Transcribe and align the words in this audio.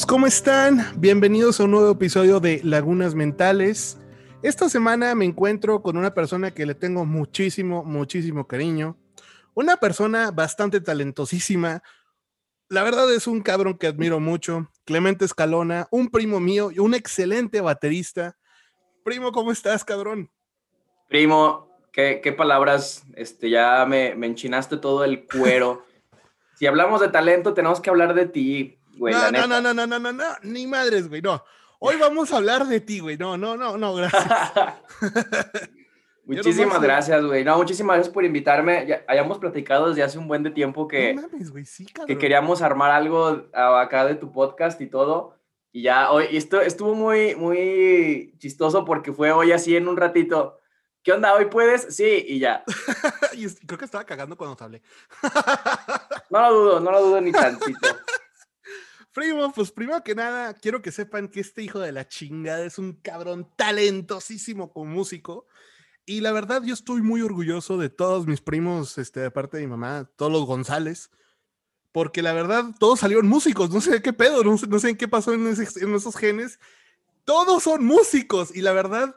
Amigos, 0.00 0.14
¿cómo 0.14 0.26
están? 0.26 0.92
Bienvenidos 0.96 1.60
a 1.60 1.64
un 1.64 1.72
nuevo 1.72 1.90
episodio 1.90 2.40
de 2.40 2.62
Lagunas 2.64 3.14
Mentales. 3.14 3.98
Esta 4.42 4.70
semana 4.70 5.14
me 5.14 5.26
encuentro 5.26 5.82
con 5.82 5.98
una 5.98 6.14
persona 6.14 6.52
que 6.52 6.64
le 6.64 6.74
tengo 6.74 7.04
muchísimo, 7.04 7.84
muchísimo 7.84 8.46
cariño. 8.46 8.96
Una 9.52 9.76
persona 9.76 10.30
bastante 10.30 10.80
talentosísima. 10.80 11.82
La 12.70 12.82
verdad 12.82 13.12
es 13.12 13.26
un 13.26 13.42
cabrón 13.42 13.76
que 13.76 13.88
admiro 13.88 14.20
mucho. 14.20 14.70
Clemente 14.86 15.26
Escalona, 15.26 15.86
un 15.90 16.08
primo 16.08 16.40
mío 16.40 16.70
y 16.70 16.78
un 16.78 16.94
excelente 16.94 17.60
baterista. 17.60 18.38
Primo, 19.04 19.32
¿cómo 19.32 19.52
estás, 19.52 19.84
cabrón? 19.84 20.30
Primo, 21.10 21.76
qué, 21.92 22.22
qué 22.22 22.32
palabras, 22.32 23.04
este, 23.16 23.50
ya 23.50 23.84
me, 23.84 24.14
me 24.14 24.28
enchinaste 24.28 24.78
todo 24.78 25.04
el 25.04 25.26
cuero. 25.26 25.84
si 26.54 26.66
hablamos 26.66 27.02
de 27.02 27.08
talento, 27.08 27.52
tenemos 27.52 27.82
que 27.82 27.90
hablar 27.90 28.14
de 28.14 28.24
ti, 28.24 28.79
güey. 29.00 29.14
no, 29.14 29.20
la 29.20 29.30
no, 29.30 29.32
neta. 29.32 29.46
no, 29.48 29.60
no, 29.60 29.74
no, 29.74 29.86
no, 29.86 29.98
no, 29.98 30.12
no, 30.12 30.24
ni 30.42 30.66
madres, 30.66 31.08
güey, 31.08 31.22
no. 31.22 31.42
Hoy 31.80 31.96
vamos 31.96 32.32
a 32.32 32.36
hablar 32.36 32.66
de 32.66 32.80
ti, 32.80 33.00
güey. 33.00 33.16
No, 33.16 33.38
no, 33.38 33.56
no, 33.56 33.78
no, 33.78 33.94
gracias. 33.94 34.52
muchísimas 36.26 36.82
gracias, 36.82 37.24
güey. 37.24 37.42
No, 37.42 37.56
muchísimas 37.56 37.96
gracias 37.96 38.12
por 38.12 38.24
invitarme. 38.24 38.86
Ya, 38.86 39.02
hayamos 39.08 39.38
platicado 39.38 39.88
desde 39.88 40.02
hace 40.02 40.18
un 40.18 40.28
buen 40.28 40.42
de 40.42 40.50
tiempo 40.50 40.86
que, 40.86 41.14
no 41.14 41.22
mames, 41.22 41.50
güey, 41.50 41.64
sí, 41.64 41.86
que 42.06 42.18
queríamos 42.18 42.60
armar 42.60 42.90
algo 42.90 43.46
acá 43.54 44.04
de 44.04 44.14
tu 44.14 44.30
podcast 44.30 44.78
y 44.82 44.86
todo. 44.86 45.40
Y 45.72 45.82
ya 45.82 46.10
hoy, 46.10 46.26
y 46.30 46.36
esto 46.36 46.60
estuvo 46.60 46.94
muy, 46.94 47.34
muy 47.36 48.34
chistoso 48.38 48.84
porque 48.84 49.12
fue 49.12 49.32
hoy 49.32 49.52
así 49.52 49.74
en 49.74 49.88
un 49.88 49.96
ratito. 49.96 50.58
¿Qué 51.02 51.12
onda? 51.12 51.32
¿Hoy 51.32 51.46
puedes? 51.46 51.96
Sí, 51.96 52.24
y 52.28 52.38
ya. 52.38 52.62
Y 53.32 53.46
creo 53.64 53.78
que 53.78 53.84
estaba 53.86 54.04
cagando 54.04 54.36
cuando 54.36 54.56
te 54.56 54.64
hablé. 54.64 54.82
No 56.28 56.40
lo 56.42 56.52
dudo, 56.52 56.80
no 56.80 56.90
lo 56.90 57.00
dudo 57.00 57.20
ni 57.20 57.32
tantito. 57.32 57.88
Primo, 59.12 59.52
pues 59.52 59.72
primero 59.72 60.02
que 60.04 60.14
nada, 60.14 60.54
quiero 60.54 60.82
que 60.82 60.92
sepan 60.92 61.28
que 61.28 61.40
este 61.40 61.62
hijo 61.62 61.80
de 61.80 61.90
la 61.92 62.06
chingada 62.06 62.64
es 62.64 62.78
un 62.78 62.92
cabrón 62.92 63.48
talentosísimo 63.56 64.72
como 64.72 64.90
músico. 64.92 65.46
Y 66.06 66.20
la 66.20 66.32
verdad, 66.32 66.62
yo 66.64 66.74
estoy 66.74 67.02
muy 67.02 67.20
orgulloso 67.22 67.76
de 67.76 67.90
todos 67.90 68.26
mis 68.26 68.40
primos, 68.40 68.98
este, 68.98 69.20
de 69.20 69.30
parte 69.30 69.56
de 69.56 69.64
mi 69.64 69.70
mamá, 69.70 70.08
todos 70.16 70.30
los 70.32 70.44
González, 70.46 71.10
porque 71.92 72.22
la 72.22 72.32
verdad, 72.32 72.66
todos 72.78 73.00
salieron 73.00 73.26
músicos. 73.28 73.70
No 73.70 73.80
sé 73.80 74.00
qué 74.00 74.12
pedo, 74.12 74.44
no 74.44 74.56
sé, 74.56 74.66
no 74.68 74.78
sé 74.78 74.90
en 74.90 74.96
qué 74.96 75.08
pasó 75.08 75.32
en, 75.34 75.46
ese- 75.48 75.84
en 75.84 75.94
esos 75.94 76.16
genes. 76.16 76.60
Todos 77.24 77.64
son 77.64 77.84
músicos 77.84 78.54
y 78.54 78.62
la 78.62 78.72
verdad, 78.72 79.16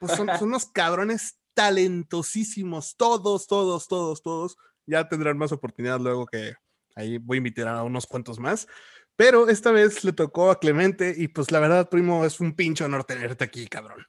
pues 0.00 0.12
son, 0.12 0.26
son 0.38 0.48
unos 0.48 0.66
cabrones 0.66 1.38
talentosísimos. 1.54 2.96
Todos, 2.96 3.46
todos, 3.46 3.88
todos, 3.88 4.22
todos. 4.22 4.56
Ya 4.86 5.06
tendrán 5.08 5.36
más 5.36 5.52
oportunidad 5.52 6.00
luego 6.00 6.26
que 6.26 6.54
ahí 6.96 7.18
voy 7.18 7.36
a 7.36 7.38
invitar 7.38 7.68
a 7.68 7.82
unos 7.82 8.06
cuantos 8.06 8.38
más. 8.38 8.66
Pero 9.18 9.48
esta 9.48 9.72
vez 9.72 10.04
le 10.04 10.12
tocó 10.12 10.48
a 10.48 10.60
Clemente 10.60 11.12
y 11.16 11.26
pues 11.26 11.50
la 11.50 11.58
verdad, 11.58 11.88
primo, 11.88 12.24
es 12.24 12.38
un 12.38 12.54
pinche 12.54 12.84
honor 12.84 13.02
tenerte 13.02 13.42
aquí, 13.42 13.66
cabrón. 13.66 14.06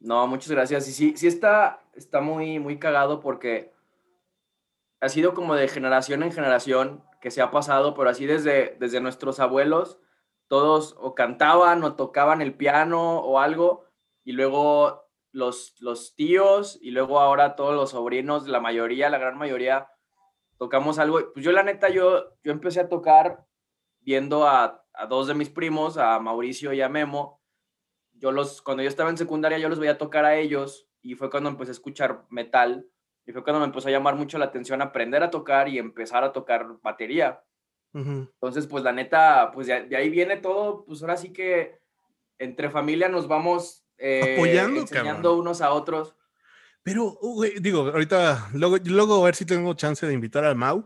No, 0.00 0.26
muchas 0.26 0.50
gracias. 0.50 0.88
Y 0.88 0.92
sí, 0.92 1.12
sí 1.18 1.26
está, 1.26 1.82
está 1.92 2.22
muy, 2.22 2.58
muy 2.58 2.78
cagado 2.78 3.20
porque 3.20 3.74
ha 5.02 5.10
sido 5.10 5.34
como 5.34 5.54
de 5.54 5.68
generación 5.68 6.22
en 6.22 6.32
generación 6.32 7.04
que 7.20 7.30
se 7.30 7.42
ha 7.42 7.50
pasado, 7.50 7.92
pero 7.92 8.08
así 8.08 8.24
desde, 8.24 8.74
desde 8.80 9.02
nuestros 9.02 9.38
abuelos, 9.38 9.98
todos 10.48 10.96
o 10.98 11.14
cantaban 11.14 11.84
o 11.84 11.94
tocaban 11.94 12.40
el 12.40 12.54
piano 12.54 13.18
o 13.18 13.38
algo, 13.38 13.84
y 14.24 14.32
luego 14.32 15.10
los, 15.30 15.74
los 15.78 16.14
tíos, 16.14 16.78
y 16.80 16.92
luego 16.92 17.20
ahora 17.20 17.54
todos 17.54 17.74
los 17.74 17.90
sobrinos, 17.90 18.48
la 18.48 18.60
mayoría, 18.60 19.10
la 19.10 19.18
gran 19.18 19.36
mayoría, 19.36 19.90
tocamos 20.56 20.98
algo. 20.98 21.20
Pues 21.34 21.44
yo 21.44 21.52
la 21.52 21.64
neta, 21.64 21.90
yo, 21.90 22.34
yo 22.42 22.50
empecé 22.50 22.80
a 22.80 22.88
tocar 22.88 23.44
viendo 24.02 24.46
a, 24.46 24.84
a 24.94 25.06
dos 25.06 25.26
de 25.26 25.34
mis 25.34 25.48
primos, 25.48 25.96
a 25.96 26.18
Mauricio 26.18 26.72
y 26.72 26.80
a 26.80 26.88
Memo, 26.88 27.40
yo 28.12 28.30
los, 28.30 28.62
cuando 28.62 28.82
yo 28.82 28.88
estaba 28.88 29.10
en 29.10 29.18
secundaria, 29.18 29.58
yo 29.58 29.68
los 29.68 29.78
veía 29.78 29.98
tocar 29.98 30.24
a 30.24 30.36
ellos 30.36 30.88
y 31.00 31.14
fue 31.14 31.30
cuando 31.30 31.50
empecé 31.50 31.70
a 31.70 31.72
escuchar 31.72 32.24
metal 32.30 32.86
y 33.26 33.32
fue 33.32 33.42
cuando 33.42 33.60
me 33.60 33.66
empezó 33.66 33.88
a 33.88 33.92
llamar 33.92 34.14
mucho 34.16 34.38
la 34.38 34.44
atención 34.46 34.82
aprender 34.82 35.22
a 35.22 35.30
tocar 35.30 35.68
y 35.68 35.78
empezar 35.78 36.22
a 36.24 36.32
tocar 36.32 36.66
batería. 36.82 37.42
Ujú. 37.94 38.28
Entonces, 38.32 38.66
pues 38.66 38.84
la 38.84 38.92
neta, 38.92 39.50
pues 39.52 39.66
de, 39.66 39.86
de 39.86 39.96
ahí 39.96 40.08
viene 40.08 40.36
todo, 40.36 40.84
pues 40.84 41.02
ahora 41.02 41.16
sí 41.16 41.32
que 41.32 41.80
entre 42.38 42.70
familia 42.70 43.08
nos 43.08 43.28
vamos 43.28 43.84
eh, 43.98 44.34
Apoyando, 44.36 44.80
enseñando 44.80 45.30
cabrón. 45.30 45.40
unos 45.40 45.60
a 45.60 45.72
otros. 45.72 46.16
Pero, 46.82 47.16
uh, 47.20 47.44
digo, 47.60 47.82
ahorita, 47.82 48.50
luego, 48.54 48.76
luego 48.84 49.22
a 49.22 49.26
ver 49.26 49.36
si 49.36 49.44
tengo 49.46 49.74
chance 49.74 50.04
de 50.04 50.12
invitar 50.12 50.44
al 50.44 50.56
Mau. 50.56 50.84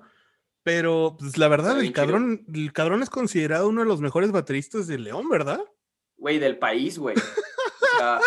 Pero, 0.67 1.15
pues 1.17 1.39
la 1.39 1.47
verdad, 1.47 1.79
el 1.79 1.93
cabrón, 1.93 2.45
el 2.53 2.73
cabrón 2.73 3.01
es 3.01 3.09
considerado 3.09 3.69
uno 3.69 3.83
de 3.83 3.87
los 3.87 4.01
mejores 4.01 4.33
bateristas 4.33 4.89
de 4.89 4.99
León, 4.99 5.29
¿verdad? 5.29 5.61
Güey, 6.17 6.41
del 6.41 6.59
país, 6.59 6.99
güey. 6.99 7.15
O 7.95 7.99
sea, 7.99 8.21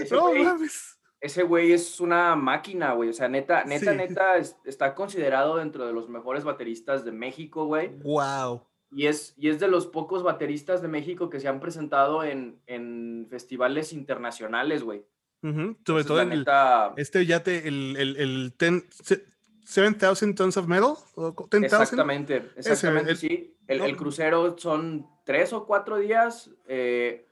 ese 0.00 0.14
No 0.14 0.28
güey- 0.30 0.44
mames. 0.44 0.98
ese 1.20 1.42
güey 1.42 1.72
es 1.72 1.98
una 2.00 2.36
máquina, 2.36 2.92
güey. 2.92 3.08
O 3.08 3.12
sea, 3.12 3.28
neta, 3.28 3.64
neta, 3.64 3.90
Sí. 3.90 3.96
neta, 3.98 4.36
es- 4.38 4.56
está 4.64 4.94
considerado 4.94 5.56
dentro 5.56 5.84
de 5.84 5.92
los 5.92 6.08
mejores 6.08 6.44
bateristas 6.44 7.04
de 7.04 7.10
México, 7.10 7.66
güey. 7.66 7.88
Wow. 8.04 8.62
Y 8.92 9.06
es, 9.06 9.34
y 9.36 9.48
es 9.48 9.58
de 9.58 9.66
los 9.66 9.88
pocos 9.88 10.22
bateristas 10.22 10.80
de 10.80 10.86
México 10.88 11.28
que 11.28 11.40
se 11.40 11.48
han 11.48 11.58
presentado 11.58 12.22
en, 12.22 12.60
en 12.66 13.26
festivales 13.28 13.92
internacionales, 13.92 14.84
güey. 14.84 15.04
Sobre 15.42 15.60
Entonces, 15.66 16.06
todo 16.06 16.20
el, 16.22 16.28
neta, 16.30 16.94
este 16.96 17.26
yate, 17.26 17.66
el, 17.68 17.96
el, 17.98 18.16
el 18.16 18.54
ten- 18.56 18.86
7000 19.64 20.34
tons 20.34 20.56
of 20.56 20.66
metal. 20.66 20.94
o 21.16 21.34
co- 21.34 21.48
10,000. 21.50 21.64
exactamente, 21.64 22.50
exactamente, 22.56 23.10
el- 23.12 23.16
sí. 23.16 23.56
El, 23.66 23.78
no. 23.78 23.84
el 23.86 23.96
crucero 23.96 24.56
son 24.58 25.06
tres 25.24 25.52
o 25.52 25.66
cuatro 25.66 25.98
días. 25.98 26.50
eh, 26.66 27.26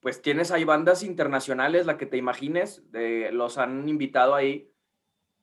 pues 0.00 0.22
tienes 0.22 0.52
ahí 0.52 0.62
bandas 0.62 1.02
internacionales, 1.02 1.84
la 1.86 1.96
que 1.98 2.06
te 2.06 2.16
imagines, 2.16 2.90
de- 2.92 3.32
los 3.32 3.58
han 3.58 3.88
invitado 3.88 4.34
ahí. 4.34 4.70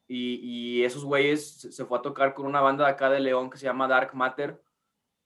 Y, 0.08 0.36
y 0.44 0.84
esos 0.84 1.03
güeyes 1.06 1.62
se 1.72 1.86
fue 1.86 1.98
a 1.98 2.02
tocar 2.02 2.34
con 2.34 2.46
una 2.46 2.62
banda 2.62 2.86
de 2.86 2.92
acá 2.92 3.09
de 3.09 3.20
León 3.20 3.50
que 3.50 3.58
se 3.58 3.66
llama 3.66 3.88
Dark 3.88 4.14
Matter. 4.14 4.62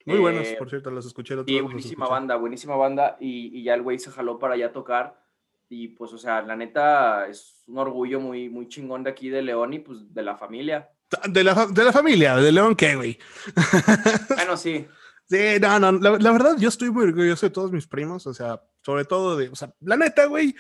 Muy 0.06 0.20
buenos, 0.20 0.48
Eh, 0.48 0.56
por 0.58 0.70
cierto, 0.70 0.90
los 0.92 1.06
escuché. 1.06 1.36
los 1.36 1.46
buenísima 1.46 2.06
escuché. 2.06 2.10
banda, 2.10 2.36
buenísima 2.38 2.76
banda. 2.78 3.18
Y, 3.20 3.60
y 3.60 3.64
ya 3.64 3.74
el 3.74 3.82
güey 3.82 4.00
se 4.00 4.10
jaló 4.12 4.40
para 4.40 4.54
allá 4.54 4.68
a 4.68 4.72
tocar. 4.72 5.22
Y 5.70 5.90
pues, 5.90 6.14
o 6.14 6.18
sea, 6.18 6.42
la 6.44 6.56
neta 6.56 7.28
es 7.28 7.64
un 7.68 7.78
orgullo 7.78 8.20
muy, 8.22 8.48
muy 8.50 8.68
chingón 8.70 9.04
de 9.04 9.10
aquí 9.10 9.30
de 9.30 9.42
León 9.42 9.74
y 9.74 9.80
pues 9.80 10.14
de 10.14 10.24
la 10.24 10.38
familia. 10.38 10.90
De 11.30 11.44
la, 11.44 11.68
de 11.68 11.84
la 11.84 11.94
familia, 11.94 12.36
de 12.36 12.52
León, 12.52 12.76
¿qué, 12.76 12.96
güey? 12.96 13.18
Bueno, 14.36 14.58
sí. 14.58 14.86
Sí, 15.30 15.60
no, 15.62 15.80
no, 15.80 15.92
la, 15.92 16.18
la 16.18 16.32
verdad, 16.32 16.56
yo 16.58 16.70
estoy 16.70 16.90
muy 16.90 17.04
orgulloso 17.04 17.46
de 17.46 17.50
todos 17.50 17.72
mis 17.72 17.88
primos, 17.88 18.26
o 18.28 18.34
sea, 18.34 18.62
sobre 18.82 19.04
todo 19.04 19.36
de, 19.36 19.50
o 19.50 19.56
sea, 19.56 19.74
la 19.82 19.98
neta, 19.98 20.26
güey, 20.26 20.56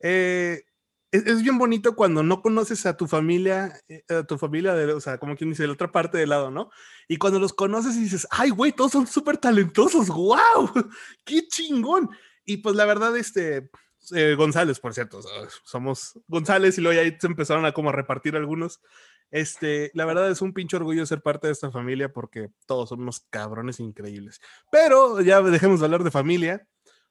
eh, 0.00 0.62
es, 1.10 1.26
es 1.26 1.42
bien 1.42 1.58
bonito 1.58 1.96
cuando 1.96 2.22
no 2.22 2.42
conoces 2.42 2.84
a 2.86 2.96
tu 2.96 3.06
familia, 3.06 3.72
eh, 3.88 4.04
a 4.08 4.24
tu 4.24 4.38
familia, 4.38 4.74
de, 4.74 4.92
o 4.92 5.00
sea, 5.00 5.18
como 5.18 5.36
quien 5.36 5.50
dice, 5.50 5.62
de 5.62 5.68
la 5.68 5.72
otra 5.74 5.90
parte 5.90 6.18
del 6.18 6.28
lado, 6.28 6.50
¿no? 6.50 6.70
Y 7.08 7.16
cuando 7.16 7.38
los 7.38 7.52
conoces 7.52 7.96
y 7.96 8.00
dices, 8.00 8.26
ay, 8.30 8.50
güey, 8.50 8.72
todos 8.72 8.92
son 8.92 9.06
súper 9.06 9.38
talentosos, 9.38 10.08
wow, 10.08 10.70
qué 11.24 11.46
chingón. 11.48 12.10
Y 12.44 12.58
pues 12.58 12.76
la 12.76 12.84
verdad, 12.84 13.16
este, 13.16 13.70
eh, 14.14 14.34
González, 14.36 14.80
por 14.80 14.94
cierto, 14.94 15.20
somos 15.64 16.18
González 16.26 16.78
y 16.78 16.80
luego 16.80 17.00
ya 17.00 17.02
ahí 17.02 17.16
se 17.20 17.26
empezaron 17.26 17.64
a 17.64 17.72
como 17.72 17.90
a 17.90 17.92
repartir 17.92 18.36
algunos. 18.36 18.80
Este, 19.30 19.90
la 19.94 20.04
verdad 20.04 20.30
es 20.30 20.42
un 20.42 20.52
pinche 20.52 20.76
orgullo 20.76 21.06
ser 21.06 21.22
parte 21.22 21.46
de 21.46 21.52
esta 21.52 21.70
familia 21.70 22.12
porque 22.12 22.50
todos 22.66 22.88
son 22.88 23.02
unos 23.02 23.20
cabrones 23.30 23.78
increíbles. 23.78 24.40
Pero 24.70 25.20
ya 25.20 25.40
dejemos 25.40 25.80
de 25.80 25.86
hablar 25.86 26.02
de 26.02 26.10
familia. 26.10 26.66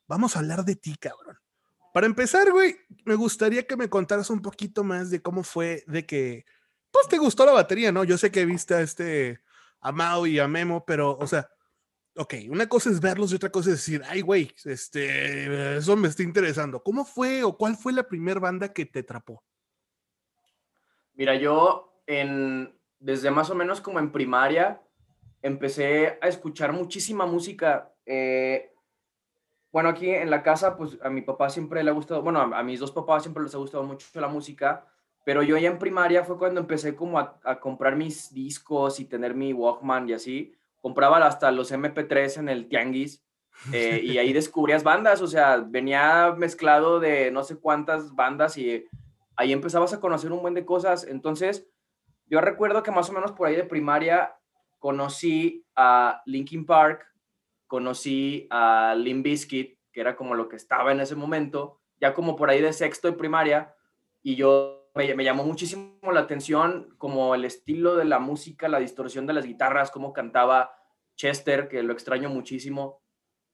Vamos 0.07 0.35
a 0.35 0.39
hablar 0.39 0.65
de 0.65 0.75
ti, 0.75 0.95
cabrón. 0.97 1.37
Para 1.93 2.05
empezar, 2.05 2.51
güey, 2.51 2.77
me 3.05 3.15
gustaría 3.15 3.65
que 3.65 3.77
me 3.77 3.89
contaras 3.89 4.29
un 4.29 4.41
poquito 4.41 4.83
más 4.83 5.09
de 5.09 5.21
cómo 5.21 5.43
fue 5.43 5.83
de 5.87 6.05
que, 6.05 6.45
pues 6.91 7.07
te 7.07 7.17
gustó 7.17 7.45
la 7.45 7.51
batería, 7.51 7.91
¿no? 7.91 8.03
Yo 8.03 8.17
sé 8.17 8.31
que 8.31 8.45
viste 8.45 8.75
a 8.75 8.81
este, 8.81 9.41
a 9.81 9.91
Mao 9.91 10.27
y 10.27 10.39
a 10.39 10.47
Memo, 10.47 10.85
pero, 10.85 11.17
o 11.17 11.25
sea, 11.25 11.49
ok, 12.15 12.35
una 12.49 12.67
cosa 12.67 12.89
es 12.89 12.99
verlos 12.99 13.31
y 13.31 13.35
otra 13.35 13.49
cosa 13.49 13.69
es 13.71 13.77
decir, 13.77 14.03
ay, 14.07 14.21
güey, 14.21 14.53
este, 14.65 15.77
eso 15.77 15.95
me 15.95 16.07
está 16.07 16.21
interesando. 16.21 16.83
¿Cómo 16.83 17.05
fue 17.05 17.43
o 17.43 17.57
cuál 17.57 17.75
fue 17.75 17.93
la 17.93 18.07
primera 18.07 18.39
banda 18.39 18.71
que 18.71 18.85
te 18.85 18.99
atrapó? 18.99 19.43
Mira, 21.13 21.35
yo 21.35 21.88
en, 22.09 22.73
desde 22.99 23.29
más 23.29 23.49
o 23.51 23.55
menos 23.55 23.79
como 23.79 23.99
en 23.99 24.11
primaria 24.11 24.81
empecé 25.43 26.17
a 26.21 26.27
escuchar 26.27 26.73
muchísima 26.73 27.25
música. 27.25 27.93
eh, 28.05 28.73
bueno, 29.71 29.89
aquí 29.89 30.09
en 30.09 30.31
la 30.31 30.41
casa, 30.41 30.75
pues 30.75 30.97
a 31.03 31.11
mi 31.11 31.21
papá 31.21 31.49
siempre 31.51 31.83
le 31.83 31.91
ha 31.91 31.93
gustado, 31.93 32.23
bueno, 32.23 32.39
a, 32.39 32.59
a 32.59 32.63
mis 32.63 32.79
dos 32.79 32.91
papás 32.91 33.21
siempre 33.21 33.43
les 33.43 33.53
ha 33.53 33.59
gustado 33.59 33.83
mucho 33.83 34.07
la 34.19 34.27
música, 34.27 34.87
pero 35.23 35.43
yo 35.43 35.57
ya 35.57 35.69
en 35.69 35.77
primaria 35.77 36.23
fue 36.23 36.39
cuando 36.39 36.59
empecé 36.59 36.95
como 36.95 37.19
a, 37.19 37.39
a 37.43 37.59
comprar 37.59 37.95
mis 37.95 38.33
discos 38.33 38.99
y 38.99 39.05
tener 39.05 39.35
mi 39.35 39.53
Walkman 39.53 40.09
y 40.09 40.13
así. 40.13 40.55
Compraba 40.81 41.17
hasta 41.23 41.51
los 41.51 41.71
MP3 41.71 42.39
en 42.39 42.49
el 42.49 42.67
Tianguis 42.67 43.23
eh, 43.71 44.01
y 44.03 44.17
ahí 44.17 44.33
descubrías 44.41 44.83
bandas, 44.83 45.21
o 45.21 45.27
sea, 45.27 45.57
venía 45.57 46.33
mezclado 46.35 46.99
de 46.99 47.29
no 47.29 47.43
sé 47.43 47.57
cuántas 47.57 48.15
bandas 48.15 48.57
y 48.57 48.87
ahí 49.35 49.53
empezabas 49.53 49.93
a 49.93 49.99
conocer 49.99 50.31
un 50.31 50.41
buen 50.41 50.55
de 50.55 50.65
cosas. 50.65 51.05
Entonces, 51.05 51.67
yo 52.29 52.41
recuerdo 52.41 52.83
que 52.83 52.91
más 52.91 53.09
o 53.09 53.13
menos 53.13 53.31
por 53.33 53.47
ahí 53.47 53.55
de 53.55 53.63
primaria 53.63 54.35
conocí 54.79 55.65
a 55.75 56.21
Linkin 56.25 56.65
Park 56.65 57.09
conocí 57.69 58.47
a 58.49 58.95
Lim 58.97 59.21
Biscuit, 59.21 59.77
que 59.93 60.01
era 60.01 60.15
como 60.15 60.33
lo 60.33 60.49
que 60.49 60.55
estaba 60.55 60.91
en 60.91 61.01
ese 61.01 61.15
momento, 61.15 61.79
ya 62.01 62.15
como 62.15 62.35
por 62.35 62.49
ahí 62.49 62.61
de 62.61 62.73
sexto 62.73 63.07
de 63.07 63.15
primaria, 63.15 63.75
y 64.23 64.35
yo 64.35 64.89
me, 64.95 65.13
me, 65.13 65.23
llamó 65.23 65.43
muchísimo 65.43 65.99
la 66.11 66.21
atención 66.21 66.95
como 66.97 67.35
el 67.35 67.45
estilo 67.45 67.95
de 67.95 68.05
la 68.05 68.17
música, 68.17 68.67
la 68.67 68.79
distorsión 68.79 69.27
de 69.27 69.33
las 69.33 69.45
guitarras, 69.45 69.91
cómo 69.91 70.13
cantaba 70.13 70.73
Chester, 71.15 71.69
que 71.69 71.83
lo 71.83 71.93
extraño 71.93 72.27
muchísimo. 72.29 73.03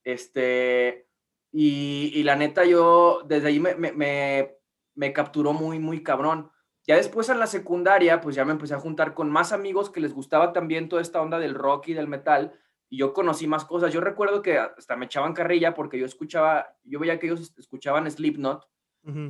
Este, 0.01 1.09
y, 1.51 2.11
y 2.15 2.23
la 2.23 2.37
neta, 2.37 2.63
yo 2.63 3.21
desde 3.25 3.49
ahí 3.49 3.59
me, 3.59 3.75
me, 3.75 4.55
me, 4.95 5.13
capturó 5.13 5.51
muy, 5.51 5.77
muy 5.77 6.01
cabrón. 6.01 6.51
Ya 6.87 6.95
después 6.95 7.29
en 7.29 7.39
la 7.39 7.47
secundaria, 7.47 8.21
pues 8.21 8.35
ya 8.35 8.45
me 8.45 8.51
empecé 8.51 8.75
a 8.75 8.79
juntar 8.79 9.13
con 9.13 9.31
más 9.31 9.51
amigos 9.51 9.89
que 9.89 9.99
les 9.99 10.13
gustaba 10.13 10.53
también 10.53 10.87
toda 10.87 11.01
esta 11.01 11.21
onda 11.21 11.39
del 11.39 11.55
rock 11.55 11.87
y 11.87 11.93
del 11.93 12.07
metal, 12.07 12.59
y 12.89 12.97
yo 12.97 13.13
conocí 13.13 13.47
más 13.47 13.65
cosas. 13.65 13.91
Yo 13.91 14.01
recuerdo 14.01 14.41
que 14.41 14.59
hasta 14.59 14.95
me 14.95 15.05
echaban 15.05 15.33
carrilla 15.33 15.73
porque 15.73 15.97
yo 15.97 16.05
escuchaba, 16.05 16.75
yo 16.83 16.99
veía 16.99 17.17
que 17.19 17.27
ellos 17.27 17.53
escuchaban 17.57 18.09
Slipknot, 18.09 18.67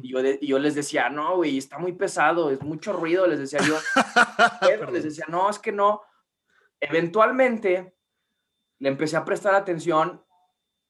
y, 0.02 0.10
yo 0.10 0.19
y 0.24 0.48
yo 0.48 0.57
les 0.57 0.74
decía, 0.74 1.10
no, 1.10 1.36
güey, 1.36 1.57
está 1.57 1.78
muy 1.78 1.92
pesado, 1.92 2.50
es 2.50 2.62
mucho 2.62 2.94
ruido, 2.94 3.28
les 3.28 3.40
decía 3.40 3.60
yo. 3.60 3.78
les 4.92 5.04
decía, 5.04 5.25
no, 5.28 5.50
es 5.50 5.60
que 5.60 5.74
no. 5.74 6.01
Eventualmente 6.80 7.94
le 8.80 8.90
empecé 8.90 9.18
a 9.18 9.25
prestar 9.25 9.54
atención 9.54 10.24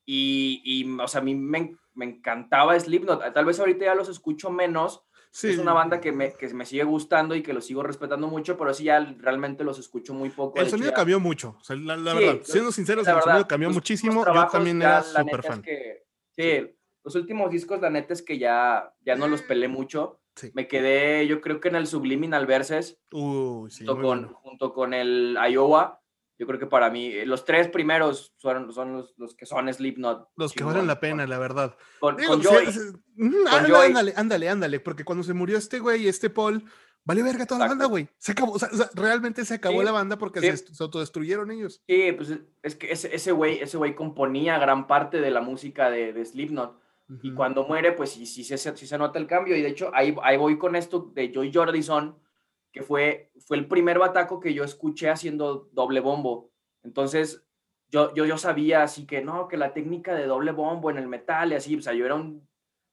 y, 0.05 0.61
y 0.63 0.99
o 0.99 1.07
sea, 1.07 1.21
a 1.21 1.23
mí 1.23 1.33
me, 1.33 1.75
me, 1.95 2.05
encantaba 2.05 2.79
Slipknot. 2.79 3.33
Tal 3.33 3.45
vez 3.45 3.59
ahorita 3.59 3.85
ya 3.85 3.95
los 3.95 4.09
escucho 4.09 4.51
menos. 4.51 5.03
Sí. 5.35 5.49
Es 5.49 5.57
una 5.57 5.73
banda 5.73 5.99
que 5.99 6.13
me, 6.13 6.31
que 6.31 6.47
me 6.53 6.65
sigue 6.65 6.85
gustando 6.85 7.35
y 7.35 7.43
que 7.43 7.51
los 7.51 7.65
sigo 7.65 7.83
respetando 7.83 8.27
mucho, 8.27 8.57
pero 8.57 8.73
sí 8.73 8.85
ya 8.85 9.01
realmente 9.19 9.65
los 9.65 9.77
escucho 9.77 10.13
muy 10.13 10.29
poco. 10.29 10.61
El 10.61 10.69
sonido 10.69 10.93
cambió 10.93 11.19
mucho, 11.19 11.57
o 11.59 11.61
sea, 11.61 11.75
la, 11.75 11.97
verdad, 11.97 12.39
siendo 12.41 12.71
sinceros, 12.71 13.05
el 13.05 13.21
sonido 13.21 13.45
cambió 13.45 13.69
muchísimo. 13.69 14.25
Yo 14.25 14.47
también 14.47 14.81
era 14.81 15.03
súper 15.03 15.43
fan. 15.43 15.61
que, 15.61 16.05
sí, 16.37 16.73
los 17.03 17.15
últimos 17.15 17.51
discos, 17.51 17.81
la 17.81 17.89
neta 17.89 18.13
es 18.13 18.21
que 18.21 18.37
ya, 18.37 18.93
ya 19.01 19.17
no 19.17 19.27
los 19.27 19.41
pelé 19.41 19.67
mucho. 19.67 20.21
Me 20.53 20.69
quedé, 20.69 21.27
yo 21.27 21.41
creo 21.41 21.59
que 21.59 21.67
en 21.67 21.75
el 21.75 21.87
Subliminal 21.87 22.45
Verses, 22.45 22.97
Uy, 23.11 23.69
sí, 23.71 23.85
junto, 23.85 24.01
con, 24.01 24.33
junto 24.35 24.73
con 24.73 24.93
el 24.93 25.37
Iowa. 25.51 26.01
Yo 26.37 26.45
creo 26.47 26.59
que 26.59 26.67
para 26.67 26.89
mí, 26.89 27.07
eh, 27.07 27.25
los 27.25 27.45
tres 27.45 27.69
primeros 27.69 28.33
son, 28.37 28.71
son 28.73 28.93
los, 28.93 29.13
los 29.17 29.35
que 29.35 29.45
son 29.45 29.73
Slipknot. 29.73 30.29
Los 30.35 30.53
que 30.53 30.63
valen 30.63 30.87
la 30.87 30.99
pena, 30.99 31.25
la 31.25 31.37
verdad. 31.37 31.77
Con, 31.99 32.17
con 32.17 32.41
Joy. 32.41 32.67
ándale, 33.49 34.13
ándale, 34.15 34.49
ándale, 34.49 34.79
porque 34.79 35.05
cuando 35.05 35.23
se 35.23 35.33
murió 35.33 35.57
este 35.57 35.79
güey, 35.79 36.07
este 36.07 36.29
Paul, 36.29 36.63
vale 37.05 37.23
verga 37.23 37.45
toda 37.45 37.61
la 37.61 37.67
banda, 37.67 37.85
güey. 37.85 38.09
Se 38.17 38.33
acabó, 38.33 38.53
o 38.53 38.59
sea, 38.59 38.69
realmente 38.95 39.45
se 39.45 39.53
acabó 39.53 39.81
la 39.81 39.91
banda 39.91 40.17
porque 40.17 40.41
se, 40.41 40.65
autodestruyeron 40.83 41.51
ellos. 41.51 41.81
Sí, 41.87 42.11
pues 42.11 42.37
es 42.63 42.75
que 42.75 42.91
ese 42.91 43.31
güey 43.31 43.59
ese 43.59 43.77
güey 43.77 43.95
componía 43.95 44.59
gran 44.59 44.87
parte 44.87 45.21
de 45.21 45.31
la 45.31 45.41
música 45.41 45.89
de, 45.89 46.11
de 46.11 46.25
Slipknot. 46.25 46.85
Y 47.21 47.33
cuando 47.33 47.67
muere, 47.67 47.91
pues 47.91 48.11
sí, 48.11 48.25
sí, 48.25 48.43
sí, 48.43 48.57
sí, 48.57 48.87
se 48.87 48.97
nota 48.97 49.19
el 49.19 49.27
cambio. 49.27 49.55
Y 49.55 49.61
de 49.61 49.69
hecho, 49.69 49.91
ahí, 49.93 50.15
ahí 50.23 50.37
voy 50.37 50.57
con 50.57 50.75
esto 50.75 51.11
de 51.13 51.31
Joy 51.31 51.51
Jordison, 51.53 52.17
que 52.75 52.83
fue, 52.83 53.31
fue 53.47 53.55
el 53.55 53.69
primer 53.69 53.97
bataco 53.97 54.37
que 54.37 54.53
yo 54.53 54.65
escuché 54.65 55.09
haciendo 55.09 55.69
doble 55.71 56.01
bombo. 56.01 56.51
Entonces, 56.83 57.47
yo, 57.87 58.13
yo, 58.13 58.25
yo 58.25 58.37
sabía 58.37 58.83
así 58.83 59.07
que 59.07 59.21
no, 59.21 59.47
que 59.47 59.55
la 59.55 59.71
técnica 59.71 60.13
de 60.13 60.25
doble 60.25 60.51
bombo 60.51 60.89
en 60.89 60.97
el 60.97 61.07
metal 61.07 61.53
y 61.53 61.55
así, 61.55 61.77
o 61.77 61.81
sea, 61.81 61.93
yo 61.93 62.05
era 62.05 62.15
un 62.15 62.45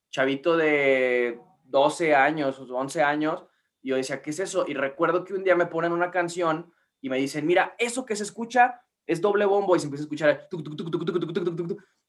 chavito 0.08 0.56
de 0.56 1.40
12 1.64 2.14
años, 2.14 2.60
11 2.60 3.02
años, 3.02 3.44
y 3.82 3.88
yo 3.88 3.96
decía, 3.96 4.22
¿qué 4.22 4.30
es 4.30 4.38
eso? 4.38 4.64
Y 4.68 4.74
recuerdo 4.74 5.24
que 5.24 5.34
un 5.34 5.42
día 5.42 5.56
me 5.56 5.66
ponen 5.66 5.90
una 5.90 6.12
canción 6.12 6.72
y 7.00 7.08
me 7.08 7.18
dicen, 7.18 7.44
mira, 7.44 7.74
eso 7.76 8.06
que 8.06 8.14
se 8.14 8.22
escucha 8.22 8.84
es 9.04 9.20
doble 9.20 9.46
bombo, 9.46 9.74
y 9.74 9.80
se 9.80 9.86
empieza 9.86 10.04
a 10.04 10.06
escuchar 10.06 10.48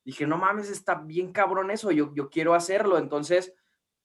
dije, 0.05 0.27
no 0.27 0.37
mames, 0.37 0.69
está 0.69 0.93
bien 0.93 1.31
cabrón 1.31 1.71
eso, 1.71 1.89
yo, 1.89 2.13
yo 2.13 2.29
quiero 2.29 2.53
hacerlo. 2.53 2.99
Entonces, 2.99 3.55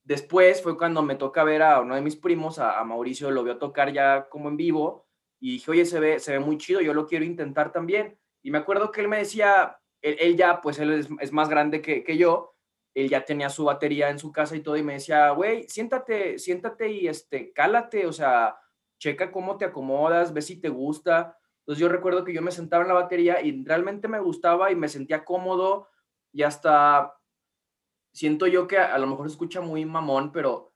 después 0.09 0.63
fue 0.63 0.79
cuando 0.79 1.03
me 1.03 1.17
toca 1.17 1.45
ver 1.45 1.61
a 1.61 1.81
uno 1.81 1.95
de 1.95 2.01
mis 2.01 2.17
primos, 2.17 2.59
a, 2.59 2.83
Mauricio, 2.83 3.31
lo 3.31 3.45
vio 3.45 3.59
tocar 3.59 3.93
ya 3.93 4.27
como 4.31 4.49
en 4.49 4.57
vivo, 4.57 5.07
y 5.39 5.53
dije, 5.53 5.71
oye, 5.71 5.85
se 5.85 6.01
ve, 6.01 6.19
se 6.19 6.33
ve 6.33 6.39
muy 6.39 6.57
chido, 6.57 6.81
yo 6.81 6.95
lo 6.95 7.07
quiero 7.07 7.27
intentar 7.27 7.71
también. 7.73 8.19
Y 8.43 8.51
me 8.51 8.57
acuerdo 8.57 8.91
que 8.91 9.03
él 9.03 9.09
me 9.09 9.19
decía, 9.19 9.79
él, 10.01 10.35
ya, 10.35 10.63
pues 10.63 10.79
él 10.79 11.07
es, 11.21 11.33
más 11.33 11.51
grande 11.51 11.83
que, 11.83 12.03
que, 12.05 12.17
yo, 12.17 12.55
él 12.95 13.11
ya 13.11 13.27
tenía 13.27 13.51
su 13.51 13.67
batería 13.67 14.09
en 14.09 14.19
su 14.19 14.33
casa 14.33 14.57
y 14.57 14.61
todo, 14.61 14.79
y 14.79 14.83
me 14.83 14.95
decía, 14.95 15.29
güey, 15.33 15.69
siéntate, 15.69 16.39
siéntate 16.39 16.91
y 16.91 17.07
este, 17.07 17.53
cálate, 17.53 18.07
o 18.07 18.13
sea, 18.13 18.57
checa 18.99 19.31
cómo 19.31 19.59
te 19.59 19.67
acomodas, 19.67 20.33
ve 20.33 20.41
si 20.41 20.59
te 20.59 20.71
gusta. 20.71 21.37
Entonces 21.61 21.83
yo 21.83 21.91
recuerdo 21.91 22.25
que 22.25 22.33
yo 22.33 22.41
me 22.41 22.51
sentaba 22.51 22.83
en 22.83 22.89
la 22.89 22.95
batería 22.95 23.43
y 23.43 23.63
realmente 23.63 24.09
me 24.09 24.21
gustaba 24.21 24.73
y 24.73 24.75
me 24.75 24.89
sentía 24.89 25.27
cómodo 25.27 25.87
y 26.33 26.45
hasta 26.45 27.18
siento 28.19 28.49
yo 28.49 28.67
que 28.67 28.79
a, 28.79 28.99
lo 28.99 29.07
mejor 29.07 29.29
escucha 29.29 29.61
muy 29.61 29.85
mamón, 29.85 30.33
pero 30.33 30.75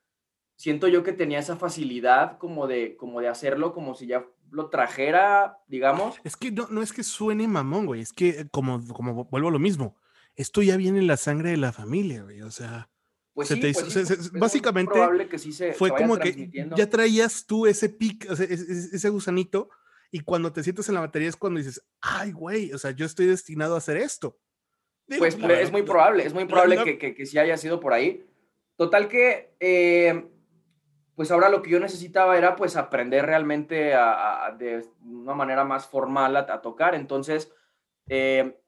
siento 0.54 0.86
yo 0.86 1.02
que 1.02 1.12
tenía 1.12 1.40
esa 1.40 1.56
facilidad 1.56 2.38
como 2.38 2.68
de, 2.68 2.96
como 2.96 3.20
de 3.20 3.26
hacerlo, 3.26 3.74
como 3.74 3.96
si 3.96 4.06
ya 4.06 4.24
lo 4.52 4.70
trajera, 4.70 5.58
digamos. 5.66 6.14
Es 6.22 6.36
que 6.36 6.52
no, 6.52 6.68
no 6.70 6.82
es 6.82 6.92
que 6.92 7.02
suene 7.02 7.48
mamón, 7.48 7.86
güey, 7.86 8.00
es 8.00 8.12
que 8.12 8.46
como, 8.52 8.86
como 8.94 9.24
vuelvo 9.24 9.48
a 9.48 9.52
lo 9.52 9.58
mismo, 9.58 9.96
esto 10.36 10.62
ya 10.62 10.76
viene 10.76 11.00
en 11.00 11.08
la 11.08 11.16
sangre 11.16 11.50
de 11.50 11.56
la 11.56 11.72
familia, 11.72 12.22
güey, 12.22 12.42
o 12.42 12.50
sea... 12.52 12.88
Pues 13.34 13.48
sí, 13.48 13.56
pues 13.56 14.30
básicamente 14.32 14.92
fue 15.72 15.88
como 15.88 16.18
que 16.18 16.50
ya 16.76 16.90
traías 16.90 17.46
tú 17.46 17.66
ese 17.66 17.88
pic, 17.88 18.30
ese, 18.30 18.52
ese, 18.52 19.08
gusanito 19.08 19.70
y 20.10 20.20
cuando 20.20 20.52
te 20.52 20.62
sientes 20.62 20.86
en 20.90 20.96
la 20.96 21.00
batería 21.00 21.30
es 21.30 21.36
cuando 21.36 21.56
dices, 21.56 21.82
ay, 22.02 22.32
güey, 22.32 22.74
o 22.74 22.78
sea, 22.78 22.90
yo 22.90 23.06
estoy 23.06 23.24
destinado 23.24 23.74
a 23.74 23.78
hacer 23.78 23.96
esto. 23.96 24.38
Pues 25.06 25.36
es 25.36 25.72
muy 25.72 25.82
probable, 25.82 26.24
es 26.24 26.34
muy 26.34 26.44
probable 26.44 26.82
que, 26.84 26.98
que, 26.98 27.14
que, 27.14 27.26
sí 27.26 27.38
haya 27.38 27.56
sido 27.56 27.80
por 27.80 27.92
ahí. 27.92 28.24
Total 28.76 29.08
que, 29.08 29.54
eh, 29.60 30.28
pues 31.14 31.30
ahora 31.30 31.48
lo 31.48 31.62
que 31.62 31.70
yo 31.70 31.80
necesitaba 31.80 32.38
era 32.38 32.56
pues 32.56 32.76
aprender 32.76 33.26
realmente 33.26 33.94
a, 33.94 34.54
de 34.58 34.84
una 35.04 35.34
manera 35.34 35.64
más 35.64 35.86
formal 35.86 36.36
a, 36.36 36.62
tocar. 36.62 36.94
Entonces, 36.94 37.52
eh, 38.08 38.58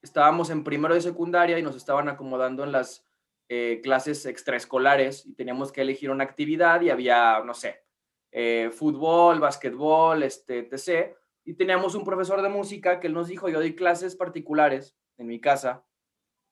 estábamos 0.00 0.50
en 0.50 0.64
primero 0.64 0.94
de 0.94 1.00
secundaria 1.00 1.58
y 1.58 1.62
nos 1.62 1.76
estaban 1.76 2.08
acomodando 2.08 2.64
en 2.64 2.72
las 2.72 3.04
eh, 3.48 3.80
clases 3.82 4.26
extraescolares 4.26 5.26
y 5.26 5.34
teníamos 5.34 5.72
que 5.72 5.80
elegir 5.80 6.10
una 6.10 6.24
actividad 6.24 6.80
y 6.82 6.90
había, 6.90 7.42
no 7.44 7.54
sé, 7.54 7.82
eh, 8.30 8.70
fútbol, 8.72 9.40
básquetbol, 9.40 10.22
este, 10.22 10.58
etc. 10.58 11.16
Y 11.44 11.54
teníamos 11.54 11.94
un 11.94 12.04
profesor 12.04 12.42
de 12.42 12.48
música 12.48 13.00
que 13.00 13.08
él 13.08 13.14
nos 13.14 13.28
dijo, 13.28 13.48
yo 13.48 13.58
doy 13.58 13.74
clases 13.74 14.14
particulares 14.14 14.96
en 15.18 15.26
mi 15.26 15.40
casa 15.40 15.84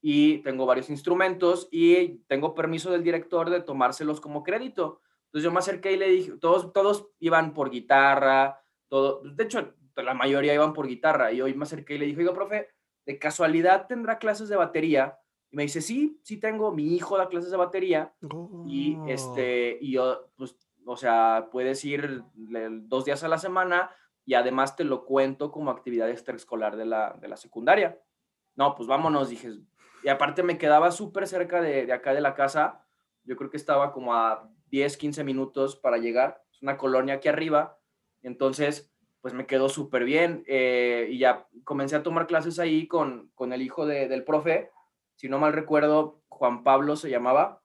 y 0.01 0.39
tengo 0.39 0.67
varios 0.67 0.91
instrumentos 0.91 1.69
y 1.71 2.19
tengo 2.29 2.55
permiso 2.55 2.91
del 2.91 3.03
director 3.03 3.51
de 3.51 3.63
tomárselos 3.63 4.21
como 4.21 4.43
crédito. 4.43 5.01
Entonces 5.27 5.45
yo 5.45 5.53
me 5.53 5.59
acerqué 5.59 5.93
y 5.93 5.97
le 5.97 6.09
dije, 6.09 6.33
todos, 6.39 6.73
todos 6.73 7.09
iban 7.19 7.55
por 7.55 7.71
guitarra, 7.71 8.61
todo, 8.89 9.23
de 9.25 9.45
hecho 9.45 9.75
la 9.97 10.15
mayoría 10.15 10.55
iban 10.55 10.73
por 10.73 10.87
guitarra 10.87 11.33
y 11.33 11.41
hoy 11.41 11.55
me 11.55 11.65
acerqué 11.65 11.95
y 11.95 11.99
le 11.99 12.07
dije, 12.07 12.21
oiga, 12.21 12.35
profe, 12.35 12.69
¿de 13.05 13.19
casualidad 13.19 13.87
tendrá 13.87 14.19
clases 14.19 14.49
de 14.49 14.57
batería? 14.57 15.19
Y 15.51 15.57
me 15.57 15.63
dice, 15.63 15.81
sí, 15.81 16.21
sí 16.23 16.37
tengo, 16.37 16.73
mi 16.73 16.95
hijo 16.95 17.17
da 17.17 17.29
clases 17.29 17.51
de 17.51 17.57
batería 17.57 18.15
y, 18.67 18.99
este, 19.09 19.79
y 19.81 19.93
yo, 19.93 20.31
pues 20.37 20.57
o 20.87 20.97
sea, 20.97 21.49
puedes 21.51 21.85
ir 21.85 22.23
dos 22.35 23.05
días 23.05 23.25
a 23.25 23.29
la 23.29 23.39
semana 23.39 23.91
y 24.25 24.35
además 24.35 24.77
te 24.77 24.85
lo 24.85 25.05
cuento 25.05 25.51
como 25.51 25.71
actividad 25.71 26.09
extraescolar 26.09 26.77
de 26.77 26.87
la, 26.87 27.17
de 27.21 27.29
la 27.29 27.37
secundaria. 27.37 28.01
No, 28.57 28.75
pues 28.75 28.89
vámonos, 28.89 29.29
dije. 29.29 29.51
Y 30.03 30.09
aparte 30.09 30.43
me 30.43 30.59
quedaba 30.59 30.91
súper 30.91 31.27
cerca 31.29 31.61
de, 31.61 31.87
de, 31.87 31.93
acá 31.93 32.15
de 32.15 32.21
la 32.21 32.35
casa. 32.35 32.85
Yo 33.25 33.37
creo 33.37 33.51
que 33.51 33.57
estaba 33.57 33.93
como 33.93 34.15
a 34.15 34.51
10, 34.71 34.97
15 34.97 35.25
minutos 35.25 35.77
para 35.77 35.99
llegar. 35.99 36.43
Es 36.51 36.63
una 36.63 36.77
colonia 36.77 37.15
aquí 37.15 37.29
arriba. 37.29 37.79
Entonces, 38.23 38.93
pues 39.21 39.35
me 39.35 39.47
quedó 39.47 39.69
súper 39.69 40.05
bien. 40.05 40.45
Eh, 40.47 41.09
y 41.11 41.19
ya 41.19 41.49
comencé 41.65 41.97
a 41.97 42.03
tomar 42.03 42.27
clases 42.27 42.59
ahí 42.59 42.87
con, 42.87 43.31
con 43.35 43.53
el 43.53 43.63
hijo 43.63 43.87
de, 43.87 44.09
del 44.09 44.25
profe. 44.25 44.71
Si 45.17 45.29
no 45.29 45.39
mal 45.39 45.53
recuerdo, 45.53 46.23
Juan 46.29 46.63
Pablo 46.63 46.97
se 46.97 47.11
llamaba. 47.11 47.63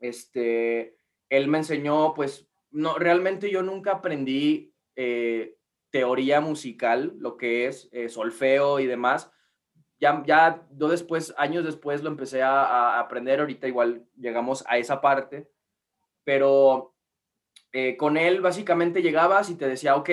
Este, 0.00 0.98
él 1.28 1.48
me 1.48 1.58
enseñó, 1.58 2.14
pues, 2.14 2.48
no, 2.70 2.98
realmente 2.98 3.50
yo 3.50 3.62
nunca 3.62 3.92
aprendí 3.92 4.74
eh, 4.96 5.56
teoría 5.90 6.40
musical, 6.40 7.14
lo 7.18 7.36
que 7.36 7.66
es 7.66 7.88
eh, 7.92 8.08
solfeo 8.08 8.80
y 8.80 8.86
demás. 8.86 9.30
Ya, 10.00 10.22
ya 10.26 10.66
yo 10.76 10.88
después, 10.88 11.34
años 11.36 11.64
después, 11.64 12.02
lo 12.02 12.08
empecé 12.08 12.42
a, 12.42 12.98
aprender. 12.98 13.40
Ahorita 13.40 13.68
igual 13.68 14.06
llegamos 14.16 14.64
a 14.66 14.78
esa 14.78 15.00
parte. 15.00 15.50
Pero 16.24 16.94
eh, 17.72 17.96
con 17.96 18.16
él 18.16 18.40
básicamente 18.40 19.02
llegabas 19.02 19.50
y 19.50 19.56
te 19.56 19.68
decía, 19.68 19.96
ok, 19.96 20.10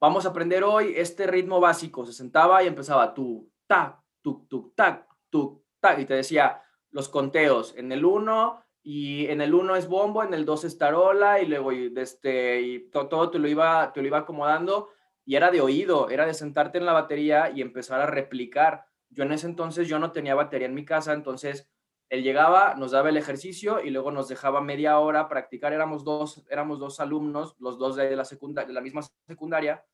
vamos 0.00 0.26
a 0.26 0.30
aprender 0.30 0.64
hoy 0.64 0.94
este 0.96 1.26
ritmo 1.26 1.60
básico. 1.60 2.04
Se 2.04 2.12
sentaba 2.12 2.62
y 2.62 2.66
empezaba 2.66 3.14
tu, 3.14 3.50
ta, 3.66 4.02
tu, 4.22 4.46
tu, 4.46 4.72
ta, 4.74 5.06
tu, 5.30 5.64
ta. 5.78 6.00
Y 6.00 6.04
te 6.04 6.14
decía 6.14 6.62
los 6.90 7.08
conteos. 7.08 7.74
En 7.76 7.92
el 7.92 8.04
1 8.04 8.64
y 8.82 9.26
en 9.26 9.40
el 9.40 9.54
1 9.54 9.76
es 9.76 9.86
bombo, 9.88 10.24
en 10.24 10.34
el 10.34 10.44
2 10.44 10.64
es 10.64 10.78
tarola 10.78 11.40
y 11.40 11.46
luego 11.46 11.70
este, 11.70 12.60
y 12.60 12.90
todo, 12.90 13.30
te, 13.30 13.38
lo 13.38 13.46
iba, 13.46 13.92
te 13.92 14.00
lo 14.00 14.08
iba 14.08 14.18
acomodando 14.18 14.88
y 15.24 15.36
era 15.36 15.50
de 15.50 15.60
oído, 15.60 16.10
era 16.10 16.26
de 16.26 16.34
sentarte 16.34 16.78
en 16.78 16.86
la 16.86 16.92
batería 16.92 17.50
y 17.50 17.62
empezar 17.62 18.00
a 18.00 18.06
replicar. 18.06 18.86
yo 19.10 19.24
en 19.24 19.32
ese 19.32 19.46
entonces 19.46 19.88
yo 19.88 19.98
no 19.98 20.12
tenía 20.12 20.34
batería 20.34 20.66
en 20.68 20.74
mi 20.74 20.84
casa, 20.84 21.12
entonces 21.12 21.70
él 22.10 22.24
llegaba, 22.24 22.74
nos 22.74 22.90
daba 22.90 23.08
el 23.08 23.16
ejercicio 23.16 23.80
y 23.80 23.90
luego 23.90 24.10
nos 24.10 24.28
dejaba 24.28 24.60
media 24.60 24.98
hora 24.98 25.28
practicar. 25.28 25.72
Éramos 25.72 26.02
dos, 26.04 26.44
éramos 26.50 26.80
dos 26.80 26.98
alumnos, 26.98 27.54
los 27.60 27.78
dos 27.78 27.94
de 27.94 28.16
la, 28.16 28.24
secundaria, 28.24 28.66
de 28.66 28.74
la 28.74 28.80
misma 28.80 29.02
secundaria, 29.28 29.84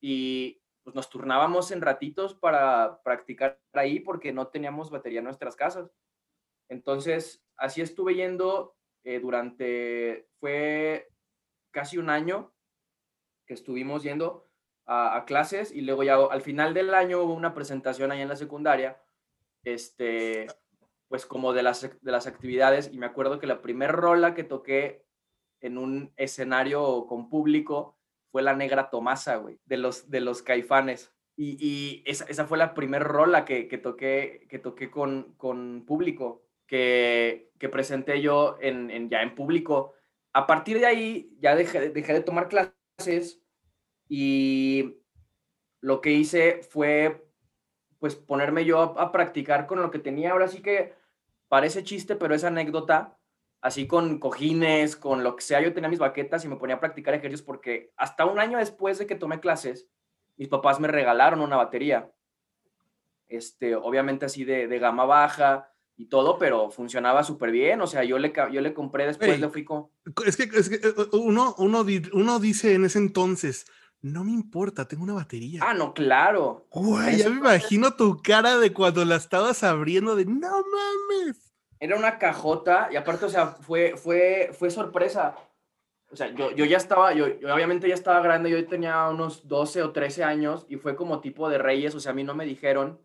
y 0.00 0.62
pues 0.84 0.94
nos 0.94 1.10
turnábamos 1.10 1.72
en 1.72 1.82
ratitos 1.82 2.34
para 2.34 3.02
practicar 3.02 3.60
ahí 3.72 3.98
porque 3.98 4.32
no 4.32 4.48
teníamos 4.48 4.90
batería 4.90 5.18
en 5.18 5.24
nuestras 5.24 5.56
casas. 5.56 5.90
Entonces, 6.70 7.44
así 7.56 7.80
estuve 7.80 8.14
yendo 8.14 8.76
eh, 9.02 9.18
durante, 9.18 10.28
fue 10.38 11.10
casi 11.72 11.98
un 11.98 12.08
año 12.08 12.54
que 13.46 13.54
estuvimos 13.54 14.04
yendo 14.04 14.47
a, 14.88 15.24
clases 15.26 15.70
y 15.70 15.82
luego 15.82 16.02
ya 16.02 16.16
al 16.16 16.40
final 16.40 16.72
del 16.72 16.94
año 16.94 17.22
hubo 17.22 17.34
una 17.34 17.54
presentación 17.54 18.10
ahí 18.10 18.22
en 18.22 18.28
la 18.28 18.36
secundaria, 18.36 19.00
este, 19.62 20.46
pues 21.08 21.26
como 21.26 21.52
de 21.52 21.62
las, 21.62 21.82
de 21.82 22.12
las 22.12 22.26
actividades 22.26 22.90
y 22.92 22.98
me 22.98 23.06
acuerdo 23.06 23.38
que 23.38 23.46
la 23.46 23.60
primera 23.60 23.92
rola 23.92 24.34
que 24.34 24.44
toqué 24.44 25.04
en 25.60 25.76
un 25.76 26.12
escenario 26.16 27.06
con 27.06 27.28
público 27.28 27.98
fue 28.30 28.42
la 28.42 28.54
negra 28.54 28.88
Tomasa, 28.88 29.36
güey, 29.36 29.58
de 29.66 29.76
los, 29.76 30.10
de 30.10 30.20
los 30.20 30.42
caifanes. 30.42 31.12
Y, 31.36 31.56
y 31.60 32.02
esa, 32.06 32.24
esa, 32.24 32.46
fue 32.46 32.58
la 32.58 32.74
primera 32.74 33.04
rola 33.04 33.44
que, 33.44 33.68
que, 33.68 33.78
toqué, 33.78 34.46
que 34.48 34.58
toqué 34.58 34.90
con, 34.90 35.34
con 35.36 35.84
público, 35.86 36.42
que, 36.66 37.52
que 37.58 37.68
presenté 37.68 38.20
yo 38.20 38.56
en, 38.60 38.90
en, 38.90 39.08
ya 39.08 39.22
en 39.22 39.34
público. 39.34 39.94
A 40.32 40.46
partir 40.46 40.80
de 40.80 40.86
ahí 40.86 41.36
ya 41.40 41.54
dejé, 41.54 41.90
dejé 41.90 42.12
de 42.12 42.22
tomar 42.22 42.48
clases 42.48 43.40
y 44.08 45.02
lo 45.80 46.00
que 46.00 46.12
hice 46.12 46.62
fue 46.68 47.24
pues 47.98 48.14
ponerme 48.14 48.64
yo 48.64 48.80
a, 48.80 49.02
a, 49.02 49.12
practicar 49.12 49.66
con 49.66 49.82
lo 49.82 49.90
que 49.90 49.98
tenía. 49.98 50.30
Ahora 50.30 50.48
sí 50.48 50.62
que 50.62 50.94
parece 51.48 51.82
chiste, 51.82 52.16
pero 52.16 52.34
es 52.34 52.44
anécdota. 52.44 53.18
Así 53.60 53.88
con 53.88 54.20
cojines, 54.20 54.94
con 54.94 55.24
lo 55.24 55.34
que 55.34 55.42
sea, 55.42 55.60
yo 55.60 55.72
tenía 55.74 55.88
mis 55.88 55.98
baquetas 55.98 56.44
y 56.44 56.48
me 56.48 56.56
ponía 56.56 56.76
a 56.76 56.80
practicar 56.80 57.14
ejercicios 57.14 57.42
porque 57.42 57.92
hasta 57.96 58.24
un 58.24 58.38
año 58.38 58.58
después 58.58 58.98
de 58.98 59.06
que 59.06 59.16
tomé 59.16 59.40
clases, 59.40 59.88
mis 60.36 60.46
papás 60.46 60.78
me 60.78 60.86
regalaron 60.86 61.40
una 61.40 61.56
batería. 61.56 62.08
Este, 63.26 63.74
obviamente 63.74 64.26
así 64.26 64.44
de, 64.44 64.68
de 64.68 64.78
gama 64.78 65.04
baja 65.04 65.72
y 65.96 66.06
todo, 66.06 66.38
pero 66.38 66.70
funcionaba 66.70 67.24
súper 67.24 67.50
bien. 67.50 67.80
O 67.80 67.88
sea, 67.88 68.04
yo 68.04 68.16
le, 68.18 68.32
yo 68.52 68.60
le 68.60 68.72
compré 68.72 69.06
después, 69.06 69.30
Ey, 69.30 69.38
le 69.38 69.48
fui 69.48 69.64
con... 69.64 69.88
Es 70.24 70.36
que, 70.36 70.44
es 70.44 70.68
que 70.68 70.76
eh, 70.76 70.94
uno, 71.14 71.56
uno, 71.58 71.84
uno 72.12 72.38
dice 72.38 72.74
en 72.74 72.84
ese 72.84 72.98
entonces, 73.00 73.66
no 74.00 74.24
me 74.24 74.32
importa, 74.32 74.86
tengo 74.86 75.02
una 75.02 75.14
batería. 75.14 75.60
Ah, 75.62 75.74
no, 75.74 75.92
claro. 75.92 76.66
Güey, 76.70 77.18
ya 77.18 77.28
me 77.28 77.38
imagino 77.38 77.94
tu 77.94 78.22
cara 78.22 78.58
de 78.58 78.72
cuando 78.72 79.04
la 79.04 79.16
estabas 79.16 79.64
abriendo 79.64 80.14
de 80.14 80.24
no 80.24 80.62
mames. 80.62 81.52
Era 81.80 81.96
una 81.96 82.18
cajota 82.18 82.88
y 82.92 82.96
aparte, 82.96 83.26
o 83.26 83.28
sea, 83.28 83.46
fue, 83.46 83.96
fue, 83.96 84.50
fue 84.52 84.70
sorpresa. 84.70 85.34
O 86.10 86.16
sea, 86.16 86.28
yo, 86.34 86.52
yo 86.52 86.64
ya 86.64 86.76
estaba, 86.76 87.12
yo, 87.12 87.26
yo, 87.38 87.54
obviamente 87.54 87.88
ya 87.88 87.94
estaba 87.94 88.20
grande, 88.20 88.50
yo 88.50 88.66
tenía 88.66 89.08
unos 89.08 89.46
12 89.46 89.82
o 89.82 89.92
13 89.92 90.24
años 90.24 90.64
y 90.68 90.76
fue 90.76 90.96
como 90.96 91.20
tipo 91.20 91.48
de 91.50 91.58
reyes, 91.58 91.94
o 91.94 92.00
sea, 92.00 92.12
a 92.12 92.14
mí 92.14 92.24
no 92.24 92.34
me 92.34 92.46
dijeron 92.46 93.00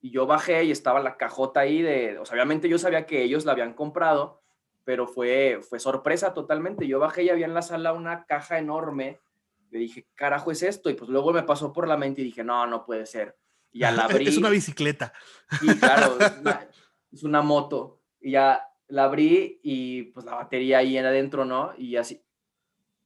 y 0.00 0.10
yo 0.10 0.26
bajé 0.26 0.64
y 0.64 0.70
estaba 0.70 1.00
la 1.00 1.16
cajota 1.16 1.60
ahí 1.60 1.82
de, 1.82 2.18
o 2.18 2.24
sea, 2.24 2.34
obviamente 2.34 2.68
yo 2.68 2.78
sabía 2.78 3.06
que 3.06 3.22
ellos 3.22 3.44
la 3.44 3.52
habían 3.52 3.74
comprado, 3.74 4.42
pero 4.84 5.06
fue, 5.06 5.60
fue 5.68 5.80
sorpresa 5.80 6.32
totalmente. 6.32 6.86
Yo 6.86 6.98
bajé 6.98 7.24
y 7.24 7.28
había 7.28 7.46
en 7.46 7.54
la 7.54 7.62
sala 7.62 7.92
una 7.92 8.24
caja 8.24 8.58
enorme 8.58 9.20
le 9.70 9.78
dije, 9.78 10.06
carajo 10.14 10.50
es 10.50 10.62
esto? 10.62 10.90
Y 10.90 10.94
pues 10.94 11.10
luego 11.10 11.32
me 11.32 11.42
pasó 11.42 11.72
por 11.72 11.88
la 11.88 11.96
mente 11.96 12.20
y 12.20 12.24
dije, 12.24 12.44
no, 12.44 12.66
no 12.66 12.84
puede 12.84 13.06
ser. 13.06 13.36
Y 13.72 13.80
ya 13.80 13.90
la 13.90 14.04
abrí. 14.04 14.26
Es 14.28 14.38
una 14.38 14.50
bicicleta. 14.50 15.12
Sí, 15.60 15.66
claro, 15.78 16.18
es 16.18 16.32
una, 16.40 16.68
es 17.12 17.22
una 17.22 17.42
moto. 17.42 18.00
Y 18.20 18.32
ya 18.32 18.62
la 18.88 19.04
abrí 19.04 19.60
y 19.62 20.04
pues 20.04 20.24
la 20.24 20.34
batería 20.34 20.78
ahí 20.78 20.96
en 20.96 21.06
adentro, 21.06 21.44
¿no? 21.44 21.72
Y 21.76 21.96
así, 21.96 22.22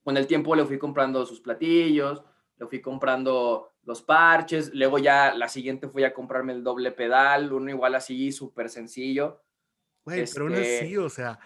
con 0.02 0.16
el 0.16 0.26
tiempo 0.26 0.54
le 0.54 0.64
fui 0.64 0.78
comprando 0.78 1.24
sus 1.26 1.40
platillos, 1.40 2.22
le 2.58 2.66
fui 2.66 2.80
comprando 2.80 3.70
los 3.84 4.02
parches, 4.02 4.72
luego 4.74 4.98
ya 4.98 5.34
la 5.34 5.48
siguiente 5.48 5.88
fui 5.88 6.04
a 6.04 6.12
comprarme 6.12 6.52
el 6.52 6.62
doble 6.62 6.92
pedal, 6.92 7.52
uno 7.52 7.70
igual 7.70 7.94
así, 7.94 8.30
súper 8.32 8.68
sencillo. 8.68 9.42
Güey, 10.04 10.20
este... 10.20 10.34
pero 10.34 10.46
aún 10.46 10.56
así, 10.56 10.96
o 10.96 11.08
sea, 11.08 11.38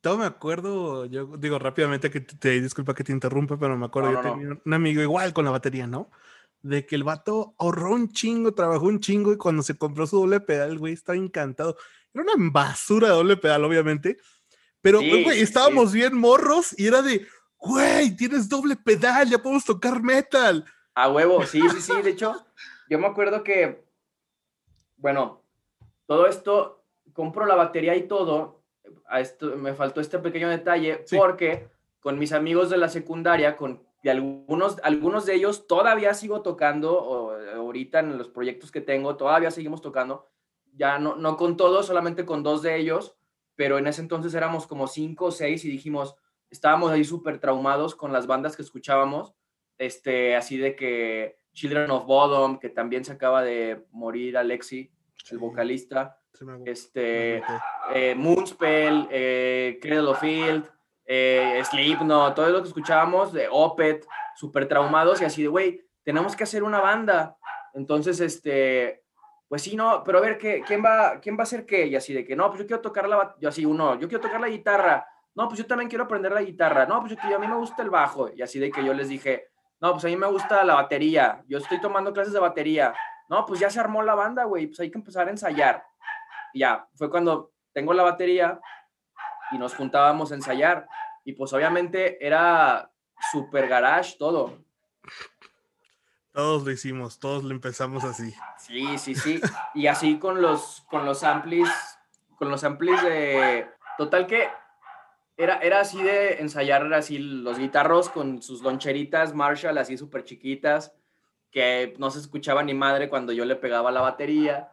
todo 0.00 0.18
me 0.18 0.24
acuerdo, 0.24 1.06
yo 1.06 1.36
digo 1.36 1.58
rápidamente 1.58 2.10
que 2.10 2.20
te, 2.20 2.36
te 2.36 2.60
disculpa 2.60 2.94
que 2.94 3.04
te 3.04 3.12
interrumpa, 3.12 3.58
pero 3.58 3.76
me 3.76 3.86
acuerdo, 3.86 4.12
no, 4.12 4.22
yo 4.22 4.30
tenía 4.32 4.48
no. 4.48 4.60
un 4.64 4.74
amigo 4.74 5.02
igual 5.02 5.32
con 5.32 5.44
la 5.44 5.50
batería, 5.50 5.86
¿no? 5.86 6.10
De 6.62 6.86
que 6.86 6.94
el 6.94 7.04
vato 7.04 7.54
ahorró 7.58 7.92
un 7.92 8.08
chingo, 8.10 8.54
trabajó 8.54 8.86
un 8.86 9.00
chingo 9.00 9.32
y 9.32 9.36
cuando 9.36 9.62
se 9.62 9.76
compró 9.76 10.06
su 10.06 10.18
doble 10.18 10.40
pedal, 10.40 10.78
güey, 10.78 10.94
estaba 10.94 11.16
encantado. 11.16 11.76
Era 12.12 12.24
una 12.24 12.50
basura 12.50 13.08
de 13.08 13.14
doble 13.14 13.36
pedal, 13.36 13.64
obviamente, 13.64 14.18
pero, 14.80 15.00
sí, 15.00 15.24
güey, 15.24 15.40
estábamos 15.40 15.90
sí. 15.90 15.98
bien 15.98 16.16
morros 16.16 16.74
y 16.78 16.86
era 16.86 17.02
de, 17.02 17.26
güey, 17.58 18.16
tienes 18.16 18.48
doble 18.48 18.76
pedal, 18.76 19.28
ya 19.28 19.38
podemos 19.38 19.64
tocar 19.64 20.02
metal. 20.02 20.64
A 20.94 21.10
huevo, 21.10 21.44
sí, 21.46 21.60
sí, 21.70 21.80
sí, 21.80 22.02
de 22.02 22.10
hecho, 22.10 22.46
yo 22.88 22.98
me 22.98 23.06
acuerdo 23.06 23.42
que, 23.44 23.84
bueno, 24.96 25.44
todo 26.06 26.26
esto, 26.26 26.84
compro 27.12 27.46
la 27.46 27.54
batería 27.54 27.94
y 27.96 28.08
todo, 28.08 28.59
a 29.08 29.20
esto, 29.20 29.56
me 29.56 29.74
faltó 29.74 30.00
este 30.00 30.18
pequeño 30.18 30.48
detalle 30.48 31.02
sí. 31.06 31.16
porque 31.16 31.68
con 32.00 32.18
mis 32.18 32.32
amigos 32.32 32.70
de 32.70 32.78
la 32.78 32.88
secundaria, 32.88 33.56
con 33.56 33.82
de 34.02 34.10
algunos, 34.10 34.78
algunos 34.82 35.26
de 35.26 35.34
ellos 35.34 35.66
todavía 35.66 36.14
sigo 36.14 36.42
tocando, 36.42 36.98
o, 36.98 37.32
ahorita 37.32 38.00
en 38.00 38.16
los 38.16 38.28
proyectos 38.28 38.70
que 38.70 38.80
tengo, 38.80 39.16
todavía 39.16 39.50
seguimos 39.50 39.82
tocando, 39.82 40.26
ya 40.74 40.98
no, 40.98 41.16
no 41.16 41.36
con 41.36 41.56
todos, 41.56 41.86
solamente 41.86 42.24
con 42.24 42.42
dos 42.42 42.62
de 42.62 42.76
ellos, 42.76 43.16
pero 43.56 43.78
en 43.78 43.86
ese 43.86 44.00
entonces 44.00 44.32
éramos 44.34 44.66
como 44.66 44.86
cinco 44.86 45.26
o 45.26 45.30
seis 45.30 45.64
y 45.64 45.70
dijimos, 45.70 46.16
estábamos 46.48 46.90
ahí 46.90 47.04
súper 47.04 47.40
traumados 47.40 47.94
con 47.94 48.12
las 48.12 48.26
bandas 48.26 48.56
que 48.56 48.62
escuchábamos, 48.62 49.34
este, 49.76 50.36
así 50.36 50.56
de 50.56 50.76
que 50.76 51.36
Children 51.52 51.90
of 51.90 52.06
Bodom, 52.06 52.58
que 52.58 52.70
también 52.70 53.04
se 53.04 53.12
acaba 53.12 53.42
de 53.42 53.84
morir 53.90 54.38
Alexi, 54.38 54.90
el 55.30 55.38
vocalista, 55.38 56.19
este, 56.64 57.42
eh, 57.94 58.14
Moonspell, 58.14 59.08
eh, 59.10 59.78
Cradle 59.80 60.10
of 60.10 60.20
Field, 60.20 60.70
eh, 61.04 61.62
Slipknot, 61.64 62.34
todo 62.34 62.48
lo 62.48 62.62
que 62.62 62.68
escuchábamos 62.68 63.32
de 63.32 63.48
Opet, 63.50 64.06
súper 64.36 64.68
traumados 64.68 65.20
y 65.20 65.24
así 65.24 65.42
de, 65.42 65.48
güey, 65.48 65.84
tenemos 66.04 66.36
que 66.36 66.44
hacer 66.44 66.62
una 66.62 66.80
banda. 66.80 67.36
Entonces, 67.74 68.20
este, 68.20 69.02
pues 69.48 69.62
sí, 69.62 69.76
no, 69.76 70.02
pero 70.04 70.18
a 70.18 70.20
ver, 70.20 70.38
¿qué, 70.38 70.62
quién, 70.66 70.82
va, 70.84 71.20
¿quién 71.20 71.36
va 71.36 71.40
a 71.40 71.42
hacer 71.42 71.66
qué? 71.66 71.86
Y 71.86 71.96
así 71.96 72.14
de 72.14 72.24
que, 72.24 72.36
no, 72.36 72.48
pues 72.48 72.60
yo 72.60 72.66
quiero 72.66 72.80
tocar 72.80 73.08
la, 73.08 73.34
yo 73.38 73.48
así, 73.48 73.66
uno, 73.66 73.98
yo 73.98 74.08
quiero 74.08 74.22
tocar 74.22 74.40
la 74.40 74.48
guitarra. 74.48 75.06
No, 75.34 75.48
pues 75.48 75.58
yo 75.58 75.66
también 75.66 75.88
quiero 75.88 76.04
aprender 76.04 76.32
la 76.32 76.42
guitarra. 76.42 76.86
No, 76.86 77.00
pues 77.00 77.16
yo, 77.16 77.36
a 77.36 77.38
mí 77.38 77.46
me 77.46 77.56
gusta 77.56 77.82
el 77.82 77.90
bajo. 77.90 78.30
Y 78.34 78.42
así 78.42 78.58
de 78.58 78.70
que 78.70 78.84
yo 78.84 78.92
les 78.92 79.08
dije, 79.08 79.48
no, 79.80 79.92
pues 79.92 80.04
a 80.04 80.08
mí 80.08 80.16
me 80.16 80.26
gusta 80.26 80.64
la 80.64 80.74
batería. 80.74 81.42
Yo 81.48 81.58
estoy 81.58 81.80
tomando 81.80 82.12
clases 82.12 82.32
de 82.32 82.40
batería. 82.40 82.94
No, 83.28 83.46
pues 83.46 83.60
ya 83.60 83.70
se 83.70 83.80
armó 83.80 84.02
la 84.02 84.14
banda, 84.14 84.44
güey. 84.44 84.66
Pues 84.66 84.80
hay 84.80 84.90
que 84.90 84.98
empezar 84.98 85.28
a 85.28 85.30
ensayar. 85.30 85.84
Ya, 86.54 86.88
fue 86.94 87.10
cuando 87.10 87.52
tengo 87.72 87.92
la 87.92 88.02
batería 88.02 88.60
y 89.52 89.58
nos 89.58 89.74
juntábamos 89.74 90.32
a 90.32 90.34
ensayar. 90.34 90.88
Y 91.24 91.32
pues 91.32 91.52
obviamente 91.52 92.24
era 92.24 92.90
super 93.30 93.68
garage 93.68 94.16
todo. 94.18 94.58
Todos 96.32 96.64
lo 96.64 96.70
hicimos, 96.70 97.18
todos 97.18 97.42
lo 97.42 97.50
empezamos 97.50 98.04
así. 98.04 98.34
Sí, 98.58 98.98
sí, 98.98 99.14
sí. 99.14 99.40
Y 99.74 99.88
así 99.88 100.18
con 100.18 100.40
los, 100.40 100.82
con 100.88 101.04
los 101.04 101.24
amplis, 101.24 101.68
con 102.36 102.48
los 102.48 102.62
amplis 102.64 103.02
de... 103.02 103.68
Total 103.98 104.26
que 104.26 104.48
era, 105.36 105.56
era 105.58 105.80
así 105.80 106.02
de 106.02 106.40
ensayar 106.40 106.92
así 106.94 107.18
los 107.18 107.58
guitarros 107.58 108.08
con 108.08 108.40
sus 108.42 108.62
loncheritas 108.62 109.34
Marshall 109.34 109.76
así 109.76 109.98
súper 109.98 110.24
chiquitas, 110.24 110.94
que 111.50 111.94
no 111.98 112.10
se 112.10 112.20
escuchaba 112.20 112.62
ni 112.62 112.74
madre 112.74 113.08
cuando 113.08 113.32
yo 113.32 113.44
le 113.44 113.56
pegaba 113.56 113.90
la 113.90 114.00
batería. 114.00 114.72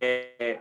Eh, 0.00 0.60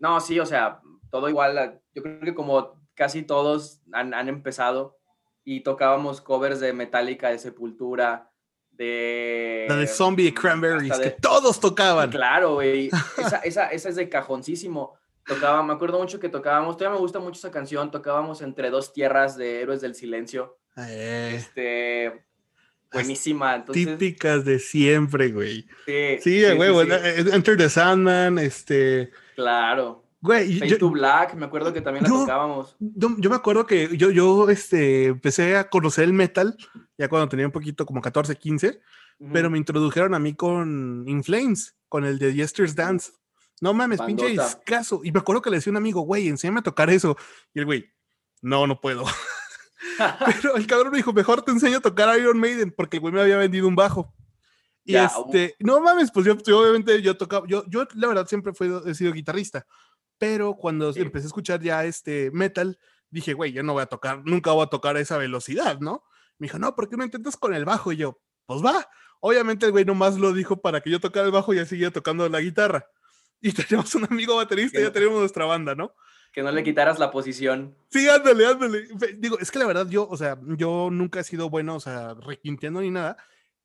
no, 0.00 0.20
sí, 0.20 0.40
o 0.40 0.46
sea, 0.46 0.80
todo 1.10 1.28
igual. 1.28 1.80
Yo 1.94 2.02
creo 2.02 2.20
que 2.20 2.34
como 2.34 2.80
casi 2.94 3.22
todos 3.22 3.80
han, 3.92 4.12
han 4.14 4.28
empezado 4.28 4.98
y 5.44 5.60
tocábamos 5.60 6.20
covers 6.20 6.60
de 6.60 6.72
Metallica, 6.72 7.30
de 7.30 7.38
Sepultura, 7.38 8.30
de... 8.70 9.66
La 9.68 9.76
de 9.76 9.86
Zombie 9.86 10.24
de 10.24 10.34
Cranberries, 10.34 10.98
de, 10.98 11.04
que 11.04 11.10
todos 11.10 11.60
tocaban. 11.60 12.10
Claro, 12.10 12.54
güey. 12.54 12.88
Esa, 13.18 13.38
esa, 13.38 13.66
esa, 13.68 13.88
es 13.90 13.96
de 13.96 14.08
cajoncísimo. 14.08 14.98
Tocaba, 15.26 15.62
me 15.62 15.74
acuerdo 15.74 15.98
mucho 15.98 16.18
que 16.18 16.28
tocábamos, 16.28 16.76
todavía 16.76 16.96
me 16.96 17.00
gusta 17.02 17.18
mucho 17.18 17.38
esa 17.38 17.50
canción, 17.50 17.90
tocábamos 17.90 18.40
Entre 18.40 18.70
dos 18.70 18.92
tierras 18.92 19.36
de 19.36 19.60
Héroes 19.60 19.80
del 19.80 19.94
Silencio. 19.94 20.58
Eh. 20.76 21.34
Este... 21.36 22.24
Buenísima. 22.92 23.54
Entonces, 23.54 23.86
típicas 23.86 24.44
de 24.44 24.58
siempre, 24.58 25.30
güey. 25.30 25.62
Sí, 25.86 26.18
sí, 26.20 26.44
sí, 26.44 26.56
güey. 26.56 26.86
Sí, 26.86 27.22
sí. 27.22 27.30
Enter 27.32 27.56
the 27.56 27.68
Sandman, 27.68 28.38
este... 28.38 29.12
Claro. 29.40 30.04
Güey, 30.22 30.58
Fade 30.58 30.76
to 30.76 30.90
Black, 30.90 31.34
me 31.34 31.46
acuerdo 31.46 31.72
que 31.72 31.80
también 31.80 32.02
la 32.04 32.10
yo, 32.10 32.20
tocábamos. 32.20 32.76
Yo, 32.78 33.08
yo, 33.16 33.30
me 33.30 33.36
acuerdo 33.36 33.66
que 33.66 33.96
yo, 33.96 34.10
yo 34.10 34.50
este, 34.50 35.06
empecé 35.06 35.56
a 35.56 35.70
conocer 35.70 36.04
el 36.04 36.12
metal 36.12 36.56
ya 36.98 37.08
cuando 37.08 37.28
tenía 37.28 37.46
un 37.46 37.52
poquito, 37.52 37.86
como 37.86 38.02
14, 38.02 38.36
15, 38.36 38.68
uh 38.68 39.24
-huh. 39.24 39.30
pero 39.32 39.48
me 39.48 39.56
introdujeron 39.56 40.14
a 40.14 40.18
mí 40.18 40.34
con 40.34 41.04
In 41.06 41.24
Flames. 41.24 41.74
con 41.88 42.04
el 42.04 42.18
de 42.18 42.34
Yester's 42.34 42.74
Dance. 42.74 43.12
No 43.62 43.72
mames, 43.72 44.00
pinche 44.02 44.28
discazo. 44.28 45.00
Y 45.04 45.10
me 45.10 45.20
acuerdo 45.20 45.42
que 45.42 45.50
le 45.50 45.56
decía 45.56 45.70
a 45.70 45.72
un 45.72 45.78
amigo, 45.78 46.02
güey, 46.02 46.28
enséñame 46.28 46.60
a 46.60 46.62
tocar 46.62 46.90
eso. 46.90 47.16
Y 47.54 47.60
el 47.60 47.64
güey, 47.64 47.90
no, 48.42 48.66
no 48.66 48.80
puedo. 48.80 49.04
Pero 50.26 50.56
el 50.56 50.66
cabrón 50.66 50.92
me 50.92 50.98
dijo, 50.98 51.12
mejor 51.12 51.42
te 51.42 51.50
enseño 51.50 51.78
a 51.78 51.80
tocar 51.80 52.18
Iron 52.18 52.38
Maiden, 52.38 52.72
porque 52.76 52.98
el 52.98 53.00
güey 53.00 53.12
me 53.12 53.20
había 53.20 53.36
vendido 53.36 53.66
un 53.68 53.76
bajo. 53.76 54.14
Y 54.84 54.92
Ya, 54.92 55.06
este, 55.06 55.56
no 55.60 55.80
mames, 55.80 56.10
pues 56.10 56.26
yo, 56.26 56.36
yo 56.38 56.60
obviamente 56.60 57.00
yo 57.02 57.16
tocaba, 57.16 57.46
yo, 57.46 57.64
yo 57.68 57.86
la 57.94 58.08
verdad 58.08 58.26
siempre 58.26 58.52
fui, 58.54 58.70
he 58.86 58.94
sido 58.94 59.12
guitarrista, 59.12 59.66
pero 60.18 60.54
cuando 60.54 60.92
Sí. 60.92 61.00
empecé 61.00 61.26
a 61.26 61.28
escuchar 61.28 61.60
ya 61.60 61.84
este 61.84 62.30
metal, 62.32 62.78
dije, 63.10 63.34
güey, 63.34 63.52
yo 63.52 63.62
no 63.62 63.72
voy 63.74 63.82
a 63.82 63.86
tocar, 63.86 64.22
nunca 64.24 64.52
voy 64.52 64.64
a 64.64 64.68
tocar 64.70 64.96
a 64.96 65.00
esa 65.00 65.18
velocidad, 65.18 65.78
¿no? 65.80 66.04
Me 66.38 66.46
dijo, 66.46 66.58
no, 66.58 66.74
¿por 66.74 66.88
qué 66.88 66.96
no 66.96 67.04
intentas 67.04 67.36
con 67.36 67.54
el 67.54 67.64
bajo? 67.64 67.92
Y 67.92 67.96
yo, 67.98 68.20
pues 68.46 68.64
va. 68.64 68.88
Obviamente 69.20 69.66
el 69.66 69.72
güey 69.72 69.84
nomás 69.84 70.18
lo 70.18 70.32
dijo 70.32 70.60
para 70.62 70.80
que 70.80 70.90
yo 70.90 70.98
tocara 71.00 71.26
el 71.26 71.32
bajo 71.32 71.52
y 71.52 71.56
ya 71.56 71.66
seguía 71.66 71.90
tocando 71.90 72.26
la 72.28 72.40
guitarra. 72.40 72.86
Y 73.42 73.52
teníamos 73.86 73.94
un 73.94 74.04
amigo 74.10 74.36
baterista, 74.36 74.78
Que 74.78 74.84
ya 74.84 74.92
tenemos 74.92 75.18
nuestra 75.18 75.44
banda, 75.44 75.74
¿no? 75.74 75.94
que 76.32 76.44
no 76.44 76.52
le 76.52 76.62
quitaras 76.62 77.00
la 77.00 77.10
posición. 77.10 77.76
Sí, 77.90 78.08
ándale, 78.08 78.46
ándale. 78.46 78.86
Digo, 79.18 79.36
es 79.40 79.50
que 79.50 79.58
la 79.58 79.66
verdad 79.66 79.88
yo, 79.88 80.06
o 80.08 80.16
sea, 80.16 80.38
yo 80.56 80.88
nunca 80.92 81.18
he 81.18 81.24
sido 81.24 81.50
bueno, 81.50 81.74
o 81.74 81.80
sea, 81.80 82.14
requinteando 82.14 82.80
ni 82.80 82.90
nada. 82.90 83.16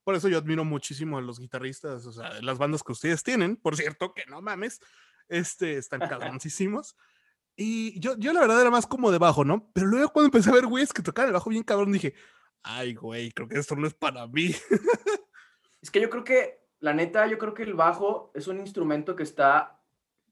Por 0.05 0.15
eso 0.15 0.29
yo 0.29 0.37
admiro 0.37 0.63
muchísimo 0.63 1.17
a 1.17 1.21
los 1.21 1.39
guitarristas, 1.39 2.05
o 2.05 2.13
sea, 2.13 2.41
las 2.41 2.57
bandas 2.57 2.83
que 2.83 2.93
ustedes 2.93 3.23
tienen, 3.23 3.57
por 3.57 3.75
cierto, 3.75 4.13
que 4.13 4.23
no 4.27 4.41
mames, 4.41 4.79
este, 5.27 5.77
están 5.77 5.99
cabroncísimos. 6.39 6.95
Y 7.57 7.99
yo, 7.99 8.15
yo 8.17 8.31
la 8.31 8.41
verdad 8.41 8.61
era 8.61 8.69
más 8.69 8.85
como 8.85 9.11
de 9.11 9.17
bajo, 9.17 9.43
¿no? 9.43 9.69
Pero 9.73 9.87
luego 9.87 10.09
cuando 10.13 10.27
empecé 10.27 10.49
a 10.49 10.53
ver 10.53 10.67
güeyes 10.67 10.93
que 10.93 11.01
tocaban 11.01 11.29
el 11.29 11.33
bajo 11.33 11.49
bien 11.49 11.63
cabrón, 11.63 11.91
dije, 11.91 12.13
ay, 12.61 12.93
güey, 12.93 13.31
creo 13.31 13.47
que 13.47 13.57
esto 13.57 13.75
no 13.75 13.87
es 13.87 13.93
para 13.93 14.27
mí. 14.27 14.55
Es 15.81 15.91
que 15.91 16.01
yo 16.01 16.09
creo 16.09 16.23
que, 16.23 16.65
la 16.79 16.93
neta, 16.95 17.27
yo 17.27 17.37
creo 17.37 17.53
que 17.53 17.61
el 17.61 17.75
bajo 17.75 18.31
es 18.33 18.47
un 18.47 18.59
instrumento 18.59 19.15
que 19.15 19.21
está 19.21 19.79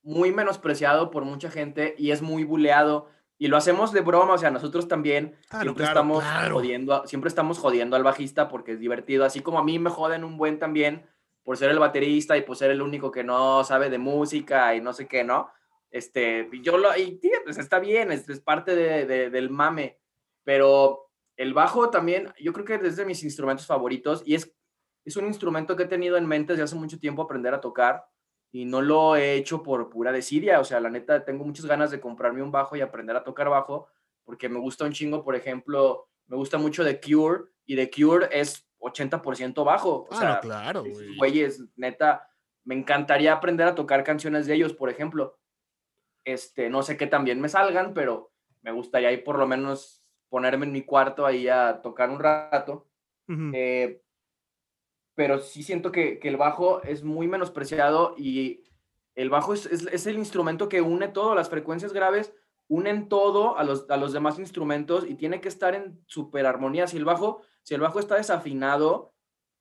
muy 0.01 0.31
menospreciado 0.31 1.11
por 1.11 1.25
mucha 1.25 1.51
gente 1.51 1.93
y 1.95 2.09
es 2.09 2.23
muy 2.23 2.43
buleado. 2.43 3.07
Y 3.43 3.49
lo 3.49 3.57
hacemos 3.57 3.91
de 3.91 3.99
broma, 3.99 4.35
o 4.35 4.37
sea, 4.37 4.51
nosotros 4.51 4.87
también 4.87 5.35
Claro, 5.49 5.63
siempre, 5.63 5.83
claro, 5.83 5.99
estamos 5.99 6.23
claro. 6.23 6.55
Jodiendo, 6.55 6.93
a- 6.93 7.07
siempre 7.07 7.27
estamos 7.27 7.59
jodiendo 7.59 7.97
al 7.97 8.03
bajista 8.03 8.47
porque 8.47 8.71
es 8.71 8.79
divertido. 8.79 9.25
Así 9.25 9.41
como 9.41 9.59
a 9.59 9.63
mí 9.65 9.79
me 9.79 9.89
joden 9.89 10.23
un 10.23 10.37
buen 10.37 10.59
también 10.59 11.05
por 11.43 11.57
ser 11.57 11.69
el 11.69 11.77
baterista 11.77 12.37
y 12.37 12.43
por 12.43 12.55
ser 12.55 12.71
el 12.71 12.81
único 12.81 13.11
que 13.11 13.25
no 13.25 13.65
sabe 13.65 13.89
de 13.89 13.97
música 13.97 14.73
y 14.75 14.79
no 14.79 14.93
sé 14.93 15.09
qué, 15.09 15.25
¿no? 15.25 15.49
Este, 15.91 16.49
yo 16.61 16.77
lo, 16.77 16.95
y 16.97 17.17
tío, 17.19 17.31
pues 17.43 17.57
está 17.57 17.79
bien, 17.79 18.13
es, 18.13 18.29
es 18.29 18.39
parte 18.39 18.77
de- 18.77 19.05
de- 19.05 19.29
del 19.29 19.49
mame, 19.49 19.99
pero 20.45 21.09
el 21.35 21.53
bajo 21.53 21.89
también, 21.89 22.31
yo 22.39 22.53
creo 22.53 22.65
que 22.65 22.75
es 22.75 22.95
de 22.95 23.05
mis 23.05 23.23
instrumentos 23.25 23.65
favoritos 23.67 24.23
y 24.25 24.35
es, 24.35 24.55
es 25.03 25.17
un 25.17 25.25
instrumento 25.25 25.75
que 25.75 25.83
he 25.83 25.87
tenido 25.87 26.15
en 26.15 26.27
mente 26.27 26.53
desde 26.53 26.63
hace 26.63 26.75
mucho 26.75 26.97
tiempo 26.97 27.21
aprender 27.23 27.53
a 27.53 27.59
tocar 27.59 28.05
y 28.53 28.65
no 28.65 28.81
lo 28.81 29.15
he 29.17 29.33
hecho 29.33 29.63
por 29.63 29.89
pura 29.89 30.11
desidia, 30.11 30.59
o 30.59 30.63
sea, 30.63 30.79
la 30.79 30.89
neta, 30.91 31.25
tengo 31.25 31.43
muchas 31.43 31.65
ganas 31.65 31.89
de 31.91 31.99
comprarme 31.99 32.43
un 32.43 32.51
bajo 32.51 32.75
y 32.77 32.81
aprender 32.81 33.15
a 33.17 33.23
tocar 33.23 33.49
bajo, 33.49 33.87
porque 34.23 34.47
me 34.47 34.59
gusta 34.59 34.85
un 34.85 34.93
chingo, 34.93 35.23
por 35.23 35.35
ejemplo, 35.35 36.07
me 36.27 36.37
gusta 36.37 36.59
mucho 36.59 36.85
The 36.85 37.01
Cure 37.01 37.45
y 37.65 37.75
The 37.75 37.89
Cure 37.89 38.29
es 38.31 38.69
80% 38.77 39.63
bajo, 39.65 40.03
o 40.03 40.07
Ah, 40.11 40.15
sea, 40.15 40.29
no, 40.35 40.39
claro, 40.41 40.83
güey. 40.83 41.17
güeyes, 41.17 41.63
neta, 41.75 42.29
me 42.63 42.75
encantaría 42.75 43.33
aprender 43.33 43.67
a 43.67 43.73
tocar 43.75 44.03
canciones 44.03 44.45
de 44.45 44.53
ellos, 44.53 44.73
por 44.73 44.89
ejemplo. 44.91 45.39
Este, 46.23 46.69
no 46.69 46.83
sé 46.83 46.95
qué 46.95 47.07
también 47.07 47.41
me 47.41 47.49
salgan, 47.49 47.95
pero 47.95 48.31
me 48.61 48.71
gustaría 48.71 49.09
ahí 49.09 49.17
por 49.17 49.39
lo 49.39 49.47
menos 49.47 50.05
ponerme 50.29 50.67
en 50.67 50.71
mi 50.73 50.83
cuarto 50.83 51.25
ahí 51.25 51.47
a 51.47 51.81
tocar 51.81 52.11
un 52.11 52.19
rato. 52.19 52.87
Ujú. 53.27 53.51
Eh, 53.53 54.02
pero 55.15 55.39
sí 55.39 55.63
siento 55.63 55.91
que, 55.91 56.19
que 56.19 56.27
el 56.29 56.37
bajo 56.37 56.81
es 56.83 57.03
muy 57.03 57.27
menospreciado 57.27 58.15
y 58.17 58.63
el 59.15 59.29
bajo 59.29 59.53
es, 59.53 59.65
es- 59.67 60.07
el 60.07 60.17
instrumento 60.17 60.69
que 60.69 60.81
une 60.81 61.07
todo, 61.07 61.35
las 61.35 61.49
frecuencias 61.49 61.93
graves 61.93 62.33
unen 62.67 63.09
todo 63.09 63.57
a 63.57 63.63
los, 63.63 63.89
a 63.89 63.97
los 63.97 64.13
demás 64.13 64.39
instrumentos 64.39 65.05
y 65.07 65.15
tiene 65.15 65.41
que 65.41 65.49
estar 65.49 65.75
en 65.75 66.01
super 66.07 66.45
armonía. 66.45 66.87
Si 66.87 66.97
el 66.97 67.05
bajo, 67.05 67.41
si 67.61 67.75
el 67.75 67.81
bajo 67.81 67.99
está 67.99 68.15
desafinado, 68.15 69.13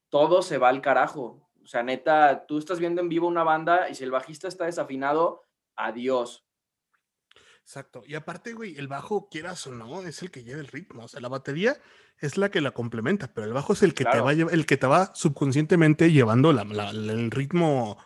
todo 0.09 0.43
se 0.43 0.59
va 0.59 0.69
al 0.69 0.81
carajo. 0.81 1.49
O 1.63 1.67
sea, 1.67 1.83
neta, 1.83 2.47
tú 2.47 2.59
estás 2.59 2.79
viendo 2.81 3.01
en 3.01 3.09
vivo 3.09 3.27
una 3.29 3.45
banda 3.45 3.89
y 3.91 3.95
si 3.95 4.05
el 4.05 4.11
bajista 4.11 4.49
está 4.49 4.67
desafinado, 4.67 5.43
adiós. 5.77 6.45
Exacto. 7.65 8.03
Y 8.07 8.15
aparte, 8.15 8.53
güey, 8.55 8.77
el 8.77 8.89
bajo, 8.89 9.29
quieras 9.31 9.67
o 9.67 9.73
no, 9.73 10.03
es 10.03 10.21
el 10.23 10.31
que 10.31 10.43
lleva 10.45 10.61
el 10.61 10.67
ritmo. 10.67 11.05
O 11.05 11.09
sea, 11.09 11.21
la 11.21 11.29
batería 11.29 11.77
es 12.19 12.37
la 12.37 12.51
que 12.51 12.61
la 12.61 12.73
complementa, 12.73 13.33
pero 13.33 13.47
el 13.47 13.53
bajo 13.53 13.73
es 13.73 13.83
el 13.83 13.95
que 13.95 14.05
te 14.05 14.21
va, 14.21 14.31
a 14.31 14.35
lleva- 14.35 14.53
el 14.53 14.67
que 14.67 14.77
te 14.77 14.87
va 14.87 15.13
subconscientemente 15.15 16.13
llevando 16.13 16.53
la- 16.53 16.65
la- 16.65 16.91
el 16.91 17.31
ritmo 17.31 17.97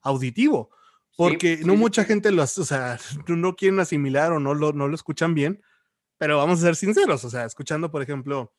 auditivo. 0.00 0.70
Porque 1.16 1.58
sí, 1.58 1.64
no 1.64 1.74
sí, 1.74 1.78
mucha 1.78 2.02
sí. 2.02 2.08
gente 2.08 2.32
lo, 2.32 2.42
hace, 2.42 2.60
o 2.62 2.64
sea, 2.64 2.98
no- 3.28 3.36
no 3.36 3.54
quieren 3.54 3.78
asimilar 3.80 4.32
o 4.32 4.40
no 4.40 4.54
lo, 4.54 4.72
no 4.72 4.88
lo 4.88 4.94
escuchan 4.94 5.34
bien, 5.34 5.62
pero 6.18 6.38
vamos 6.38 6.58
a 6.60 6.62
ser 6.62 6.76
sinceros, 6.76 7.24
o 7.24 7.30
sea, 7.30 7.44
escuchando, 7.44 7.90
por 7.90 8.00
ejemplo, 8.02 8.52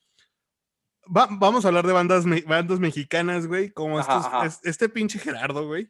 va- 1.05 1.27
vamos 1.31 1.65
a 1.65 1.69
hablar 1.69 1.87
de 1.87 1.93
bandas, 1.93 2.25
me- 2.25 2.41
bandas 2.41 2.79
mexicanas, 2.79 3.47
güey, 3.47 3.71
como 3.71 3.99
Ajá, 3.99 4.17
estos- 4.17 4.25
ajá. 4.33 4.45
es- 4.45 4.59
este 4.63 4.87
pinche 4.87 5.17
Gerardo, 5.19 5.65
güey, 5.65 5.89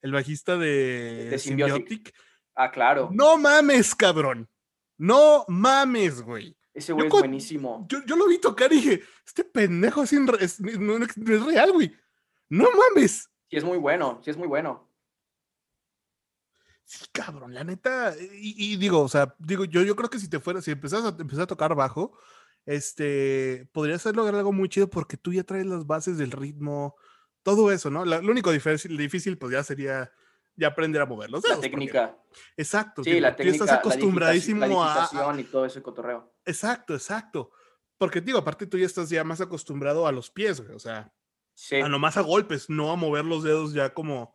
el 0.00 0.12
bajista 0.12 0.56
de, 0.56 1.28
De 1.30 1.38
Symbiotic. 1.38 1.74
Symbiotic. 1.88 2.14
Ah, 2.56 2.70
claro. 2.70 3.10
No 3.12 3.36
mames, 3.36 3.94
cabrón. 3.94 4.48
No 4.98 5.44
mames, 5.46 6.22
güey. 6.22 6.56
Ese 6.72 6.92
güey 6.92 7.06
es 7.06 7.10
con- 7.10 7.20
buenísimo. 7.20 7.86
Yo, 7.88 7.98
yo 8.06 8.16
lo 8.16 8.26
vi 8.26 8.38
tocar 8.38 8.72
y 8.72 8.76
dije, 8.76 9.02
este 9.26 9.44
pendejo 9.44 10.02
es, 10.02 10.12
es- 10.12 10.60
no, 10.60 10.98
no 10.98 11.04
es 11.04 11.44
real, 11.44 11.72
güey. 11.72 11.94
No 12.48 12.66
mames. 12.72 13.28
Sí, 13.50 13.56
es 13.56 13.64
muy 13.64 13.78
bueno. 13.78 14.20
Sí, 14.24 14.30
es 14.30 14.36
muy 14.36 14.48
bueno. 14.48 14.90
Sí, 16.84 17.04
cabrón, 17.12 17.52
la 17.52 17.64
neta. 17.64 18.14
Y, 18.18 18.72
y 18.72 18.76
digo, 18.76 19.00
o 19.02 19.08
sea, 19.08 19.34
digo, 19.38 19.64
yo, 19.64 19.82
yo 19.82 19.96
creo 19.96 20.08
que 20.08 20.18
si 20.20 20.28
te 20.28 20.38
fueras, 20.40 20.64
si 20.64 20.70
empezas 20.70 21.04
a, 21.04 21.08
empezar 21.08 21.42
a 21.44 21.46
tocar 21.48 21.74
bajo, 21.74 22.16
este, 22.64 23.68
podrías 23.72 24.04
lograr 24.06 24.36
algo 24.36 24.52
muy 24.52 24.68
chido 24.68 24.88
porque 24.88 25.16
tú 25.16 25.32
ya 25.32 25.42
traes 25.44 25.66
las 25.66 25.86
bases 25.86 26.16
del 26.18 26.30
ritmo, 26.30 26.94
todo 27.42 27.72
eso, 27.72 27.90
¿no? 27.90 28.04
La- 28.04 28.20
lo 28.22 28.30
único 28.30 28.52
difícil, 28.52 28.96
difícil, 28.96 29.36
pues 29.36 29.52
ya 29.52 29.62
sería 29.64 30.10
ya 30.56 30.68
aprender 30.68 31.02
a 31.02 31.06
mover 31.06 31.30
los 31.30 31.42
La 31.42 31.48
dedos. 31.50 31.56
porque- 31.58 31.70
técnica. 31.70 32.16
exacto. 32.56 33.04
Sí, 33.04 33.20
la 33.20 33.30
tú 33.32 33.36
técnica. 33.38 33.54
estás 33.64 33.68
la 33.68 33.74
acostumbradísimo 33.80 34.60
la 34.60 34.66
a- 34.66 35.40
y 35.40 35.44
todo 35.44 35.64
ese 35.66 35.82
cotorreo. 35.82 36.32
Exacto, 36.44 36.94
exacto. 36.94 37.50
Porque 37.98 38.20
digo, 38.20 38.38
aparte 38.38 38.66
tú 38.66 38.76
ya 38.78 38.86
estás 38.86 39.08
ya 39.10 39.24
más 39.24 39.40
acostumbrado 39.40 40.06
a 40.06 40.12
los 40.12 40.30
pies, 40.30 40.60
güey, 40.60 40.74
o 40.74 40.78
sea, 40.78 41.12
Sí. 41.54 41.76
a 41.76 41.88
nomás 41.88 42.16
a 42.18 42.20
golpes, 42.20 42.68
no 42.68 42.90
a 42.92 42.96
mover 42.96 43.24
los 43.24 43.42
dedos 43.42 43.72
ya 43.72 43.94
como, 43.94 44.34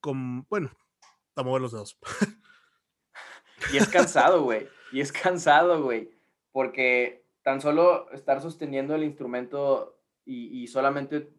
como, 0.00 0.46
bueno, 0.48 0.70
a 1.36 1.42
mover 1.42 1.60
los 1.62 1.72
dedos. 1.72 1.98
Y 3.72 3.76
es 3.76 3.88
cansado, 3.88 4.42
güey. 4.44 4.68
Y 4.92 5.00
es 5.00 5.12
cansado, 5.12 5.82
güey. 5.82 6.10
Porque 6.52 7.26
tan 7.42 7.60
solo 7.60 8.10
estar 8.12 8.40
sosteniendo 8.40 8.94
el 8.94 9.04
instrumento 9.04 10.00
y, 10.24 10.62
y 10.62 10.66
solamente 10.68 11.30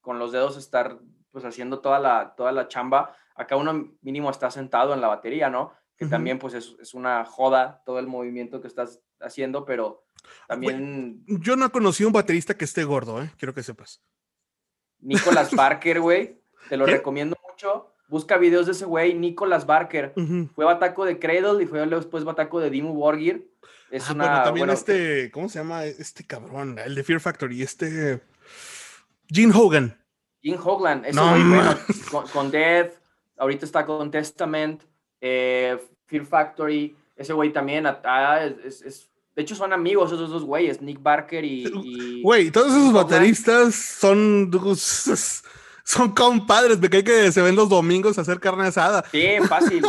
con 0.00 0.18
los 0.18 0.32
dedos 0.32 0.56
estar 0.56 0.98
pues 1.32 1.44
haciendo 1.44 1.80
toda 1.80 1.98
la, 1.98 2.34
toda 2.36 2.52
la 2.52 2.68
chamba, 2.68 3.16
acá 3.34 3.56
uno 3.56 3.92
mínimo 4.02 4.30
está 4.30 4.50
sentado 4.50 4.94
en 4.94 5.00
la 5.00 5.08
batería, 5.08 5.50
¿no? 5.50 5.72
Que 5.96 6.06
también 6.06 6.38
pues 6.38 6.54
es, 6.54 6.74
es 6.80 6.94
una 6.94 7.24
joda 7.24 7.82
todo 7.86 7.98
el 7.98 8.06
movimiento 8.06 8.60
que 8.60 8.66
estás 8.68 9.00
haciendo, 9.20 9.64
pero 9.64 10.04
también 10.48 11.22
Yo 11.26 11.54
no 11.56 11.70
conocí 11.70 12.02
a 12.02 12.08
un 12.08 12.12
baterista 12.12 12.54
que 12.54 12.64
esté 12.64 12.84
gordo, 12.84 13.22
¿eh? 13.22 13.30
Quiero 13.38 13.54
que 13.54 13.62
sepas. 13.62 14.02
Nicolas 15.00 15.50
Barker, 15.54 16.00
güey, 16.00 16.40
te 16.68 16.76
lo 16.76 16.86
¿Qué? 16.86 16.92
recomiendo 16.92 17.36
mucho. 17.48 17.94
Busca 18.08 18.36
videos 18.36 18.66
de 18.66 18.72
ese 18.72 18.84
güey, 18.84 19.14
Nicolas 19.14 19.64
Barker. 19.64 20.12
Fue 20.54 20.64
bataco 20.64 21.04
de 21.06 21.18
Cradle 21.18 21.62
y 21.62 21.66
fue 21.66 21.86
después 21.86 22.24
bataco 22.24 22.60
de 22.60 22.68
Dimmu 22.68 22.92
Borgir. 22.94 23.50
Es 23.90 24.08
Ah, 24.10 24.12
una, 24.12 24.24
bueno, 24.24 24.44
también 24.44 24.66
bueno, 24.66 24.72
este, 24.74 25.30
¿cómo 25.30 25.48
se 25.48 25.58
llama? 25.60 25.84
Este 25.86 26.26
cabrón, 26.26 26.78
el 26.78 26.94
de 26.94 27.04
Fear 27.04 27.20
Factory, 27.20 27.62
este... 27.62 28.20
Gene 29.28 29.52
Hogan. 29.54 30.01
Jim 30.42 30.58
Hogland, 30.62 31.06
ese 31.06 31.14
No 31.16 31.30
bueno, 31.30 31.78
con, 32.10 32.26
con 32.28 32.50
Death, 32.50 32.94
ahorita 33.38 33.64
está 33.64 33.86
con 33.86 34.10
Testament, 34.10 34.82
eh, 35.20 35.78
Fear 36.06 36.26
Factory, 36.26 36.96
ese 37.16 37.32
güey 37.32 37.52
también, 37.52 37.86
ah, 37.86 38.00
ah, 38.04 38.44
es, 38.44 39.08
de 39.34 39.42
hecho 39.42 39.54
son 39.54 39.72
amigos 39.72 40.12
esos 40.12 40.28
dos 40.30 40.44
güeyes, 40.44 40.82
Nick 40.82 41.00
Barker 41.02 41.44
y... 41.44 42.20
Güey, 42.22 42.50
todos 42.50 42.72
esos 42.72 42.92
bateristas 42.92 43.74
son... 43.74 44.50
Son 45.84 46.12
compadres, 46.14 46.78
me 46.78 46.88
cae 46.88 47.02
que 47.02 47.32
se 47.32 47.42
ven 47.42 47.56
los 47.56 47.68
domingos 47.68 48.16
a 48.16 48.20
hacer 48.20 48.38
carne 48.38 48.68
asada. 48.68 49.04
Sí, 49.10 49.26
fácil. 49.48 49.82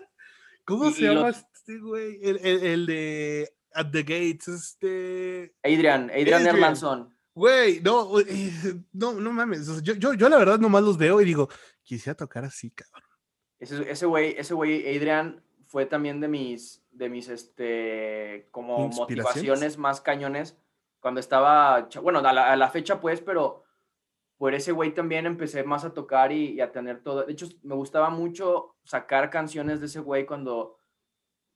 ¿Cómo 0.64 0.88
Y- 0.88 0.94
se 0.94 1.02
llama 1.02 1.28
este 1.28 1.78
güey? 1.78 2.18
El, 2.22 2.38
el- 2.38 2.64
el 2.64 2.86
de 2.86 3.52
At 3.74 3.90
the 3.92 4.02
Gates, 4.02 4.48
este. 4.48 5.54
Adrian, 5.62 6.10
Adrian 6.10 6.40
Adrian. 6.40 6.46
Erlandson. 6.56 7.15
Güey, 7.36 7.80
no, 7.80 8.06
güey, 8.06 8.50
no, 8.92 9.12
no 9.12 9.30
mames. 9.30 9.82
Yo, 9.82 9.94
yo, 9.94 10.14
yo 10.14 10.28
la 10.28 10.38
verdad 10.38 10.58
nomás 10.58 10.82
los 10.82 10.98
veo 10.98 11.20
y 11.20 11.24
digo, 11.24 11.48
quisiera 11.84 12.16
tocar 12.16 12.44
así, 12.44 12.72
cabrón. 12.72 13.02
Ese, 13.58 13.88
ese 13.88 14.06
güey, 14.06 14.34
ese 14.36 14.54
güey, 14.54 14.96
Adrian, 14.96 15.44
fue 15.66 15.86
también 15.86 16.20
de 16.20 16.28
mis, 16.28 16.84
de 16.90 17.08
mis, 17.08 17.28
este, 17.28 18.48
como 18.50 18.88
motivaciones 18.88 19.78
más 19.78 20.00
cañones 20.00 20.58
cuando 21.00 21.20
estaba, 21.20 21.88
bueno, 22.02 22.18
a 22.18 22.32
la, 22.32 22.52
a 22.52 22.56
la 22.56 22.70
fecha 22.70 23.00
pues, 23.00 23.20
pero 23.20 23.62
por 24.38 24.54
ese 24.54 24.72
güey 24.72 24.92
también 24.92 25.26
empecé 25.26 25.64
más 25.64 25.84
a 25.84 25.94
tocar 25.94 26.32
y, 26.32 26.60
a 26.60 26.72
tener 26.72 27.02
todo. 27.02 27.24
De 27.24 27.32
hecho, 27.32 27.46
me 27.62 27.74
gustaba 27.74 28.10
mucho 28.10 28.76
sacar 28.84 29.30
canciones 29.30 29.80
de 29.80 29.86
ese 29.86 30.00
güey 30.00 30.26
cuando, 30.26 30.78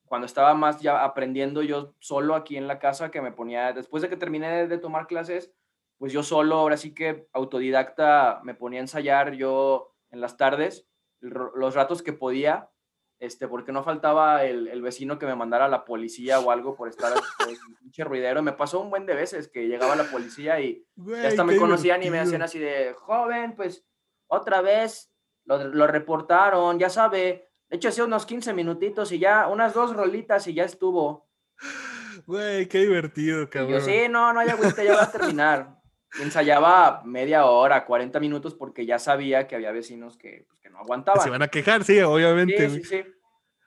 cuando 0.07 0.27
estaba 0.27 0.55
más 0.55 0.81
ya 0.81 1.05
aprendiendo 1.05 1.62
yo 1.62 1.95
solo 1.99 2.35
aquí 2.35 2.57
en 2.57 2.66
la 2.66 2.79
casa, 2.79 3.11
que 3.11 3.21
me 3.21 3.33
ponía, 3.33 3.73
después 3.73 4.03
de 4.03 4.09
que 4.09 4.16
terminé 4.16 4.66
de, 4.66 4.79
tomar 4.79 5.07
clases, 5.07 5.53
pues 6.00 6.14
yo 6.14 6.22
solo, 6.22 6.56
ahora 6.56 6.78
sí 6.78 6.94
que 6.94 7.28
autodidacta, 7.34 8.40
me 8.42 8.54
ponía 8.54 8.80
a 8.80 8.84
ensayar 8.84 9.34
yo 9.34 9.94
en 10.10 10.22
las 10.22 10.38
tardes, 10.38 10.88
los 11.20 11.74
ratos 11.74 12.02
que 12.02 12.14
podía, 12.14 12.70
este, 13.18 13.46
porque 13.46 13.70
no 13.70 13.84
faltaba 13.84 14.44
el, 14.46 14.68
el, 14.68 14.80
vecino 14.80 15.18
que 15.18 15.26
me 15.26 15.36
mandara 15.36 15.66
a 15.66 15.68
la 15.68 15.84
policía 15.84 16.40
o 16.40 16.50
algo 16.50 16.74
por 16.74 16.88
estar 16.88 17.12
un 17.12 17.74
pinche 17.74 18.02
ruidero. 18.02 18.42
Me 18.42 18.54
pasó 18.54 18.80
un 18.80 18.88
buen 18.88 19.04
de 19.04 19.14
veces 19.14 19.48
que 19.48 19.68
llegaba 19.68 19.94
la 19.94 20.10
policía 20.10 20.58
y 20.58 20.86
hasta 21.22 21.44
me 21.44 21.58
conocían 21.58 22.02
y 22.02 22.08
me 22.08 22.18
hacían 22.18 22.40
así 22.40 22.58
de, 22.58 22.94
joven, 22.94 23.54
pues 23.54 23.84
otra 24.26 24.62
vez 24.62 25.12
lo, 25.44 25.62
lo 25.64 25.86
reportaron, 25.86 26.78
ya 26.78 26.88
sabe. 26.88 27.50
De 27.68 27.76
hecho, 27.76 27.90
hacía 27.90 28.04
unos 28.04 28.24
15 28.24 28.54
minutitos 28.54 29.12
y 29.12 29.18
ya, 29.18 29.48
unas 29.48 29.74
dos 29.74 29.94
rolitas 29.94 30.46
y 30.46 30.54
ya 30.54 30.64
estuvo. 30.64 31.28
Güey, 32.26 32.66
qué 32.68 32.78
divertido, 32.78 33.50
cabrón. 33.50 33.72
yo, 33.72 33.80
sí, 33.80 34.08
no, 34.08 34.32
no, 34.32 34.42
ya, 34.46 34.56
ya 34.82 34.94
va 34.94 35.02
a 35.02 35.12
terminar. 35.12 35.80
Ensayaba 36.18 37.03
media 37.05 37.44
hora, 37.44 37.85
40 37.85 38.18
minutos, 38.18 38.55
porque 38.55 38.85
ya 38.85 38.99
sabía 38.99 39.46
que 39.46 39.55
había 39.55 39.70
vecinos 39.70 40.16
que, 40.16 40.44
pues, 40.49 40.59
que 40.61 40.70
no 40.70 40.79
aguantaban. 40.79 41.23
Se 41.23 41.31
van 41.31 41.42
a 41.42 41.49
quejar, 41.49 41.85
sí, 41.85 42.01
obviamente. 42.01 42.68
Sí, 42.68 42.83
sí, 42.83 42.85
sí. 42.85 43.05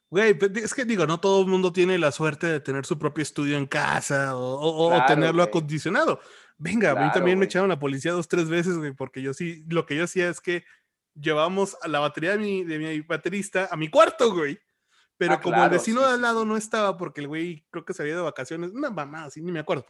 Güey, 0.09 0.33
pues, 0.35 0.51
es 0.57 0.73
que 0.73 0.85
digo, 0.85 1.07
no 1.07 1.19
todo 1.19 1.41
el 1.41 1.47
mundo 1.47 1.73
tiene 1.73 1.97
la 1.97 2.11
suerte 2.11 2.47
de 2.47 2.59
tener 2.59 2.85
su 2.85 2.99
propio 2.99 3.23
estudio 3.23 3.57
en 3.57 3.65
casa 3.65 4.35
o, 4.35 5.03
tenerlo 5.07 5.41
acondicionado. 5.41 6.19
Venga, 6.57 6.91
a 6.91 6.95
mí 6.95 7.11
también 7.11 7.39
me 7.39 7.45
echaron 7.45 7.69
la 7.69 7.79
policía 7.79 8.11
dos, 8.11 8.27
tres 8.27 8.47
veces, 8.47 8.77
güey, 8.77 8.93
porque 8.93 9.21
yo 9.21 9.33
sí, 9.33 9.63
lo 9.69 9.85
que 9.85 9.95
yo 9.95 10.03
hacía 10.03 10.29
es 10.29 10.39
que 10.39 10.65
llevamos 11.15 11.77
a 11.81 11.87
la 11.87 11.99
batería 11.99 12.31
de 12.31 12.37
mi, 12.37 12.63
de 12.63 12.77
mi 12.77 13.01
baterista 13.01 13.67
a 13.71 13.75
mi 13.75 13.89
cuarto, 13.89 14.31
güey. 14.31 14.59
Pero 15.17 15.33
ah, 15.33 15.41
como 15.41 15.63
el 15.63 15.69
vecino 15.69 16.01
de 16.01 16.13
al 16.13 16.21
lado 16.21 16.45
no 16.45 16.57
estaba 16.57 16.97
porque 16.97 17.21
el 17.21 17.27
güey 17.27 17.65
creo 17.69 17.85
que 17.85 17.93
se 17.93 18.01
había 18.01 18.15
de 18.15 18.21
vacaciones, 18.21 18.71
una 18.71 18.89
mamá, 18.89 19.25
así 19.25 19.41
ni 19.41 19.51
me 19.51 19.61
acuerdo. 19.61 19.85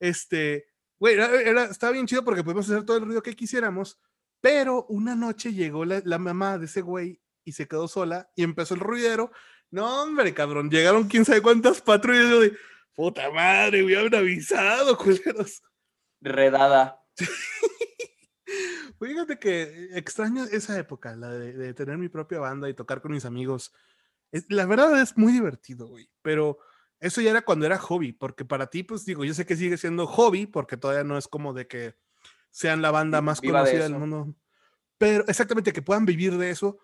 Este, 0.00 0.66
Güey, 1.02 1.16
era, 1.16 1.64
estaba 1.64 1.92
bien 1.92 2.06
chido 2.06 2.22
porque 2.22 2.44
podemos 2.44 2.70
hacer 2.70 2.84
todo 2.84 2.98
el 2.98 3.04
ruido 3.04 3.24
que 3.24 3.34
quisiéramos, 3.34 4.00
pero 4.40 4.86
una 4.88 5.16
noche 5.16 5.52
llegó 5.52 5.84
la, 5.84 6.18
mamá 6.18 6.58
de 6.58 6.66
ese 6.66 6.80
güey 6.80 7.20
y 7.42 7.50
se 7.50 7.66
quedó 7.66 7.88
sola 7.88 8.30
y 8.36 8.44
empezó 8.44 8.74
el 8.74 8.80
ruidero. 8.80 9.32
No, 9.72 10.04
hombre, 10.04 10.32
cabrón, 10.32 10.70
llegaron 10.70 11.08
quién 11.08 11.24
sabe 11.24 11.42
cuántas 11.42 11.80
patrullas. 11.80 12.30
Yo 12.30 12.40
de, 12.42 12.56
puta 12.94 13.32
madre, 13.32 13.82
hubieran 13.82 14.14
avisado, 14.14 14.96
culeros. 14.96 15.64
Redada. 16.20 17.02
Fíjate 19.00 19.40
que 19.40 19.88
extraño 19.98 20.44
esa 20.44 20.78
época, 20.78 21.16
la 21.16 21.30
de, 21.30 21.74
tener 21.74 21.98
mi 21.98 22.10
propia 22.10 22.38
banda 22.38 22.68
y 22.68 22.74
tocar 22.74 23.02
con 23.02 23.10
mis 23.10 23.24
amigos. 23.24 23.74
la 24.48 24.66
verdad 24.66 25.02
es 25.02 25.18
muy 25.18 25.32
divertido, 25.32 25.88
güey, 25.88 26.08
pero 26.22 26.60
eso 27.02 27.20
ya 27.20 27.30
era 27.30 27.42
cuando 27.42 27.66
era 27.66 27.78
hobby, 27.78 28.12
porque 28.12 28.44
para 28.44 28.68
ti, 28.68 28.84
pues 28.84 29.04
digo, 29.04 29.24
yo 29.24 29.34
sé 29.34 29.44
que 29.44 29.56
sigue 29.56 29.76
siendo 29.76 30.06
hobby, 30.06 30.46
porque 30.46 30.76
todavía 30.76 31.02
no 31.02 31.18
es 31.18 31.26
como 31.26 31.52
de 31.52 31.66
que 31.66 31.96
sean 32.50 32.80
la 32.80 32.92
banda 32.92 33.20
más 33.20 33.40
conocida 33.40 33.82
del 33.82 33.98
mundo. 33.98 34.36
Pero 34.98 35.24
exactamente, 35.26 35.72
que 35.72 35.82
puedan 35.82 36.06
vivir 36.06 36.38
de 36.38 36.50
eso. 36.50 36.78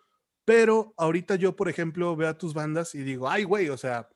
Pero 0.45 0.93
ahorita 0.97 1.37
yo, 1.37 1.55
por 1.55 1.69
ejemplo, 1.69 2.17
veo 2.17 2.29
a 2.29 2.37
tus 2.37 2.53
bandas 2.53 2.97
y 2.97 3.03
digo, 3.03 3.29
ay, 3.29 3.45
güey, 3.45 3.69
o 3.69 3.77
sea, 3.77 4.09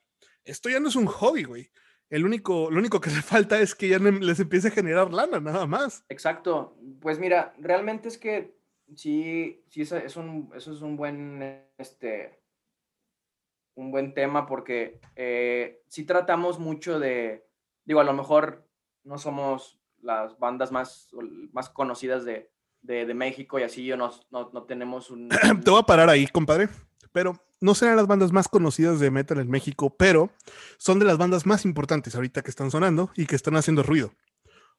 esto 0.44 0.68
ya 0.68 0.80
no 0.80 0.88
es 0.88 0.96
un 0.96 1.06
hobby, 1.06 1.44
güey. 1.44 1.70
El 2.10 2.24
único, 2.24 2.68
lo 2.68 2.80
único 2.80 3.00
que 3.00 3.10
le 3.10 3.22
falta 3.22 3.60
es 3.60 3.76
que 3.76 3.88
ya 3.88 4.00
les 4.00 4.40
empiece 4.40 4.68
a 4.68 4.72
generar 4.72 5.12
lana, 5.12 5.38
nada 5.38 5.66
más. 5.66 6.04
Exacto. 6.08 6.76
Pues 7.00 7.20
mira, 7.20 7.54
realmente 7.58 8.08
es 8.08 8.18
que 8.18 8.58
sí, 8.96 9.64
sí, 9.68 9.82
eso 9.82 9.96
es 9.98 10.16
un, 10.16 10.50
eso 10.56 10.72
es 10.72 10.82
un 10.82 10.96
buen, 10.96 11.64
este, 11.78 12.41
un 13.74 13.90
buen 13.90 14.14
tema 14.14 14.46
porque 14.46 15.00
eh, 15.16 15.82
sí 15.88 16.04
tratamos 16.04 16.58
mucho 16.58 16.98
de, 16.98 17.46
digo, 17.84 18.00
a 18.00 18.04
lo 18.04 18.12
mejor 18.12 18.66
no 19.04 19.18
somos 19.18 19.80
las 20.00 20.38
bandas 20.38 20.72
más, 20.72 21.10
más 21.52 21.70
conocidas 21.70 22.24
de, 22.24 22.50
México 23.14 23.60
y 23.60 23.62
así 23.62 23.84
yo 23.84 23.96
no, 23.96 24.10
no, 24.30 24.64
tenemos 24.64 25.10
un... 25.10 25.28
Te 25.64 25.70
voy 25.70 25.80
a 25.80 25.84
parar 25.84 26.08
ahí, 26.08 26.26
compadre, 26.26 26.68
pero 27.12 27.36
no 27.60 27.74
serán 27.74 27.96
las 27.96 28.08
bandas 28.08 28.32
más 28.32 28.48
conocidas 28.48 28.98
de 28.98 29.10
metal 29.10 29.38
en 29.38 29.48
México, 29.48 29.94
pero 29.96 30.30
son 30.78 30.98
de 30.98 31.04
las 31.04 31.16
bandas 31.16 31.46
más 31.46 31.64
importantes 31.64 32.16
ahorita 32.16 32.42
que 32.42 32.50
están 32.50 32.72
sonando 32.72 33.10
y 33.14 33.26
que 33.26 33.36
están 33.36 33.56
haciendo 33.56 33.84
ruido. 33.84 34.12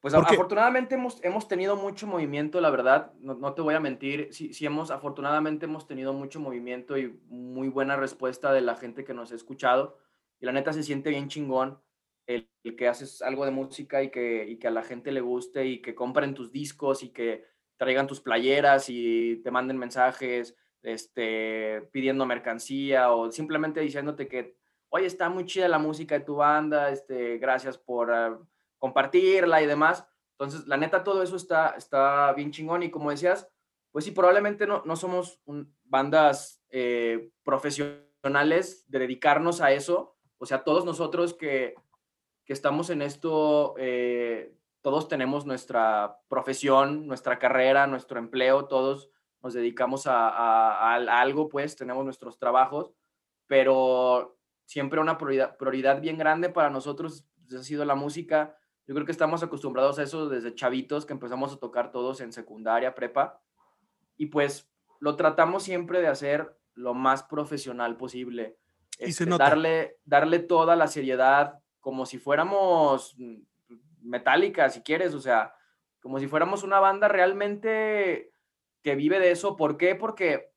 Pues 0.03 0.13
afortunadamente 0.15 0.95
hemos, 0.95 1.23
hemos 1.23 1.47
tenido 1.47 1.77
mucho 1.77 2.07
movimiento, 2.07 2.59
la 2.59 2.69
verdad, 2.69 3.13
no, 3.21 3.53
te 3.53 3.61
voy 3.61 3.73
a 3.73 3.79
mentir, 3.79 4.27
sí, 4.33 4.53
sí, 4.53 4.65
hemos, 4.65 4.91
afortunadamente 4.91 5.63
hemos 5.63 5.87
tenido 5.87 6.11
mucho 6.11 6.41
movimiento 6.41 6.97
y 6.97 7.17
muy 7.29 7.69
buena 7.69 7.95
respuesta 7.95 8.51
de 8.51 8.59
la 8.59 8.75
gente 8.75 9.05
que 9.05 9.13
nos 9.13 9.31
ha 9.31 9.35
escuchado. 9.35 9.97
Y 10.41 10.45
la 10.45 10.51
neta 10.51 10.73
se 10.73 10.83
siente 10.83 11.09
bien 11.09 11.29
chingón 11.29 11.79
el, 12.27 12.49
que 12.77 12.89
haces 12.89 13.21
algo 13.21 13.45
de 13.45 13.51
música 13.51 14.03
y 14.03 14.11
que, 14.11 14.45
y 14.45 14.57
que 14.57 14.67
a 14.67 14.71
la 14.71 14.83
gente 14.83 15.09
le 15.13 15.21
guste 15.21 15.67
y 15.67 15.81
que 15.81 15.95
compren 15.95 16.33
tus 16.33 16.51
discos 16.51 17.01
y 17.01 17.13
que 17.13 17.45
traigan 17.77 18.05
tus 18.05 18.19
playeras 18.19 18.89
y 18.89 19.37
te 19.37 19.51
manden 19.51 19.77
mensajes 19.77 20.57
este, 20.81 21.87
pidiendo 21.93 22.25
mercancía 22.25 23.13
o 23.13 23.31
simplemente 23.31 23.79
diciéndote 23.79 24.27
que, 24.27 24.57
oye, 24.89 25.05
está 25.05 25.29
muy 25.29 25.45
chida 25.45 25.69
la 25.69 25.79
música 25.79 26.19
de 26.19 26.25
tu 26.25 26.35
banda, 26.35 26.89
este, 26.89 27.37
gracias 27.37 27.77
por... 27.77 28.11
Ah, 28.11 28.37
compartirla 28.83 29.61
y 29.61 29.65
demás. 29.65 30.05
Entonces, 30.31 30.67
la 30.67 30.75
neta, 30.75 31.05
todo 31.05 31.23
eso 31.23 31.37
está, 31.37 31.69
está 31.77 32.33
bien 32.33 32.51
chingón 32.51 32.83
y 32.83 32.91
como 32.91 33.11
decías, 33.11 33.47
pues 33.93 34.03
sí, 34.03 34.11
probablemente 34.11 34.67
no, 34.67 34.83
no 34.83 34.97
somos 34.97 35.41
bandas 35.85 36.61
eh, 36.69 37.31
profesionales 37.45 38.83
de 38.89 38.99
dedicarnos 38.99 39.61
a 39.61 39.71
eso. 39.71 40.17
O 40.37 40.45
sea, 40.45 40.65
todos 40.65 40.83
nosotros 40.83 41.33
que, 41.33 41.75
que 42.43 42.51
estamos 42.51 42.89
en 42.89 43.01
esto, 43.01 43.73
eh, 43.77 44.53
todos 44.81 45.07
tenemos 45.07 45.45
nuestra 45.45 46.19
profesión, 46.27 47.07
nuestra 47.07 47.39
carrera, 47.39 47.87
nuestro 47.87 48.19
empleo, 48.19 48.65
todos 48.65 49.09
nos 49.41 49.53
dedicamos 49.53 50.07
a, 50.07 50.27
a, 50.27 50.95
a 50.95 51.21
algo, 51.21 51.47
pues 51.47 51.77
tenemos 51.77 52.03
nuestros 52.03 52.37
trabajos, 52.37 52.91
pero 53.47 54.37
siempre 54.65 54.99
una 54.99 55.17
prioridad, 55.17 55.55
prioridad 55.55 56.01
bien 56.01 56.17
grande 56.17 56.49
para 56.49 56.69
nosotros 56.69 57.25
pues, 57.47 57.61
ha 57.61 57.63
sido 57.63 57.85
la 57.85 57.95
música 57.95 58.57
yo 58.85 58.93
creo 58.93 59.05
que 59.05 59.11
estamos 59.11 59.43
acostumbrados 59.43 59.97
a 59.97 60.03
eso 60.03 60.27
desde 60.27 60.55
chavitos 60.55 61.05
que 61.05 61.13
empezamos 61.13 61.53
a 61.53 61.57
tocar 61.57 61.91
todos 61.91 62.19
en 62.21 62.33
secundaria, 62.33 62.95
prepa. 62.95 63.41
Y 64.17 64.27
pues 64.27 64.69
lo 64.99 65.15
tratamos 65.15 65.63
siempre 65.63 66.01
de 66.01 66.07
hacer 66.07 66.57
lo 66.75 66.93
más 66.93 67.23
profesional 67.23 67.97
posible. 67.97 68.57
y 68.99 69.11
se 69.11 69.23
este, 69.23 69.37
Darle, 69.37 69.97
darle 70.05 70.39
toda 70.39 70.75
la 70.75 70.87
seriedad 70.87 71.59
como 71.79 72.05
si 72.05 72.17
fuéramos 72.17 73.15
mm, 73.17 73.41
metálica, 74.01 74.69
si 74.69 74.81
quieres, 74.81 75.13
o 75.13 75.21
sea, 75.21 75.53
como 76.01 76.19
si 76.19 76.27
fuéramos 76.27 76.63
una 76.63 76.79
banda 76.79 77.07
realmente 77.07 78.31
que 78.81 78.95
vive 78.95 79.19
de 79.19 79.31
eso. 79.31 79.55
¿Por 79.55 79.77
qué? 79.77 79.95
Porque, 79.95 80.51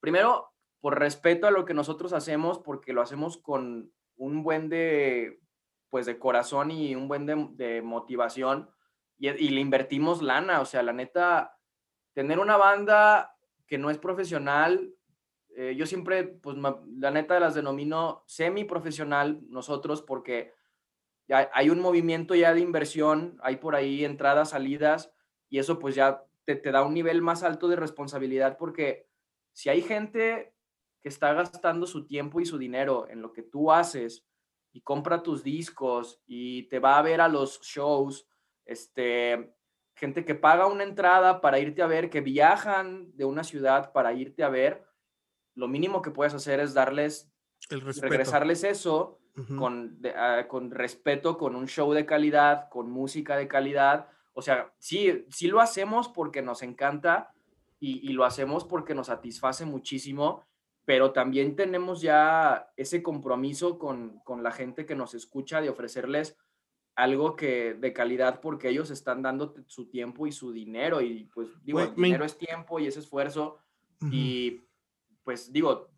primero, 0.00 0.52
por 0.80 0.98
respeto 0.98 1.46
a 1.46 1.50
lo 1.50 1.64
que 1.64 1.74
nosotros 1.74 2.12
hacemos, 2.12 2.58
porque 2.58 2.92
lo 2.92 3.02
hacemos 3.02 3.38
con 3.38 3.92
un 4.16 4.42
buen 4.42 4.68
de 4.68 5.39
pues 5.90 6.06
de 6.06 6.18
corazón 6.18 6.70
y 6.70 6.94
un 6.94 7.08
buen 7.08 7.26
de, 7.26 7.82
motivación 7.82 8.70
y, 9.18 9.50
le 9.50 9.60
invertimos 9.60 10.22
lana, 10.22 10.60
o 10.60 10.64
sea, 10.64 10.82
la 10.82 10.94
neta, 10.94 11.58
tener 12.14 12.38
una 12.38 12.56
banda 12.56 13.36
que 13.66 13.76
no 13.76 13.90
es 13.90 13.98
profesional, 13.98 14.94
eh, 15.56 15.74
yo 15.76 15.84
siempre, 15.84 16.24
pues 16.24 16.56
la 16.56 17.10
neta 17.10 17.38
las 17.38 17.54
denomino 17.54 18.24
semi 18.26 18.64
profesional 18.64 19.40
nosotros 19.48 20.00
porque 20.00 20.54
hay 21.28 21.70
un 21.70 21.80
movimiento 21.80 22.34
ya 22.34 22.54
de 22.54 22.60
inversión, 22.60 23.38
hay 23.42 23.56
por 23.56 23.76
ahí 23.76 24.04
entradas, 24.04 24.50
salidas 24.50 25.12
y 25.48 25.58
eso 25.58 25.78
pues 25.78 25.94
ya 25.94 26.24
te 26.44 26.72
da 26.72 26.82
un 26.82 26.94
nivel 26.94 27.22
más 27.22 27.44
alto 27.44 27.68
de 27.68 27.76
responsabilidad 27.76 28.56
porque 28.58 29.06
si 29.52 29.68
hay 29.68 29.82
gente 29.82 30.54
que 31.02 31.08
está 31.08 31.32
gastando 31.32 31.86
su 31.86 32.06
tiempo 32.06 32.40
y 32.40 32.46
su 32.46 32.58
dinero 32.58 33.06
en 33.08 33.22
lo 33.22 33.32
que 33.32 33.42
tú 33.42 33.70
haces, 33.70 34.26
y 34.72 34.82
compra 34.82 35.22
tus 35.22 35.42
discos 35.42 36.20
y 36.26 36.64
te 36.64 36.78
va 36.78 36.98
a 36.98 37.02
ver 37.02 37.20
a 37.20 37.28
los 37.28 37.60
shows, 37.62 38.26
este, 38.64 39.54
gente 39.94 40.24
que 40.24 40.34
paga 40.34 40.66
una 40.66 40.84
entrada 40.84 41.40
para 41.40 41.58
irte 41.58 41.82
a 41.82 41.86
ver, 41.86 42.10
que 42.10 42.20
viajan 42.20 43.14
de 43.16 43.24
una 43.24 43.44
ciudad 43.44 43.92
para 43.92 44.12
irte 44.12 44.42
a 44.42 44.48
ver, 44.48 44.84
lo 45.54 45.68
mínimo 45.68 46.02
que 46.02 46.10
puedes 46.10 46.34
hacer 46.34 46.60
es 46.60 46.74
darles, 46.74 47.32
El 47.68 47.80
regresarles 47.82 48.64
eso 48.64 49.18
con, 49.58 50.00
ah, 50.16 50.46
con 50.48 50.70
respeto, 50.70 51.38
con 51.38 51.56
un 51.56 51.66
show 51.66 51.92
de 51.92 52.06
calidad, 52.06 52.68
con 52.68 52.90
música 52.90 53.36
de 53.36 53.48
calidad. 53.48 54.08
O 54.32 54.42
sea, 54.42 54.72
sí, 54.78 55.26
sí 55.30 55.48
lo 55.48 55.60
hacemos 55.60 56.08
porque 56.08 56.42
nos 56.42 56.62
encanta 56.62 57.32
y, 57.78 58.06
y 58.08 58.12
lo 58.12 58.24
hacemos 58.24 58.64
porque 58.64 58.94
nos 58.94 59.08
satisface 59.08 59.64
muchísimo 59.64 60.44
pero 60.84 61.12
también 61.12 61.56
tenemos 61.56 62.00
ya 62.00 62.70
ese 62.76 63.02
compromiso 63.02 63.78
con, 63.78 64.22
la 64.42 64.52
gente 64.52 64.86
que 64.86 64.94
nos 64.94 65.14
escucha 65.14 65.60
de 65.60 65.68
ofrecerles 65.68 66.36
algo 66.96 67.36
que 67.36 67.74
de 67.74 67.92
calidad 67.92 68.40
porque 68.40 68.68
ellos 68.68 68.90
están 68.90 69.22
dando 69.22 69.54
su 69.66 69.88
tiempo 69.88 70.26
y 70.26 70.32
su 70.32 70.52
dinero 70.52 71.00
y 71.00 71.24
pues 71.32 71.48
digo, 71.62 71.80
el 71.80 71.94
dinero 71.94 72.24
es 72.24 72.36
tiempo 72.36 72.78
y 72.78 72.86
es 72.86 72.96
esfuerzo 72.96 73.58
y 74.10 74.62
pues 75.22 75.52
digo, 75.52 75.90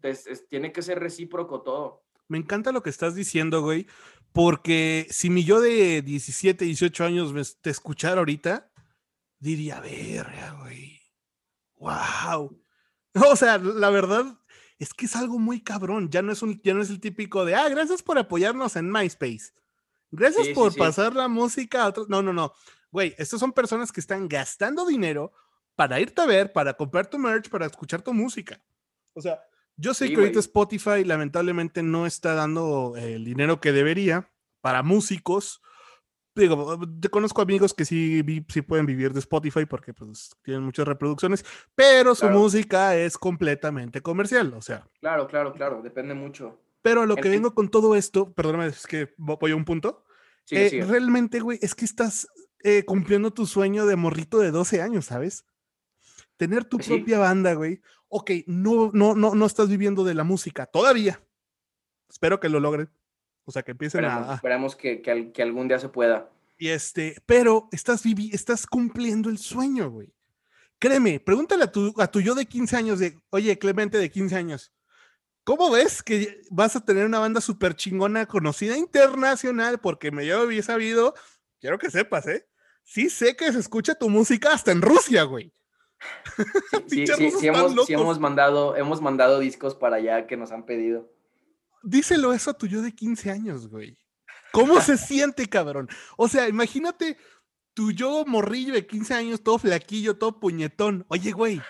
tiene 0.48 0.72
que 0.72 0.82
ser 0.82 0.98
recíproco 0.98 1.62
todo. 1.62 2.04
Me 2.28 2.38
encanta 2.38 2.72
lo 2.72 2.82
que 2.82 2.90
estás 2.90 3.14
diciendo, 3.14 3.62
güey, 3.62 3.86
porque 4.32 5.06
si 5.10 5.30
mi 5.30 5.44
yo 5.44 5.60
de 5.60 6.02
17, 6.02 6.64
18 6.64 7.04
años 7.04 7.32
me, 7.32 7.42
te 7.60 7.70
escuchara 7.70 8.18
ahorita, 8.18 8.70
diría, 9.38 9.80
verga, 9.80 10.58
güey. 10.60 11.00
Wow. 11.76 12.58
O 13.30 13.36
sea, 13.36 13.58
la 13.58 13.90
verdad 13.90 14.38
es 14.82 14.92
que 14.94 15.06
es 15.06 15.14
algo 15.14 15.38
muy 15.38 15.60
cabrón. 15.60 16.10
Ya 16.10 16.22
no 16.22 16.32
es, 16.32 16.42
un, 16.42 16.60
ya 16.64 16.74
no 16.74 16.82
es 16.82 16.90
el 16.90 16.98
típico 16.98 17.44
de, 17.44 17.54
ah, 17.54 17.68
gracias 17.68 18.02
por 18.02 18.18
apoyarnos 18.18 18.74
en 18.74 18.90
MySpace. 18.90 19.52
Gracias 20.10 20.48
por 20.48 20.74
pasar 20.74 21.14
la 21.14 21.28
música 21.28 21.84
a 21.84 21.88
otros. 21.88 22.08
No, 22.08 22.20
no, 22.20 22.32
no. 22.32 22.52
Güey, 22.90 23.14
estas 23.16 23.38
son 23.38 23.52
personas 23.52 23.92
que 23.92 24.00
están 24.00 24.28
gastando 24.28 24.84
dinero 24.84 25.32
para 25.76 26.00
irte 26.00 26.20
a 26.20 26.26
ver, 26.26 26.52
para 26.52 26.74
comprar 26.74 27.06
tu 27.06 27.16
merch, 27.16 27.48
para 27.48 27.66
escuchar 27.66 28.02
tu 28.02 28.12
música. 28.12 28.60
O 29.14 29.22
sea, 29.22 29.40
yo 29.76 29.94
sé 29.94 30.08
que 30.08 30.16
ahorita 30.16 30.40
Spotify 30.40 31.04
lamentablemente 31.04 31.84
no 31.84 32.04
está 32.04 32.34
dando 32.34 32.94
el 32.96 33.24
dinero 33.24 33.60
que 33.60 33.70
debería 33.70 34.32
para 34.60 34.82
músicos. 34.82 35.62
Digo, 36.34 36.78
te 37.00 37.08
conozco 37.08 37.42
amigos 37.42 37.74
que 37.74 37.84
sí, 37.84 38.22
sí 38.48 38.62
pueden 38.62 38.86
vivir 38.86 39.12
de 39.12 39.18
Spotify 39.18 39.66
porque 39.66 39.92
pues 39.92 40.34
tienen 40.42 40.62
muchas 40.62 40.88
reproducciones, 40.88 41.44
pero 41.74 42.14
su 42.14 42.28
música 42.30 42.96
es 42.96 43.18
completamente 43.18 44.00
comercial, 44.00 44.54
o 44.54 44.62
sea. 44.62 44.88
Claro, 45.00 45.28
claro, 45.28 45.52
claro, 45.52 45.82
depende 45.82 46.14
mucho. 46.14 46.58
Pero 46.80 47.06
lo 47.06 47.16
que 47.16 47.28
vengo 47.28 47.54
con 47.54 47.68
todo 47.68 47.94
esto, 47.94 48.32
perdóname, 48.32 48.66
es 48.66 48.86
que 48.86 49.12
voy 49.18 49.52
a 49.52 49.56
un 49.56 49.64
punto. 49.64 50.04
Eh, 50.50 50.84
realmente, 50.88 51.40
güey, 51.40 51.58
es 51.62 51.74
que 51.74 51.84
estás 51.84 52.26
eh, 52.64 52.84
cumpliendo 52.84 53.30
tu 53.30 53.46
sueño 53.46 53.86
de 53.86 53.96
morrito 53.96 54.38
de 54.38 54.50
12 54.50 54.82
años, 54.82 55.06
¿sabes? 55.06 55.44
Tener 56.36 56.64
tu 56.64 56.78
propia 56.78 57.18
banda, 57.18 57.52
güey 57.54 57.80
ok, 58.12 58.30
no, 58.46 58.90
no, 58.92 59.14
no, 59.14 59.34
no 59.34 59.46
estás 59.46 59.70
viviendo 59.70 60.04
de 60.04 60.12
la 60.12 60.22
música 60.22 60.66
todavía. 60.66 61.24
Espero 62.10 62.40
que 62.40 62.50
lo 62.50 62.60
logren. 62.60 62.90
O 63.44 63.52
sea, 63.52 63.62
que 63.62 63.72
empiecen 63.72 64.04
a... 64.04 64.34
Esperemos 64.34 64.76
que, 64.76 65.02
que, 65.02 65.42
algún 65.42 65.68
día 65.68 65.78
se 65.78 65.88
pueda. 65.88 66.30
Y 66.58 66.68
este, 66.68 67.16
pero 67.26 67.68
estás, 67.72 68.02
vivi 68.02 68.30
estás 68.32 68.66
cumpliendo 68.66 69.30
el 69.30 69.38
sueño, 69.38 69.90
güey. 69.90 70.12
Créeme, 70.78 71.20
pregúntale 71.20 71.64
a 71.64 71.72
tu, 71.72 71.94
a 71.98 72.06
tu 72.06 72.20
yo 72.20 72.34
de 72.34 72.46
15 72.46 72.76
años, 72.76 72.98
de, 72.98 73.18
oye, 73.30 73.58
Clemente 73.58 73.98
de 73.98 74.10
15 74.10 74.34
años, 74.34 74.72
¿cómo 75.44 75.70
ves 75.70 76.02
que 76.02 76.40
vas 76.50 76.76
a 76.76 76.84
tener 76.84 77.06
una 77.06 77.18
banda 77.18 77.40
súper 77.40 77.74
chingona, 77.74 78.26
conocida 78.26 78.76
internacional? 78.76 79.80
Porque 79.80 80.10
me 80.10 80.26
yo 80.26 80.40
había 80.40 80.62
sabido, 80.62 81.14
quiero 81.60 81.78
que 81.78 81.90
sepas, 81.90 82.26
¿eh? 82.26 82.46
Sí 82.84 83.10
sé 83.10 83.36
que 83.36 83.52
se 83.52 83.60
escucha 83.60 83.94
tu 83.94 84.08
música 84.08 84.52
hasta 84.52 84.72
en 84.72 84.82
Rusia, 84.82 85.22
güey. 85.22 85.52
Sí, 86.88 87.06
sí, 87.06 87.30
sí, 87.30 87.46
hemos, 87.46 88.18
mandado, 88.18 88.76
hemos 88.76 89.00
mandado 89.00 89.38
discos 89.38 89.74
para 89.74 89.96
allá 89.96 90.26
que 90.26 90.36
nos 90.36 90.50
han 90.50 90.64
pedido. 90.64 91.11
Díselo 91.82 92.32
eso 92.32 92.50
a 92.50 92.54
tu 92.54 92.66
yo 92.66 92.82
de 92.82 92.92
15 92.94 93.30
años, 93.30 93.68
güey. 93.68 93.98
¿Cómo 94.52 94.80
se 94.80 94.96
siente, 94.98 95.46
cabrón? 95.46 95.88
O 96.16 96.28
sea, 96.28 96.48
imagínate 96.48 97.16
tu 97.74 97.90
yo 97.90 98.24
morrillo 98.26 98.74
de 98.74 98.86
15 98.86 99.14
años, 99.14 99.42
todo 99.42 99.58
flaquillo, 99.58 100.16
todo 100.16 100.38
puñetón. 100.38 101.06
Oye, 101.08 101.32
güey, 101.32 101.60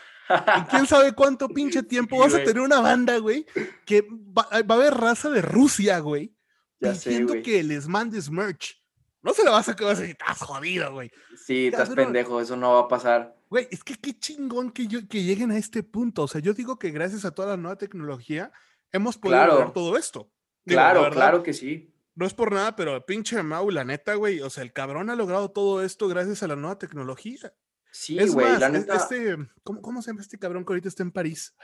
quién 0.70 0.86
sabe 0.86 1.12
cuánto 1.12 1.48
pinche 1.48 1.82
tiempo 1.82 2.18
vas 2.18 2.34
a 2.34 2.42
tener 2.42 2.60
una 2.60 2.80
banda, 2.80 3.18
güey, 3.18 3.46
que 3.86 4.06
va, 4.10 4.48
a 4.50 4.58
haber 4.58 4.94
raza 4.94 5.30
de 5.30 5.42
Rusia, 5.42 6.00
güey, 6.00 6.34
diciendo 6.80 7.34
que 7.42 7.62
les 7.62 7.88
mandes 7.88 8.30
merch. 8.30 8.80
No 9.22 9.32
se 9.32 9.44
la 9.44 9.52
vas 9.52 9.68
a 9.68 9.76
que 9.76 9.84
vas 9.84 9.98
a 9.98 10.00
decir, 10.00 10.16
estás 10.18 10.38
jodido, 10.38 10.92
güey. 10.92 11.12
Sí, 11.36 11.68
estás 11.68 11.90
pendejo, 11.90 12.40
eso 12.40 12.56
no 12.56 12.72
va 12.72 12.80
a 12.80 12.88
pasar. 12.88 13.36
Güey, 13.48 13.68
es 13.70 13.84
que 13.84 13.94
qué 13.94 14.18
chingón 14.18 14.72
que, 14.72 14.88
que 15.06 15.22
lleguen 15.22 15.52
a 15.52 15.58
este 15.58 15.84
punto. 15.84 16.24
O 16.24 16.28
sea, 16.28 16.40
yo 16.40 16.54
digo 16.54 16.76
que 16.78 16.90
gracias 16.90 17.24
a 17.24 17.30
toda 17.30 17.50
la 17.50 17.56
nueva 17.56 17.76
tecnología 17.76 18.50
hemos 18.92 19.18
podido 19.18 19.46
lograr 19.46 19.72
todo 19.72 19.96
esto. 19.96 20.30
claro, 20.64 21.10
claro 21.10 21.42
que 21.42 21.52
sí. 21.52 21.88
No 22.14 22.26
es 22.26 22.34
por 22.34 22.52
nada, 22.52 22.76
pero 22.76 23.04
pinche 23.06 23.42
Mau, 23.42 23.70
la 23.70 23.84
neta, 23.84 24.14
güey. 24.14 24.40
O 24.40 24.50
sea, 24.50 24.62
el 24.62 24.72
cabrón 24.72 25.08
ha 25.08 25.16
logrado 25.16 25.50
todo 25.50 25.82
esto 25.82 26.08
gracias 26.08 26.42
a 26.42 26.48
la 26.48 26.56
nueva 26.56 26.78
tecnología. 26.78 27.54
Sí, 27.90 28.18
güey, 28.28 28.58
la 28.58 28.68
neta. 28.68 28.96
Este, 28.96 29.36
¿cómo, 29.62 29.80
¿cómo, 29.80 30.02
se 30.02 30.10
llama 30.10 30.22
este 30.22 30.38
cabrón 30.38 30.64
que 30.64 30.72
ahorita 30.72 30.88
está 30.88 31.02
en 31.02 31.12
París? 31.12 31.54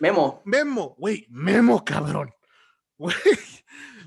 Memo. 0.00 0.42
Memo, 0.44 0.94
güey, 0.98 1.26
Memo, 1.28 1.84
cabrón. 1.84 2.32
Güey, 2.98 3.14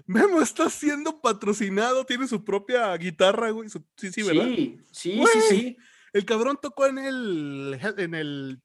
Memo 0.07 0.41
está 0.41 0.67
siendo 0.67 1.21
patrocinado, 1.21 2.03
tiene 2.07 2.27
su 2.27 2.43
propia 2.43 2.97
guitarra, 2.97 3.51
güey. 3.51 3.69
sí, 3.69 4.11
sí, 4.11 4.23
¿verdad? 4.23 4.45
Sí, 4.45 4.81
sí, 4.91 5.23
sí, 5.31 5.41
sí. 5.47 5.77
El 6.11 6.25
cabrón 6.25 6.57
tocó 6.59 6.87
en 6.87 6.97
el, 6.97 7.79
en 7.97 8.15
el, 8.15 8.63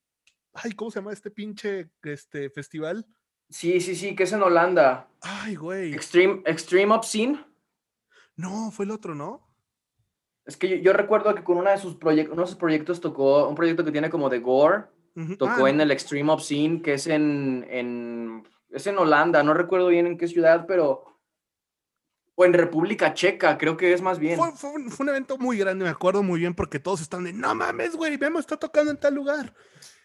ay, 0.54 0.72
¿cómo 0.72 0.90
se 0.90 1.00
llama 1.00 1.12
este 1.12 1.30
pinche 1.30 1.90
este, 2.04 2.48
festival? 2.48 3.06
Sí, 3.54 3.80
sí, 3.80 3.94
sí, 3.94 4.16
que 4.16 4.24
es 4.24 4.32
en 4.32 4.42
Holanda. 4.42 5.06
Ay, 5.20 5.54
güey. 5.54 5.94
Extreme, 5.94 6.42
Extreme 6.44 6.92
Obscene. 6.92 7.38
No, 8.34 8.72
fue 8.72 8.84
el 8.84 8.90
otro, 8.90 9.14
¿no? 9.14 9.48
Es 10.44 10.56
que 10.56 10.82
yo, 10.82 10.92
recuerdo 10.92 11.32
que 11.36 11.44
con 11.44 11.58
uno 11.58 11.70
de 11.70 11.78
sus 11.78 11.94
proyectos, 11.94 12.32
uno 12.32 12.42
de 12.42 12.48
sus 12.48 12.58
proyectos 12.58 13.00
tocó, 13.00 13.48
un 13.48 13.54
proyecto 13.54 13.84
que 13.84 13.92
tiene 13.92 14.10
como 14.10 14.28
de 14.28 14.40
gore, 14.40 14.86
tocó 15.38 15.66
ah, 15.66 15.70
en 15.70 15.80
el 15.80 15.92
Extreme 15.92 16.32
Obscene, 16.32 16.82
que 16.82 16.94
es 16.94 17.06
en, 17.06 17.64
en, 17.70 18.42
es 18.70 18.88
en 18.88 18.98
Holanda, 18.98 19.44
no 19.44 19.54
recuerdo 19.54 19.86
bien 19.86 20.08
en 20.08 20.18
qué 20.18 20.26
ciudad, 20.26 20.64
pero 20.66 21.04
o 22.34 22.44
en 22.44 22.54
República 22.54 23.14
Checa, 23.14 23.56
creo 23.56 23.76
que 23.76 23.92
es 23.92 24.02
más 24.02 24.18
bien. 24.18 24.36
Fue, 24.36 24.72
un, 24.72 25.08
evento 25.08 25.38
muy 25.38 25.58
grande, 25.58 25.84
me 25.84 25.92
acuerdo 25.92 26.24
muy 26.24 26.40
bien, 26.40 26.54
porque 26.54 26.80
todos 26.80 27.00
están 27.00 27.22
de, 27.22 27.32
no 27.32 27.54
mames, 27.54 27.94
güey, 27.94 28.18
Memo 28.18 28.40
está 28.40 28.56
tocando 28.56 28.90
en 28.90 28.98
tal 28.98 29.14
lugar. 29.14 29.54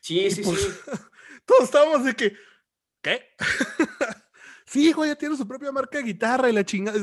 Sí, 0.02 0.30
sí, 0.30 0.44
pues, 0.44 0.62
sí. 0.62 0.70
todos 1.48 1.64
estábamos 1.64 2.06
de 2.06 2.16
que, 2.16 2.34
¿qué? 3.02 3.36
sí, 4.66 4.92
güey, 4.92 5.10
ya 5.10 5.16
tiene 5.16 5.38
su 5.38 5.48
propia 5.48 5.72
marca 5.72 5.98
de 5.98 6.04
guitarra 6.04 6.50
y 6.50 6.54
la 6.54 6.66
chingada. 6.66 7.00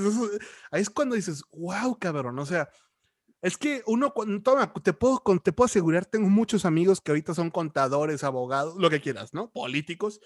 Ahí 0.70 0.82
es 0.82 0.90
cuando 0.90 1.14
dices, 1.14 1.42
wow, 1.52 1.98
cabrón, 1.98 2.38
o 2.38 2.46
sea, 2.46 2.68
es 3.42 3.56
que 3.56 3.82
uno, 3.86 4.12
toma, 4.42 4.72
te 4.72 4.92
puedo, 4.92 5.22
te 5.42 5.52
puedo 5.52 5.66
asegurar, 5.66 6.06
tengo 6.06 6.28
muchos 6.28 6.64
amigos 6.64 7.00
que 7.00 7.10
ahorita 7.12 7.34
son 7.34 7.50
contadores, 7.50 8.24
abogados, 8.24 8.76
lo 8.76 8.90
que 8.90 9.00
quieras, 9.00 9.34
¿no? 9.34 9.50
Políticos, 9.50 10.20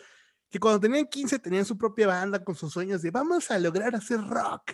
que 0.48 0.59
cuando 0.59 0.80
tenían 0.80 1.06
15 1.06 1.38
tenían 1.38 1.64
su 1.64 1.76
propia 1.76 2.06
banda 2.06 2.42
con 2.42 2.54
sus 2.54 2.72
sueños 2.72 3.02
de 3.02 3.11
vamos 3.11 3.50
a 3.50 3.59
lograr 3.59 3.94
hacer 3.94 4.20
rock 4.20 4.72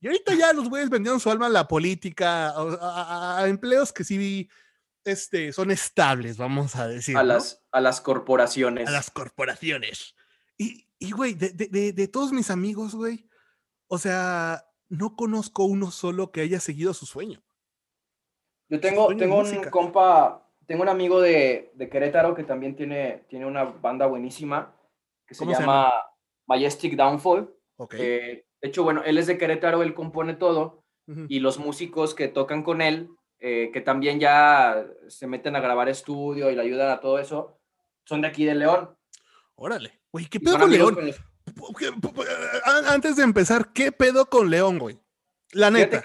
y 0.00 0.06
ahorita 0.06 0.34
ya 0.34 0.52
los 0.52 0.68
güeyes 0.68 0.90
vendieron 0.90 1.18
su 1.18 1.30
alma 1.30 1.46
a 1.46 1.50
la 1.50 1.66
política, 1.66 2.54
a, 2.56 3.44
empleos 3.48 3.92
que 3.92 4.04
sí 4.04 4.48
este, 5.04 5.52
son 5.52 5.70
estables, 5.70 6.36
vamos 6.36 6.76
a 6.76 6.86
decir. 6.86 7.16
A, 7.16 7.24
las, 7.24 7.64
a 7.72 7.80
las 7.80 8.00
corporaciones. 8.00 8.88
A 8.88 8.92
las 8.92 9.10
corporaciones. 9.10 10.14
Y, 10.58 10.86
y 10.98 11.12
güey, 11.12 11.34
de, 11.34 11.50
de, 11.50 11.92
de, 11.92 12.08
todos 12.08 12.32
mis 12.32 12.50
amigos, 12.50 12.94
güey, 12.94 13.26
o 13.86 13.96
sea, 13.96 14.64
no 14.88 15.16
conozco 15.16 15.64
uno 15.64 15.90
solo 15.90 16.30
que 16.32 16.40
haya 16.40 16.60
seguido 16.60 16.92
su 16.92 17.06
sueño. 17.06 17.40
Yo 18.68 18.80
tengo, 18.80 19.16
tengo 19.16 19.38
un 19.38 19.64
compa, 19.70 20.46
tengo 20.66 20.82
un 20.82 20.88
amigo 20.90 21.20
de, 21.20 21.72
de, 21.74 21.88
Querétaro 21.88 22.34
que 22.34 22.44
también 22.44 22.76
tiene, 22.76 23.24
tiene 23.28 23.46
una 23.46 23.64
banda 23.64 24.06
buenísima 24.06 24.74
que 25.26 25.34
se 25.34 25.46
llama, 25.46 25.92
Majestic 26.46 26.96
Downfall. 26.96 27.54
Okay. 27.76 28.00
Eh, 28.00 28.46
de 28.60 28.68
hecho, 28.68 28.82
bueno, 28.82 29.02
él 29.04 29.18
es 29.18 29.26
de 29.26 29.38
Querétaro, 29.38 29.82
él 29.82 29.94
compone 29.94 30.34
todo 30.34 30.82
y 31.28 31.40
los 31.40 31.58
músicos 31.58 32.14
que 32.14 32.28
tocan 32.28 32.62
con 32.62 32.82
él, 32.82 33.08
eh, 33.38 33.70
que 33.72 33.80
también 33.80 34.20
ya 34.20 34.86
se 35.06 35.26
meten 35.26 35.56
a 35.56 35.60
grabar 35.60 35.88
estudio 35.88 36.50
y 36.50 36.54
le 36.54 36.60
ayudan 36.60 36.90
a 36.90 37.00
todo 37.00 37.18
eso, 37.18 37.58
son 38.04 38.20
de 38.20 38.28
aquí 38.28 38.44
de 38.44 38.54
León. 38.54 38.94
Órale, 39.54 39.97
güey, 40.12 40.26
¿qué 40.26 40.40
pedo 40.40 40.58
con 40.58 40.70
León? 40.70 40.98
Antes 42.86 43.16
de 43.16 43.22
empezar, 43.22 43.72
¿qué 43.72 43.92
pedo 43.92 44.26
con 44.26 44.50
León, 44.50 44.78
güey? 44.78 44.98
La 45.52 45.70
neta. 45.70 46.04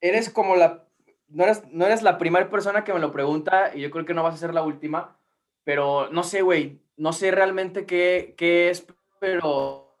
Eres 0.00 0.30
como 0.30 0.56
la, 0.56 0.88
no 1.28 1.44
eres, 1.44 1.62
no 1.70 1.86
eres 1.86 2.02
la 2.02 2.18
primera 2.18 2.48
persona 2.48 2.84
que 2.84 2.92
me 2.92 3.00
lo 3.00 3.12
pregunta 3.12 3.72
y 3.74 3.80
yo 3.80 3.90
creo 3.90 4.04
que 4.04 4.14
no 4.14 4.22
vas 4.22 4.34
a 4.34 4.38
ser 4.38 4.54
la 4.54 4.62
última, 4.62 5.18
pero 5.64 6.08
no 6.10 6.22
sé, 6.22 6.42
güey, 6.42 6.80
no 6.96 7.12
sé 7.12 7.30
realmente 7.30 7.86
qué, 7.86 8.34
qué 8.36 8.70
es, 8.70 8.86
pero 9.20 9.96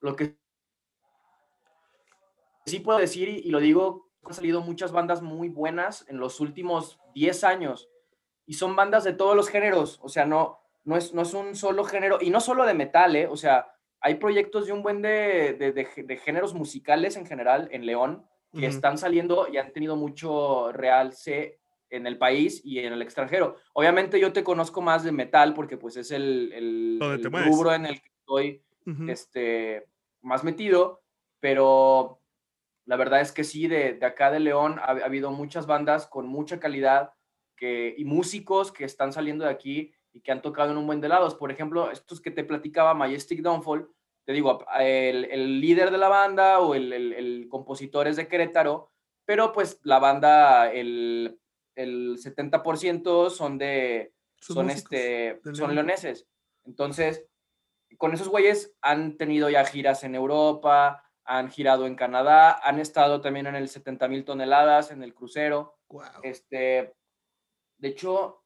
lo 0.00 0.16
que 0.16 0.36
sí 2.66 2.80
puedo 2.80 2.98
decir, 2.98 3.28
y, 3.28 3.50
lo 3.50 3.60
digo, 3.60 4.10
han 4.24 4.34
salido 4.34 4.60
muchas 4.60 4.92
bandas 4.92 5.22
muy 5.22 5.48
buenas 5.48 6.04
en 6.08 6.18
los 6.18 6.40
últimos 6.40 6.98
10 7.14 7.44
años. 7.44 7.88
Y 8.46 8.54
son 8.54 8.76
bandas 8.76 9.04
de 9.04 9.12
todos 9.12 9.36
los 9.36 9.48
géneros. 9.48 10.00
O 10.02 10.08
sea, 10.08 10.26
no, 10.26 10.61
no, 10.84 10.96
es, 10.96 11.14
no 11.14 11.22
es 11.22 11.34
un 11.34 11.54
solo 11.54 11.84
género. 11.84 12.18
Y 12.20 12.30
no 12.30 12.40
solo 12.40 12.64
de 12.66 12.74
metal, 12.74 13.14
¿eh? 13.16 13.26
O 13.26 13.36
sea, 13.36 13.72
hay 14.00 14.16
proyectos 14.16 14.66
de 14.66 14.72
un 14.72 14.82
buen 14.82 15.00
de, 15.00 15.54
de, 15.54 16.16
géneros 16.16 16.54
musicales 16.54 17.16
en 17.16 17.26
general 17.26 17.68
en 17.72 17.86
León 17.86 18.26
que 18.52 18.66
están 18.66 18.98
saliendo 18.98 19.48
y 19.48 19.56
han 19.56 19.72
tenido 19.72 19.96
mucho 19.96 20.72
realce 20.72 21.58
en 21.88 22.06
el 22.06 22.18
país 22.18 22.60
y 22.64 22.80
en 22.80 22.92
el 22.92 23.00
extranjero. 23.00 23.56
Obviamente 23.72 24.20
yo 24.20 24.32
te 24.32 24.44
conozco 24.44 24.82
más 24.82 25.04
de 25.04 25.12
metal 25.12 25.54
porque 25.54 25.76
pues 25.76 25.96
es 25.96 26.10
el, 26.10 26.52
el, 26.52 26.98
rubro 27.46 27.72
en 27.72 27.86
el 27.86 28.00
que 28.00 28.10
estoy 28.18 28.62
este, 29.08 29.86
más 30.20 30.42
metido, 30.42 31.02
pero 31.40 32.18
La 32.84 32.96
verdad 32.96 33.20
es 33.20 33.30
que 33.30 33.44
sí, 33.44 33.68
de, 33.68 33.98
acá 34.02 34.30
de 34.30 34.40
León 34.40 34.78
ha, 34.80 34.90
habido 34.90 35.30
muchas 35.30 35.66
bandas 35.66 36.06
con 36.06 36.26
mucha 36.26 36.58
calidad 36.58 37.14
que, 37.56 37.94
y 37.96 38.04
músicos 38.04 38.72
que 38.72 38.84
están 38.84 39.12
saliendo 39.12 39.44
de 39.44 39.50
aquí 39.50 39.94
y 40.12 40.20
que 40.20 40.32
han 40.32 40.42
tocado 40.42 40.72
en 40.72 40.78
un 40.78 40.86
buen 40.86 41.00
de 41.00 41.08
lados. 41.08 41.34
Por 41.34 41.50
ejemplo, 41.50 41.90
estos 41.90 42.20
que 42.20 42.30
te 42.30 42.44
platicaba, 42.44 42.94
Majestic 42.94 43.40
Downfall, 43.40 43.90
te 44.24 44.32
digo, 44.32 44.64
el, 44.78 45.60
líder 45.60 45.90
de 45.90 45.98
la 45.98 46.08
banda 46.08 46.60
o 46.60 46.74
el, 46.74 47.46
compositor 47.48 48.06
es 48.06 48.16
de 48.16 48.28
Querétaro, 48.28 48.90
pero 49.24 49.52
pues 49.52 49.80
la 49.82 49.98
banda, 49.98 50.72
el, 50.72 51.38
70% 51.76 53.30
son 53.30 53.58
de, 53.58 54.14
son, 54.40 54.70
este, 54.70 55.40
son 55.54 55.74
leoneses. 55.74 56.28
Entonces, 56.64 57.26
con 57.98 58.14
esos 58.14 58.28
güeyes 58.28 58.74
han 58.80 59.16
tenido 59.16 59.50
ya 59.50 59.64
giras 59.64 60.04
en 60.04 60.14
Europa, 60.14 61.02
han 61.24 61.50
girado 61.50 61.86
en 61.86 61.94
Canadá, 61.94 62.60
han 62.62 62.78
estado 62.78 63.20
también 63.20 63.46
en 63.46 63.54
el 63.54 63.68
70 63.68 64.08
mil 64.08 64.24
toneladas, 64.24 64.90
en 64.90 65.02
el 65.02 65.14
crucero. 65.14 65.78
Este, 66.22 66.94
de 67.78 67.88
hecho, 67.88 68.41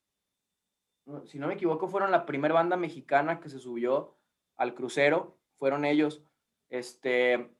si 1.25 1.38
no 1.38 1.49
me 1.49 1.55
equivoco, 1.55 1.88
fueron 1.88 2.11
la 2.11 2.27
primera 2.27 2.55
banda 2.55 2.77
mexicana 2.77 3.40
que 3.40 3.49
se 3.49 3.59
subió 3.59 4.16
al 4.57 4.75
crucero, 4.75 5.38
fueron 5.59 5.85
ellos. 5.85 6.23
Este, 6.69 7.51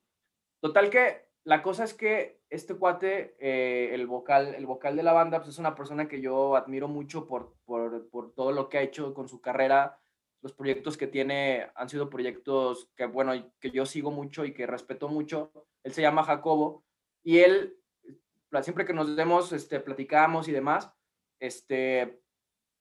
total 0.61 0.91
que 0.91 1.29
la 1.45 1.63
cosa 1.63 1.85
es 1.85 1.95
que 1.95 2.41
este 2.51 2.75
cuate, 2.75 3.37
eh, 3.39 3.95
el, 3.95 4.07
vocal, 4.07 4.55
el 4.55 4.67
vocal 4.67 4.97
de 4.97 5.03
la 5.03 5.13
banda, 5.13 5.39
pues 5.39 5.51
es 5.51 5.59
una 5.59 5.75
persona 5.75 6.09
que 6.09 6.21
yo 6.21 6.57
admiro 6.57 6.89
mucho 6.89 7.27
por, 7.27 7.55
por, 7.65 8.09
por 8.11 8.33
todo 8.35 8.53
lo 8.53 8.69
que 8.69 8.79
ha 8.79 8.83
hecho 8.83 9.15
con 9.15 9.29
su 9.29 9.41
carrera 9.41 9.99
los 10.43 10.53
proyectos 10.53 10.97
que 10.97 11.07
tiene 11.07 11.67
han 11.75 11.89
sido 11.89 12.09
proyectos 12.09 12.91
que, 12.97 13.07
bueno, 13.07 13.33
que 13.59 13.71
yo 13.71 13.85
sigo 13.85 14.11
mucho 14.11 14.45
y 14.45 14.53
que 14.55 14.67
respeto 14.67 15.09
mucho. 15.09 15.51
Él 15.83 15.93
se 15.93 16.03
llama 16.03 16.23
Jacobo 16.23 16.85
y 17.23 17.39
él, 17.39 17.77
siempre 18.63 18.85
que 18.85 18.93
nos 18.93 19.17
vemos, 19.17 19.53
este, 19.53 19.81
platicamos 19.81 20.47
y 20.47 20.53
demás, 20.53 20.93
este, 21.41 22.23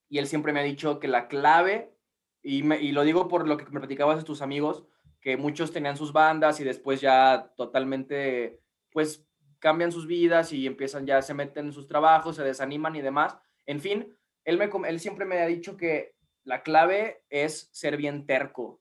y 0.10 0.20
él 0.20 0.28
siempre 0.28 0.54
me 0.54 0.60
ha 0.60 0.64
dicho 0.64 1.00
que 1.00 1.08
la 1.08 1.28
clave, 1.28 1.94
y, 2.42 2.62
lo 2.92 3.04
digo 3.04 3.28
por 3.28 3.48
lo 3.48 3.58
que 3.58 3.66
me 3.66 3.80
platicabas 3.80 4.18
de 4.18 4.24
tus 4.24 4.42
amigos, 4.42 4.86
que 5.20 5.38
muchos 5.38 5.72
tenían 5.72 5.98
sus 5.98 6.14
bandas 6.14 6.60
y 6.60 6.64
después 6.64 7.02
ya 7.02 7.52
totalmente, 7.56 8.62
pues, 8.92 9.26
cambian 9.60 9.92
sus 9.92 10.06
vidas 10.06 10.54
y 10.54 10.68
empiezan 10.68 11.08
ya, 11.08 11.22
se 11.22 11.34
meten 11.34 11.68
en 11.68 11.74
sus 11.74 11.88
trabajos, 11.88 12.36
se 12.36 12.44
desaniman 12.44 12.96
y 12.96 13.02
demás. 13.02 13.36
En 13.66 13.80
fin, 13.80 14.16
él, 14.44 14.60
me, 14.60 14.70
él 14.88 15.00
siempre 15.00 15.26
me 15.26 15.40
ha 15.40 15.48
dicho 15.48 15.76
que 15.76 16.16
la 16.44 16.62
clave 16.62 17.24
es 17.30 17.70
ser 17.72 17.98
bien 17.98 18.28
terco. 18.28 18.80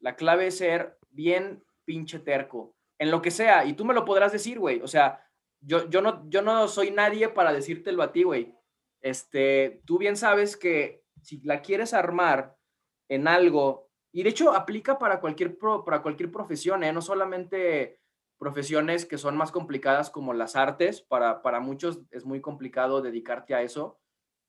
La 0.00 0.16
clave 0.16 0.46
es 0.46 0.56
ser 0.58 0.98
bien 1.10 1.62
pinche 1.84 2.18
terco. 2.18 2.74
En 2.98 3.10
lo 3.10 3.20
que 3.20 3.30
sea. 3.30 3.66
Y 3.66 3.74
tú 3.74 3.84
me 3.84 3.94
lo 3.94 4.06
podrás 4.06 4.32
decir, 4.32 4.58
güey. 4.58 4.80
O 4.80 4.88
sea, 4.88 5.28
yo, 5.60 5.88
yo, 5.90 6.00
no, 6.00 6.28
yo 6.30 6.40
no 6.40 6.68
soy 6.68 6.90
nadie 6.90 7.28
para 7.28 7.52
decírtelo 7.52 8.02
a 8.02 8.12
ti, 8.12 8.22
güey. 8.22 8.54
Este, 9.04 9.82
tú 9.84 9.98
bien 9.98 10.16
sabes 10.16 10.56
que 10.56 11.04
si 11.20 11.38
la 11.42 11.60
quieres 11.60 11.92
armar 11.92 12.56
en 13.10 13.28
algo, 13.28 13.90
y 14.12 14.22
de 14.22 14.30
hecho 14.30 14.54
aplica 14.54 14.98
para 14.98 15.20
cualquier, 15.20 15.58
para 15.58 16.00
cualquier 16.00 16.32
profesión, 16.32 16.82
¿eh? 16.82 16.92
no 16.92 17.02
solamente 17.02 18.00
profesiones 18.38 19.04
que 19.04 19.18
son 19.18 19.36
más 19.36 19.52
complicadas 19.52 20.08
como 20.08 20.32
las 20.32 20.56
artes, 20.56 21.02
para, 21.02 21.42
para 21.42 21.60
muchos 21.60 22.00
es 22.12 22.24
muy 22.24 22.40
complicado 22.40 23.02
dedicarte 23.02 23.54
a 23.54 23.60
eso, 23.60 24.00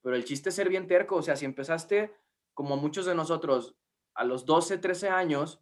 pero 0.01 0.15
el 0.15 0.23
chiste 0.23 0.47
es 0.47 0.55
ser 0.55 0.69
bien 0.69 0.87
terco, 0.87 1.17
o 1.17 1.21
sea, 1.21 1.35
si 1.35 1.43
empezaste 1.43 2.15
como 2.53 2.77
muchos 2.77 3.05
de 3.05 3.13
nosotros, 3.13 3.75
a 4.13 4.23
los 4.23 4.45
12, 4.45 4.77
13 4.77 5.09
años, 5.09 5.61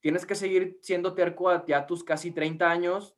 tienes 0.00 0.26
que 0.26 0.34
seguir 0.34 0.80
siendo 0.82 1.14
terco 1.14 1.48
a, 1.48 1.64
ya 1.64 1.86
tus 1.86 2.02
casi 2.02 2.32
30 2.32 2.68
años 2.68 3.14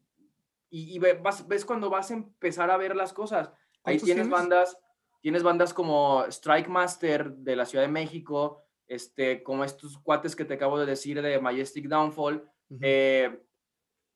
y, 0.69 0.99
ves 0.99 1.65
cuando 1.65 1.89
vas 1.89 2.11
a 2.11 2.15
empezar 2.15 2.71
a 2.71 2.77
ver 2.77 2.95
las 2.95 3.15
cosas. 3.15 3.51
Ahí 3.85 3.99
tienes, 3.99 4.29
bandas, 4.29 4.77
tienes 5.25 5.43
bandas 5.43 5.73
como 5.73 6.27
Strike 6.27 6.69
Master 6.69 7.33
de 7.33 7.57
la 7.57 7.65
Ciudad 7.65 7.83
de 7.83 7.91
México, 7.91 8.63
este, 8.87 9.43
como 9.43 9.65
estos 9.65 9.97
cuates 9.97 10.37
que 10.37 10.45
te 10.45 10.53
acabo 10.53 10.79
de 10.79 10.85
decir 10.85 11.23
de 11.23 11.41
Majestic 11.41 11.89
Downfall, 11.89 12.47
eh, 12.83 13.43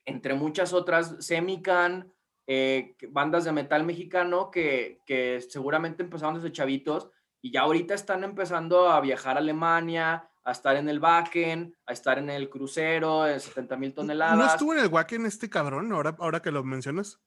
entre 0.05 0.35
muchas 0.35 0.75
otras, 0.75 1.17
Semican, 1.21 2.13
eh, 2.47 2.95
bandas 3.09 3.45
de 3.45 3.53
metal 3.53 3.85
mexicano 3.85 4.51
que, 4.51 5.01
que 5.07 5.41
seguramente 5.41 6.03
empezaron 6.03 6.35
desde 6.35 6.53
chavitos 6.53 7.09
y 7.41 7.53
ya 7.53 7.63
ahorita 7.63 7.95
están 7.95 8.23
empezando 8.23 8.91
a 8.91 9.01
viajar 9.01 9.39
a 9.39 9.41
Alemania, 9.41 10.29
a 10.45 10.53
estar 10.53 10.77
en 10.77 10.91
el 10.91 11.01
Wacken, 11.01 11.75
a 11.87 11.93
estar 11.95 12.19
en 12.19 12.29
el 12.29 12.51
crucero, 12.51 13.23
de 13.23 13.41
70 13.41 13.77
mil 13.79 13.95
toneladas. 13.95 14.37
¿No 14.37 14.45
estuvo 14.45 14.75
en 14.75 14.81
el 14.81 14.89
Wacken 14.89 15.25
este 15.25 15.49
cabrón, 15.49 15.91
ahora, 15.91 16.15
ahora 16.19 16.43
que 16.43 16.51
lo 16.51 16.63
mencionas? 16.65 17.19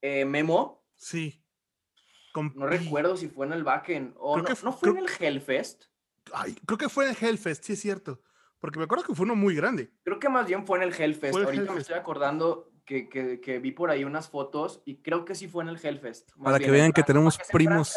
Eh, 0.00 0.24
¿Memo? 0.24 0.84
Sí. 0.94 1.43
No 2.34 2.66
recuerdo 2.66 3.16
si 3.16 3.28
fue 3.28 3.46
en 3.46 3.52
el 3.52 3.62
Wacken 3.62 4.14
o 4.18 4.36
no, 4.38 4.44
no, 4.62 4.72
fue 4.72 4.90
en 4.90 4.98
el 4.98 5.08
Hellfest. 5.18 5.84
Ay, 6.32 6.56
creo 6.66 6.78
que 6.78 6.88
fue 6.88 7.04
en 7.04 7.10
el 7.10 7.16
Hellfest, 7.20 7.64
sí 7.64 7.74
es 7.74 7.80
cierto. 7.80 8.20
Porque 8.58 8.78
me 8.78 8.86
acuerdo 8.86 9.04
que 9.04 9.14
fue 9.14 9.24
uno 9.24 9.36
muy 9.36 9.54
grande. 9.54 9.92
Creo 10.04 10.18
que 10.18 10.28
más 10.28 10.46
bien 10.46 10.66
fue 10.66 10.78
en 10.78 10.84
el 10.84 10.94
Hellfest. 10.94 11.36
ahorita 11.36 11.72
me 11.72 11.80
estoy 11.80 11.96
acordando 11.96 12.72
que, 12.84 13.08
que, 13.08 13.58
vi 13.58 13.72
por 13.72 13.90
ahí 13.90 14.04
unas 14.04 14.28
fotos 14.28 14.82
y 14.84 15.02
creo 15.02 15.24
que 15.24 15.34
sí 15.34 15.48
fue 15.48 15.62
en 15.64 15.70
el 15.70 15.78
Hellfest. 15.82 16.32
Para 16.42 16.58
que 16.58 16.70
vean 16.70 16.92
que 16.92 17.02
tenemos 17.02 17.38
primos 17.52 17.96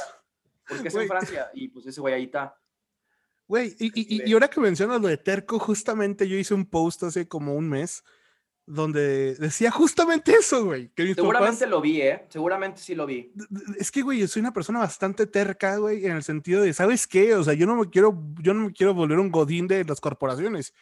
porque 0.68 0.90
es 0.90 0.96
en 0.96 1.08
Francia 1.08 1.50
y 1.54 1.70
pues 1.70 1.86
ese 1.86 2.02
güey 2.02 2.14
ahí 2.14 2.24
está. 2.26 2.56
Güey, 3.48 3.76
y, 3.80 3.88
y, 3.96 4.30
y, 4.30 4.34
ahora 4.34 4.50
que 4.50 4.60
mencionas 4.60 5.00
lo 5.00 5.08
de 5.08 5.16
Terco, 5.16 5.58
justamente 5.58 6.28
yo 6.28 6.36
hice 6.36 6.54
un 6.54 6.66
post 6.66 7.04
hace 7.04 7.30
como 7.30 7.56
un 7.56 7.70
mes 7.70 8.04
donde 8.68 9.36
decía 9.36 9.72
justamente 9.72 10.34
eso, 10.34 10.66
güey. 10.66 10.92
Seguramente 10.96 11.66
lo 11.66 11.80
vi, 11.80 12.02
¿eh? 12.02 12.26
Seguramente 12.28 12.82
sí 12.82 12.94
lo 12.94 13.06
vi. 13.06 13.32
Es 13.80 13.90
que, 13.92 14.02
güey, 14.02 14.20
yo 14.20 14.28
soy 14.28 14.42
una 14.42 14.54
persona 14.54 14.80
bastante 14.80 15.26
terca, 15.26 15.78
güey, 15.78 16.06
en 16.06 16.12
el 16.12 16.24
sentido 16.24 16.62
de, 16.62 16.74
¿sabes 16.74 17.08
qué? 17.08 17.34
O 17.36 17.44
sea, 17.46 17.54
yo 17.54 17.66
no 17.66 17.78
me 17.78 17.90
quiero, 17.90 18.22
yo 18.42 18.54
no 18.54 18.66
me 18.66 18.74
quiero 18.74 18.94
volver 18.94 19.20
un 19.20 19.32
godín 19.32 19.68
de 19.68 19.86
las 19.86 20.02
corporaciones. 20.02 20.74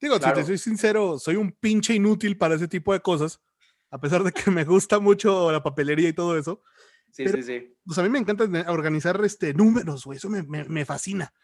Digo, 0.00 0.18
si 0.18 0.32
te 0.32 0.42
soy 0.42 0.56
sincero, 0.56 1.18
soy 1.18 1.36
un 1.36 1.52
pinche 1.52 1.94
inútil 1.94 2.36
para 2.38 2.54
ese 2.54 2.66
tipo 2.66 2.94
de 2.94 3.00
cosas, 3.00 3.40
a 3.90 4.00
pesar 4.00 4.24
de 4.24 4.32
que 4.32 4.50
me 4.50 4.64
gusta 4.64 4.98
mucho 4.98 5.52
la 5.52 5.62
papelería 5.62 6.08
y 6.08 6.14
todo 6.14 6.38
eso. 6.38 6.62
Sí, 7.10 7.28
sí, 7.28 7.42
sí. 7.42 7.76
Pues 7.84 7.98
a 7.98 8.02
mí 8.02 8.08
me 8.08 8.18
encanta 8.18 8.44
organizar 8.72 9.22
este, 9.22 9.52
números, 9.52 10.06
güey, 10.06 10.16
eso 10.16 10.30
me, 10.30 10.42
me, 10.42 10.84
fascina. 10.86 11.34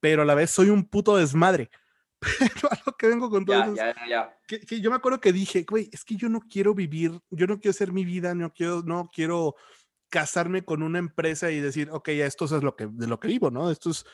Pero 0.00 0.22
a 0.22 0.24
la 0.24 0.34
vez 0.34 0.50
soy 0.50 0.68
un 0.68 0.84
puto 0.84 1.16
desmadre. 1.16 1.70
Pero 2.38 2.70
a 2.70 2.78
lo 2.86 2.92
que 2.96 3.08
vengo 3.08 3.30
con 3.30 3.44
todo 3.44 3.74
ya, 3.74 3.94
Ya, 3.94 4.08
ya, 4.08 4.38
que, 4.46 4.80
yo 4.80 4.90
me 4.90 4.96
acuerdo 4.96 5.20
que 5.20 5.32
dije, 5.32 5.64
güey, 5.68 5.88
es 5.92 6.04
que 6.04 6.16
yo 6.16 6.28
no 6.28 6.40
quiero 6.40 6.74
vivir, 6.74 7.20
yo 7.30 7.46
no 7.46 7.58
quiero 7.58 7.70
hacer 7.70 7.92
mi 7.92 8.04
vida, 8.04 8.34
no 8.34 8.52
quiero, 8.52 8.82
no 8.82 9.10
quiero 9.12 9.54
casarme 10.08 10.64
con 10.64 10.82
una 10.82 10.98
empresa 10.98 11.50
y 11.50 11.60
decir, 11.60 11.88
ok, 11.90 12.10
ya 12.10 12.26
esto 12.26 12.44
es 12.44 12.52
lo 12.62 12.76
que, 12.76 12.86
de 12.86 13.06
lo 13.06 13.18
que 13.18 13.28
vivo, 13.28 13.50
¿no? 13.50 13.70
Esto 13.70 13.90
es 13.90 14.04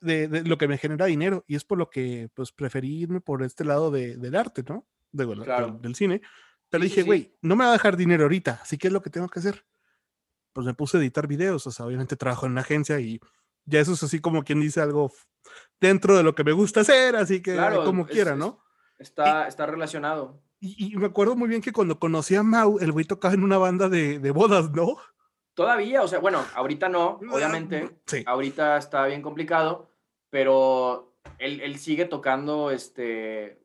de, 0.00 0.28
de 0.28 0.42
lo 0.44 0.58
que 0.58 0.68
me 0.68 0.78
genera 0.78 1.06
dinero. 1.06 1.44
Y 1.46 1.54
es 1.54 1.64
por 1.64 1.78
lo 1.78 1.90
que, 1.90 2.28
pues, 2.34 2.52
preferí 2.52 3.02
irme 3.02 3.20
por 3.20 3.42
este 3.42 3.64
lado 3.64 3.90
de, 3.90 4.16
del 4.16 4.34
arte, 4.36 4.64
¿no? 4.66 4.86
De, 5.12 5.26
del, 5.80 5.94
cine. 5.94 6.22
Pero 6.70 6.82
dije, 6.82 7.02
güey, 7.02 7.36
no 7.40 7.54
me 7.56 7.64
va 7.64 7.70
a 7.70 7.74
dejar 7.74 7.96
dinero 7.96 8.24
ahorita, 8.24 8.60
así 8.62 8.78
que 8.78 8.88
es 8.88 8.92
lo 8.92 9.02
que 9.02 9.10
tengo 9.10 9.28
que 9.28 9.38
hacer 9.38 9.64
pues 10.54 10.64
me 10.64 10.72
puse 10.72 10.96
a 10.96 11.00
editar 11.00 11.26
videos, 11.26 11.66
o 11.66 11.70
sea, 11.72 11.84
obviamente 11.84 12.16
trabajo 12.16 12.46
en 12.46 12.52
una 12.52 12.60
agencia 12.62 13.00
y 13.00 13.20
ya 13.66 13.80
eso 13.80 13.92
es 13.92 14.02
así 14.02 14.20
como 14.20 14.44
quien 14.44 14.60
dice 14.60 14.80
algo 14.80 15.12
dentro 15.80 16.16
de 16.16 16.22
lo 16.22 16.34
que 16.34 16.44
me 16.44 16.52
gusta 16.52 16.80
hacer, 16.80 17.16
así 17.16 17.42
que 17.42 17.56
como 17.84 18.06
quiera, 18.06 18.36
¿no? 18.36 18.62
está, 18.98 19.48
está 19.48 19.66
relacionado. 19.66 20.40
Y, 20.60 20.96
me 20.96 21.06
acuerdo 21.06 21.36
muy 21.36 21.48
bien 21.48 21.60
que 21.60 21.72
cuando 21.72 21.98
conocí 21.98 22.34
a 22.36 22.42
Mau, 22.42 22.78
el 22.78 22.90
güey 22.90 23.04
tocaba 23.04 23.34
en 23.34 23.44
una 23.44 23.58
banda 23.58 23.90
de, 23.90 24.18
de 24.18 24.30
bodas, 24.30 24.70
¿no? 24.70 24.96
Todavía, 25.52 26.02
o 26.02 26.08
sea, 26.08 26.20
bueno, 26.20 26.42
ahorita 26.54 26.88
no, 26.88 27.20
obviamente. 27.30 27.98
Sí. 28.06 28.24
Ahorita 28.26 28.78
está 28.78 29.04
bien 29.04 29.20
complicado, 29.20 29.90
pero 30.30 31.14
él, 31.38 31.60
él 31.60 31.78
sigue 31.78 32.06
tocando 32.06 32.70
este, 32.70 33.62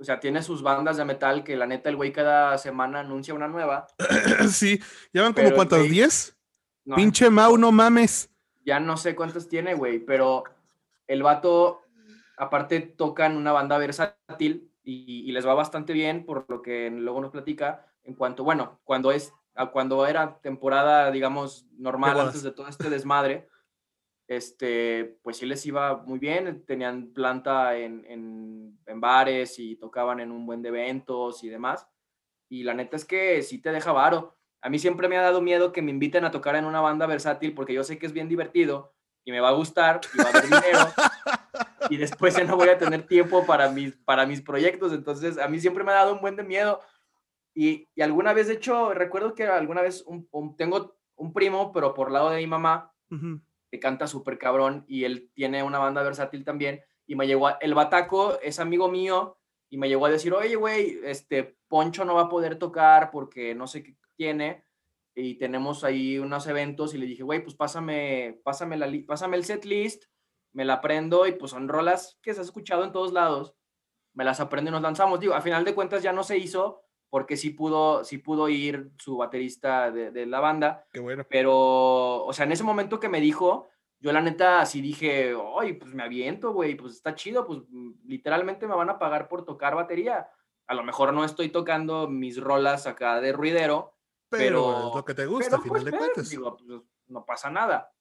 o 0.00 0.04
sea, 0.04 0.18
tiene 0.18 0.42
sus 0.42 0.62
bandas 0.62 0.96
de 0.96 1.04
metal 1.04 1.44
que 1.44 1.56
la 1.56 1.66
neta 1.66 1.90
el 1.90 1.96
güey 1.96 2.10
cada 2.10 2.56
semana 2.56 3.00
anuncia 3.00 3.34
una 3.34 3.48
nueva. 3.48 3.86
sí, 4.50 4.80
¿llevan 5.12 5.34
como 5.34 5.52
cuántas? 5.52 5.80
¿10? 5.80 6.34
Pinche 6.96 7.28
Mau, 7.28 7.58
no 7.58 7.70
mames. 7.70 8.30
Ya 8.64 8.80
no 8.80 8.96
sé 8.96 9.14
cuántas 9.14 9.48
tiene, 9.48 9.74
güey, 9.74 9.98
pero 9.98 10.44
el 11.06 11.22
vato, 11.22 11.82
aparte, 12.36 12.80
toca 12.80 13.26
en 13.26 13.36
una 13.36 13.52
banda 13.52 13.78
versátil 13.78 14.70
y, 14.82 15.30
les 15.32 15.46
va 15.46 15.54
bastante 15.54 15.92
bien, 15.92 16.24
por 16.24 16.46
lo 16.48 16.62
que 16.62 16.90
luego 16.90 17.20
nos 17.20 17.30
platica, 17.30 17.86
en 18.04 18.14
cuanto, 18.14 18.44
bueno, 18.44 18.80
cuando 18.84 19.12
es, 19.12 19.32
cuando 19.72 20.06
era 20.06 20.38
temporada, 20.40 21.10
digamos, 21.10 21.66
normal, 21.76 22.18
antes 22.18 22.42
de 22.42 22.52
todo 22.52 22.68
este 22.68 22.90
desmadre, 22.90 23.48
este, 24.30 25.18
pues 25.22 25.38
sí 25.38 25.46
les 25.46 25.66
iba 25.66 25.96
muy 25.96 26.20
bien, 26.20 26.64
tenían 26.64 27.12
planta 27.12 27.76
en, 27.76 28.04
en, 28.06 29.00
bares 29.00 29.58
y 29.58 29.74
tocaban 29.74 30.20
en 30.20 30.30
un 30.30 30.46
buen 30.46 30.62
de 30.62 30.68
eventos 30.68 31.42
y 31.42 31.48
demás. 31.48 31.88
Y 32.48 32.62
la 32.62 32.74
neta 32.74 32.96
es 32.96 33.04
que 33.04 33.42
sí 33.42 33.60
te 33.60 33.72
deja 33.72 33.90
varo. 33.90 34.36
A 34.62 34.68
mí 34.68 34.78
siempre 34.78 35.08
me 35.08 35.16
ha 35.16 35.22
dado 35.22 35.40
miedo 35.40 35.72
que 35.72 35.82
me 35.82 35.90
inviten 35.90 36.24
a 36.24 36.30
tocar 36.30 36.56
en 36.56 36.64
una 36.64 36.80
banda 36.80 37.06
versátil 37.06 37.54
porque 37.54 37.74
yo 37.74 37.84
sé 37.84 37.98
que 37.98 38.06
es 38.06 38.12
bien 38.12 38.28
divertido 38.28 38.94
y 39.24 39.32
me 39.32 39.40
va 39.40 39.48
a 39.48 39.52
gustar 39.54 40.00
y 40.14 40.18
va 40.18 40.24
a 40.24 40.28
haber 40.28 40.44
dinero 40.44 40.78
y 41.90 41.96
después 41.96 42.36
ya 42.36 42.44
no 42.44 42.56
voy 42.56 42.68
a 42.68 42.78
tener 42.78 43.06
tiempo 43.06 43.44
para 43.46 43.70
mis, 43.70 43.96
para 43.96 44.26
mis 44.26 44.40
proyectos. 44.40 44.92
Entonces, 44.92 45.38
a 45.38 45.48
mí 45.48 45.60
siempre 45.60 45.84
me 45.84 45.92
ha 45.92 45.96
dado 45.96 46.14
un 46.14 46.20
buen 46.20 46.36
de 46.36 46.44
miedo. 46.44 46.80
Y, 47.54 47.88
y, 47.94 48.02
alguna 48.02 48.32
vez, 48.32 48.46
de 48.46 48.54
hecho, 48.54 48.94
recuerdo 48.94 49.34
que 49.34 49.46
alguna 49.46 49.82
vez 49.82 50.04
un, 50.06 50.56
tengo 50.56 50.96
un 51.16 51.32
primo, 51.32 51.72
pero 51.72 51.94
por 51.94 52.10
lado 52.10 52.30
de 52.30 52.38
mi 52.38 52.46
mamá, 52.46 52.94
que 53.70 53.80
canta 53.80 54.06
súper 54.06 54.38
cabrón 54.38 54.84
y 54.86 55.04
él 55.04 55.30
tiene 55.34 55.62
una 55.62 55.78
banda 55.78 56.02
versátil 56.02 56.44
también. 56.44 56.80
Y 57.06 57.16
me 57.16 57.26
llegó, 57.26 57.50
el 57.60 57.74
Bataco 57.74 58.38
es 58.40 58.60
amigo 58.60 58.88
mío 58.88 59.38
y 59.68 59.78
me 59.78 59.88
llegó 59.88 60.06
a 60.06 60.10
decir, 60.10 60.32
oye, 60.32 60.54
güey, 60.54 61.00
este 61.02 61.56
Poncho 61.66 62.04
no 62.04 62.14
va 62.14 62.22
a 62.22 62.28
poder 62.28 62.56
tocar 62.56 63.10
porque 63.10 63.54
no 63.54 63.66
sé 63.66 63.82
qué 63.82 63.96
tiene 64.20 64.66
y 65.14 65.38
tenemos 65.38 65.82
ahí 65.82 66.18
unos 66.18 66.46
eventos 66.46 66.92
y 66.92 66.98
le 66.98 67.06
dije, 67.06 67.22
güey, 67.22 67.42
pues 67.42 67.56
pásame, 67.56 68.38
pásame, 68.44 68.76
la, 68.76 68.86
pásame 69.06 69.38
el 69.38 69.46
set 69.46 69.64
list, 69.64 70.04
me 70.52 70.66
la 70.66 70.74
aprendo 70.74 71.26
y 71.26 71.32
pues 71.32 71.52
son 71.52 71.68
rolas 71.68 72.18
que 72.22 72.34
se 72.34 72.40
ha 72.40 72.42
escuchado 72.42 72.84
en 72.84 72.92
todos 72.92 73.14
lados, 73.14 73.54
me 74.12 74.24
las 74.24 74.38
aprendo 74.38 74.68
y 74.68 74.72
nos 74.72 74.82
lanzamos. 74.82 75.20
Digo, 75.20 75.32
a 75.32 75.40
final 75.40 75.64
de 75.64 75.74
cuentas 75.74 76.02
ya 76.02 76.12
no 76.12 76.22
se 76.22 76.36
hizo 76.36 76.82
porque 77.08 77.38
sí 77.38 77.48
pudo, 77.48 78.04
sí 78.04 78.18
pudo 78.18 78.50
ir 78.50 78.90
su 78.98 79.16
baterista 79.16 79.90
de, 79.90 80.10
de 80.10 80.26
la 80.26 80.40
banda. 80.40 80.86
Qué 80.92 81.00
bueno. 81.00 81.24
Pero, 81.30 82.24
o 82.26 82.32
sea, 82.34 82.44
en 82.44 82.52
ese 82.52 82.62
momento 82.62 83.00
que 83.00 83.08
me 83.08 83.22
dijo, 83.22 83.68
yo 84.00 84.12
la 84.12 84.20
neta 84.20 84.66
sí 84.66 84.82
dije, 84.82 85.34
ay, 85.58 85.72
pues 85.72 85.94
me 85.94 86.02
aviento, 86.02 86.52
güey, 86.52 86.74
pues 86.74 86.92
está 86.92 87.14
chido, 87.14 87.46
pues 87.46 87.60
literalmente 88.04 88.66
me 88.66 88.74
van 88.74 88.90
a 88.90 88.98
pagar 88.98 89.28
por 89.28 89.46
tocar 89.46 89.74
batería. 89.74 90.28
A 90.66 90.74
lo 90.74 90.84
mejor 90.84 91.14
no 91.14 91.24
estoy 91.24 91.48
tocando 91.48 92.06
mis 92.06 92.38
rolas 92.38 92.86
acá 92.86 93.18
de 93.22 93.32
ruidero, 93.32 93.94
pero, 94.30 94.88
es 94.88 94.94
lo 94.94 95.04
que 95.04 95.14
te 95.14 95.26
gusta, 95.26 95.56
a 95.56 95.60
final 95.60 95.82
pues, 95.82 95.84
de 95.84 95.98
cuentas. 95.98 96.30
Digo, 96.30 96.56
pues, 96.56 96.80
no 97.08 97.24
pasa 97.24 97.50
nada. 97.50 97.92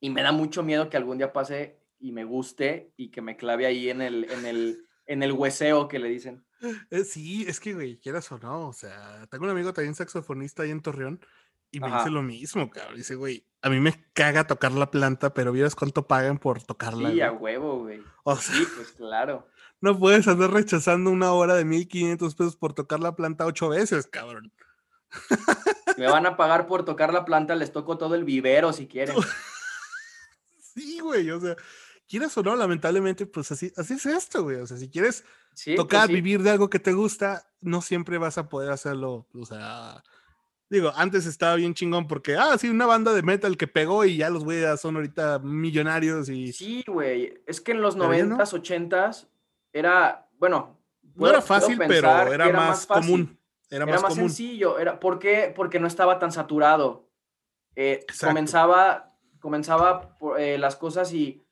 Y 0.00 0.10
me 0.10 0.22
da 0.22 0.32
mucho 0.32 0.62
miedo 0.62 0.88
que 0.88 0.96
algún 0.96 1.18
día 1.18 1.32
pase 1.32 1.80
y 1.98 2.12
me 2.12 2.24
guste 2.24 2.92
y 2.96 3.10
que 3.10 3.20
me 3.20 3.36
clave 3.36 3.66
ahí 3.66 3.90
en 3.90 4.00
el, 4.00 4.30
en 4.30 4.46
el, 4.46 4.86
en 5.06 5.22
el 5.22 5.32
hueseo 5.32 5.88
que 5.88 5.98
le 5.98 6.08
dicen. 6.08 6.44
Eh, 6.90 7.04
sí, 7.04 7.44
es 7.48 7.60
que, 7.60 7.74
güey, 7.74 7.98
quieras 7.98 8.30
o 8.32 8.38
no, 8.38 8.68
o 8.68 8.72
sea, 8.72 9.26
tengo 9.30 9.44
un 9.44 9.50
amigo 9.50 9.72
también 9.72 9.94
saxofonista 9.94 10.62
ahí 10.62 10.70
en 10.70 10.82
Torreón 10.82 11.20
y 11.70 11.80
me 11.80 11.90
dice 11.90 12.10
lo 12.10 12.22
mismo, 12.22 12.68
cabrón. 12.68 12.96
Dice, 12.96 13.14
güey, 13.14 13.46
a 13.62 13.70
mí 13.70 13.78
me 13.80 13.94
caga 14.12 14.46
tocar 14.46 14.72
la 14.72 14.90
planta, 14.90 15.32
pero 15.32 15.52
¿vieras 15.52 15.76
cuánto 15.76 16.06
pagan 16.06 16.38
por 16.38 16.62
tocarla? 16.62 17.10
Sí, 17.10 17.20
a 17.20 17.32
huevo, 17.32 17.80
güey. 17.80 18.02
O 18.24 18.36
sea, 18.36 18.54
sí, 18.54 18.66
pues 18.76 18.92
claro. 18.92 19.46
No 19.82 19.98
puedes 19.98 20.28
andar 20.28 20.50
rechazando 20.50 21.10
una 21.10 21.32
hora 21.32 21.54
de 21.54 21.64
1500 21.64 22.34
pesos 22.34 22.54
por 22.54 22.74
tocar 22.74 23.00
la 23.00 23.16
planta 23.16 23.46
ocho 23.46 23.70
veces, 23.70 24.06
cabrón. 24.06 24.52
Me 25.98 26.06
van 26.06 26.26
a 26.26 26.36
pagar 26.36 26.66
por 26.66 26.84
tocar 26.84 27.12
la 27.12 27.24
planta, 27.24 27.54
les 27.54 27.72
toco 27.72 27.98
todo 27.98 28.14
el 28.14 28.24
vivero 28.24 28.72
si 28.72 28.86
quieren. 28.86 29.16
Sí, 30.72 31.00
güey, 31.00 31.28
o 31.32 31.40
sea, 31.40 31.56
quieras 32.08 32.36
o 32.38 32.42
no, 32.44 32.54
lamentablemente, 32.54 33.26
pues 33.26 33.50
así, 33.50 33.72
así 33.76 33.94
es 33.94 34.06
esto, 34.06 34.44
güey. 34.44 34.56
O 34.56 34.66
sea, 34.66 34.76
si 34.76 34.88
quieres 34.88 35.24
pues 35.64 35.76
tocar, 35.76 36.08
vivir 36.08 36.42
de 36.42 36.50
algo 36.50 36.70
que 36.70 36.78
te 36.78 36.92
gusta, 36.92 37.44
no 37.60 37.82
siempre 37.82 38.18
vas 38.18 38.38
a 38.38 38.48
poder 38.48 38.70
hacerlo. 38.70 39.26
O 39.34 39.44
sea, 39.44 40.02
digo, 40.68 40.92
antes 40.94 41.26
estaba 41.26 41.56
bien 41.56 41.74
chingón 41.74 42.06
porque, 42.06 42.36
ah, 42.36 42.56
sí, 42.56 42.68
una 42.68 42.86
banda 42.86 43.12
de 43.12 43.22
metal 43.22 43.56
que 43.56 43.66
pegó 43.66 44.04
y 44.04 44.18
ya 44.18 44.30
los 44.30 44.44
güeyes 44.44 44.80
son 44.80 44.96
ahorita 44.96 45.40
millonarios 45.40 46.28
y. 46.28 46.52
Sí, 46.52 46.84
güey. 46.86 47.42
Es 47.46 47.60
que 47.60 47.72
en 47.72 47.82
los 47.82 47.96
noventas, 47.96 48.54
ochentas, 48.54 49.28
era, 49.72 50.28
bueno. 50.38 50.78
no 51.16 51.28
era 51.28 51.42
fácil, 51.42 51.78
pero 51.78 52.32
era, 52.32 52.52
más, 52.52 52.86
común. 52.86 53.39
Era, 53.70 53.86
más, 53.86 54.14
sencillo. 54.14 54.78
Era, 54.78 54.98
¿Por 54.98 55.18
qué? 55.18 55.52
Porque 55.54 55.78
no 55.78 55.86
estaba 55.86 56.18
tan 56.18 56.32
saturado. 56.32 57.08
Eh, 57.76 58.04
comenzaba, 58.20 59.16
comenzaba 59.38 60.18
eh, 60.38 60.58
las 60.58 60.76
cosas 60.76 61.12
y, 61.14 61.46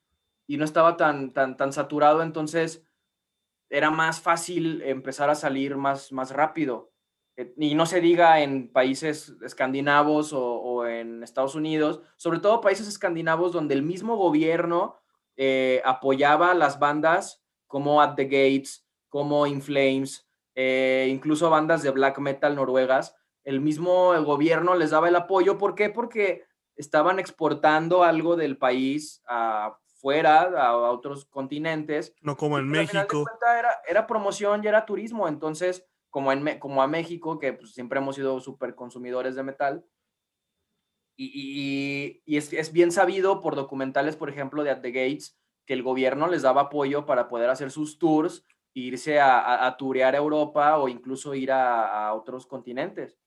y, 0.48 0.56
no 0.56 0.64
estaba 0.64 0.96
tan, 0.96 1.32
tan, 1.32 1.56
tan 1.56 1.72
saturado, 1.72 2.22
entonces 2.22 2.84
era 3.70 3.90
más 3.90 4.20
fácil 4.20 4.82
empezar 4.82 5.30
a 5.30 5.36
salir 5.36 5.76
más, 5.76 6.10
más 6.10 6.32
rápido. 6.32 6.92
Eh, 7.36 7.54
y 7.56 7.76
no 7.76 7.86
se 7.86 8.00
diga 8.00 8.40
en 8.40 8.72
países 8.72 9.36
escandinavos 9.42 10.32
o, 10.32 10.42
o, 10.44 10.86
en 10.86 11.22
Estados 11.22 11.54
Unidos, 11.54 12.00
sobre 12.16 12.40
todo 12.40 12.60
países 12.60 12.88
escandinavos 12.88 13.52
donde 13.52 13.74
el 13.74 13.82
mismo 13.82 14.16
gobierno 14.16 15.00
apoyaba 15.84 16.52
las 16.52 16.80
bandas 16.80 17.44
como 17.68 18.02
At 18.02 18.16
the 18.16 18.24
Gates, 18.24 18.84
como 19.08 19.46
In 19.46 19.62
Flames, 19.62 20.27
eh, 20.60 21.06
incluso 21.08 21.50
bandas 21.50 21.84
de 21.84 21.92
black 21.92 22.18
metal 22.18 22.56
noruegas, 22.56 23.14
el 23.44 23.60
mismo 23.60 24.12
gobierno 24.24 24.74
les 24.74 24.90
daba 24.90 25.06
el 25.06 25.14
apoyo. 25.14 25.56
¿Por 25.56 25.76
qué? 25.76 25.88
Porque 25.88 26.46
estaban 26.74 27.20
exportando 27.20 28.02
algo 28.02 28.34
del 28.34 28.58
país 28.58 29.22
afuera, 29.24 30.50
a, 30.60 30.76
otros 30.76 31.26
continentes. 31.26 32.12
No 32.22 32.36
como 32.36 32.58
en 32.58 32.66
México. 32.66 33.24
Era, 33.40 33.70
era, 33.86 34.06
promoción 34.08 34.64
y 34.64 34.66
era 34.66 34.84
turismo. 34.84 35.28
Entonces, 35.28 35.86
como, 36.10 36.32
en, 36.32 36.58
como 36.58 36.82
a 36.82 36.88
México, 36.88 37.38
que 37.38 37.52
pues, 37.52 37.72
siempre 37.72 38.00
hemos 38.00 38.16
sido 38.16 38.40
súper 38.40 38.74
consumidores 38.74 39.36
de 39.36 39.44
metal, 39.44 39.84
y, 41.16 42.20
y, 42.26 42.36
es, 42.36 42.52
es, 42.52 42.72
bien 42.72 42.90
sabido 42.90 43.40
por 43.40 43.54
documentales, 43.54 44.16
por 44.16 44.28
ejemplo, 44.28 44.64
de 44.64 44.70
At 44.70 44.80
the 44.80 44.90
Gates, 44.90 45.38
que 45.66 45.74
el 45.74 45.84
gobierno 45.84 46.26
les 46.26 46.42
daba 46.42 46.62
apoyo 46.62 47.06
para 47.06 47.28
poder 47.28 47.48
hacer 47.48 47.70
sus 47.70 48.00
tours 48.00 48.44
irse 48.74 49.18
a, 49.18 49.66
a, 49.66 49.76
turear 49.76 50.14
Europa 50.14 50.78
o 50.78 50.88
incluso 50.88 51.34
ir 51.34 51.50
a, 51.50 52.12
otros 52.14 52.46
continentes. 52.46 53.18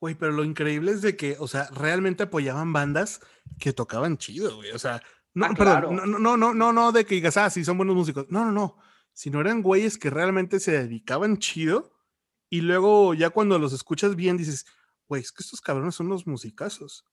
Güey, 0.00 0.14
pero 0.14 0.32
lo 0.32 0.44
increíble 0.44 0.92
es 0.92 1.00
de 1.02 1.16
que, 1.16 1.36
o 1.38 1.48
sea, 1.48 1.68
realmente 1.72 2.24
apoyaban 2.24 2.72
bandas 2.72 3.20
que 3.58 3.72
tocaban 3.72 4.18
chido, 4.18 4.56
güey. 4.56 4.72
O 4.72 4.78
sea, 4.78 5.02
no, 5.32 5.46
ah, 5.46 5.54
perdón, 5.56 5.96
no, 5.96 6.06
no, 6.06 6.36
no, 6.36 6.54
no, 6.54 6.72
no, 6.72 6.92
de 6.92 7.04
que 7.04 7.14
digas, 7.14 7.36
ah, 7.36 7.48
sí, 7.48 7.64
son 7.64 7.76
buenos 7.76 7.96
músicos. 7.96 8.26
No, 8.28 8.44
no, 8.44 8.52
no. 8.52 8.76
Sino 9.12 9.40
eran 9.40 9.62
güeyes 9.62 9.96
que 9.96 10.10
realmente 10.10 10.60
se 10.60 10.72
dedicaban 10.72 11.38
chido 11.38 11.92
y 12.50 12.60
luego 12.60 13.14
ya 13.14 13.30
cuando 13.30 13.58
los 13.58 13.72
escuchas 13.72 14.16
bien 14.16 14.36
dices, 14.36 14.66
güey, 15.08 15.22
es 15.22 15.32
que 15.32 15.42
estos 15.42 15.60
cabrones 15.60 15.94
son 15.94 16.08
los 16.08 16.26
musicazos. 16.26 17.04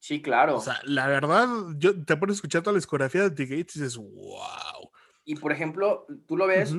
Sí, 0.00 0.22
claro. 0.22 0.56
O 0.56 0.60
sea, 0.60 0.80
la 0.84 1.06
verdad, 1.06 1.48
yo 1.76 2.04
te 2.04 2.16
pones 2.16 2.34
a 2.34 2.38
escuchar 2.38 2.62
toda 2.62 2.72
la 2.72 2.78
discografía 2.78 3.22
de 3.22 3.30
The 3.30 3.44
Gates 3.44 3.76
y 3.76 3.80
dices, 3.80 3.96
wow. 3.96 4.90
Y 5.24 5.36
por 5.36 5.52
ejemplo, 5.52 6.06
tú 6.26 6.36
lo 6.36 6.46
ves, 6.46 6.74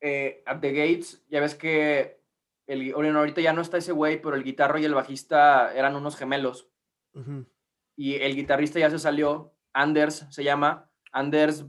eh, 0.00 0.42
at 0.46 0.60
the 0.60 0.72
Gates, 0.72 1.24
ya 1.28 1.40
ves 1.40 1.54
que 1.54 2.20
el, 2.66 2.92
ahorita 2.92 3.40
ya 3.40 3.52
no 3.52 3.62
está 3.62 3.78
ese 3.78 3.92
güey, 3.92 4.20
pero 4.20 4.36
el 4.36 4.44
guitarro 4.44 4.78
y 4.78 4.84
el 4.84 4.94
bajista 4.94 5.74
eran 5.74 5.96
unos 5.96 6.16
gemelos. 6.16 6.68
Y 7.96 8.14
el 8.14 8.36
guitarrista 8.36 8.78
ya 8.78 8.90
se 8.90 8.98
salió, 9.00 9.54
Anders 9.72 10.26
se 10.30 10.44
llama, 10.44 10.88
Anders 11.10 11.64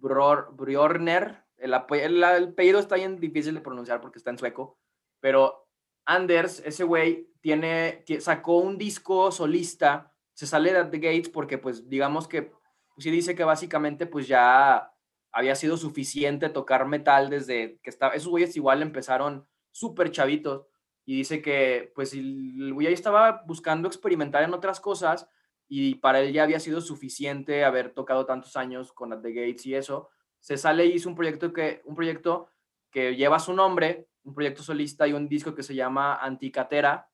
Bjorner. 0.00 1.42
El, 1.56 1.72
el, 1.72 2.24
apellido 2.24 2.78
está 2.78 2.96
bien 2.96 3.18
difícil 3.18 3.54
de 3.54 3.62
pronunciar 3.62 4.02
porque 4.02 4.18
está 4.18 4.30
en 4.30 4.36
sueco, 4.36 4.78
pero 5.20 5.68
Anders, 6.04 6.60
ese 6.66 6.84
güey, 6.84 7.30
tiene, 7.40 8.04
sacó 8.18 8.58
un 8.58 8.76
disco 8.76 9.30
solista, 9.30 10.12
se 10.34 10.46
sale 10.46 10.72
de 10.72 10.80
At 10.80 10.90
the 10.90 10.98
Gates 10.98 11.30
porque 11.30 11.56
pues 11.56 11.88
digamos 11.88 12.28
que, 12.28 12.42
pues 12.42 13.04
sí 13.04 13.10
dice 13.10 13.34
que 13.34 13.44
básicamente 13.44 14.06
pues 14.06 14.28
ya 14.28 14.93
había 15.34 15.56
sido 15.56 15.76
suficiente 15.76 16.48
tocar 16.48 16.86
metal 16.86 17.28
desde 17.28 17.78
que 17.82 17.90
estaba, 17.90 18.14
esos 18.14 18.28
güeyes 18.28 18.56
igual 18.56 18.82
empezaron 18.82 19.46
súper 19.72 20.12
chavitos 20.12 20.66
y 21.04 21.16
dice 21.16 21.42
que 21.42 21.92
pues 21.94 22.14
el 22.14 22.72
güey 22.72 22.86
ahí 22.86 22.94
estaba 22.94 23.42
buscando 23.44 23.88
experimentar 23.88 24.44
en 24.44 24.54
otras 24.54 24.80
cosas 24.80 25.28
y 25.68 25.96
para 25.96 26.20
él 26.20 26.32
ya 26.32 26.44
había 26.44 26.60
sido 26.60 26.80
suficiente 26.80 27.64
haber 27.64 27.90
tocado 27.90 28.26
tantos 28.26 28.56
años 28.56 28.92
con 28.92 29.10
The 29.20 29.32
Gates 29.32 29.66
y 29.66 29.74
eso. 29.74 30.08
Se 30.38 30.56
sale 30.56 30.86
y 30.86 30.92
hizo 30.92 31.08
un 31.08 31.16
proyecto 31.16 31.52
que, 31.52 31.82
un 31.84 31.96
proyecto 31.96 32.48
que 32.90 33.16
lleva 33.16 33.40
su 33.40 33.54
nombre, 33.54 34.06
un 34.22 34.34
proyecto 34.34 34.62
solista 34.62 35.08
y 35.08 35.14
un 35.14 35.28
disco 35.28 35.54
que 35.54 35.64
se 35.64 35.74
llama 35.74 36.14
Anticatera. 36.14 37.10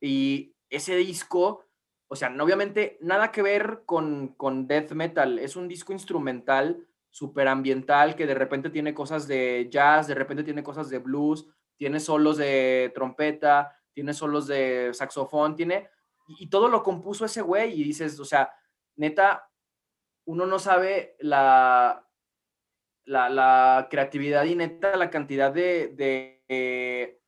Y 0.00 0.54
ese 0.70 0.96
disco, 0.96 1.66
o 2.08 2.16
sea, 2.16 2.34
obviamente 2.40 2.98
nada 3.00 3.30
que 3.30 3.42
ver 3.42 3.82
con, 3.86 4.34
con 4.36 4.66
death 4.66 4.92
metal, 4.92 5.38
es 5.38 5.54
un 5.54 5.68
disco 5.68 5.92
instrumental 5.92 6.88
súper 7.18 7.48
ambiental 7.48 8.14
que 8.14 8.28
de 8.28 8.34
repente 8.34 8.70
tiene 8.70 8.94
cosas 8.94 9.26
de 9.26 9.66
jazz, 9.68 10.06
de 10.06 10.14
repente 10.14 10.44
tiene 10.44 10.62
cosas 10.62 10.88
de 10.88 10.98
blues, 10.98 11.48
tiene 11.76 11.98
solos 11.98 12.36
de 12.36 12.92
trompeta, 12.94 13.76
tiene 13.92 14.14
solos 14.14 14.46
de 14.46 14.90
saxofón, 14.94 15.56
tiene... 15.56 15.90
Y, 16.28 16.48
todo 16.48 16.68
lo 16.68 16.84
compuso 16.84 17.24
ese 17.24 17.42
güey 17.42 17.72
y 17.80 17.82
dices, 17.82 18.20
o 18.20 18.24
sea, 18.24 18.52
neta, 18.94 19.50
uno 20.26 20.46
no 20.46 20.60
sabe 20.60 21.16
la, 21.18 22.06
la, 23.06 23.88
creatividad 23.90 24.44
y 24.44 24.54
neta 24.54 24.96
la 24.96 25.10
cantidad 25.10 25.50
de, 25.52 25.88
de, 26.46 27.20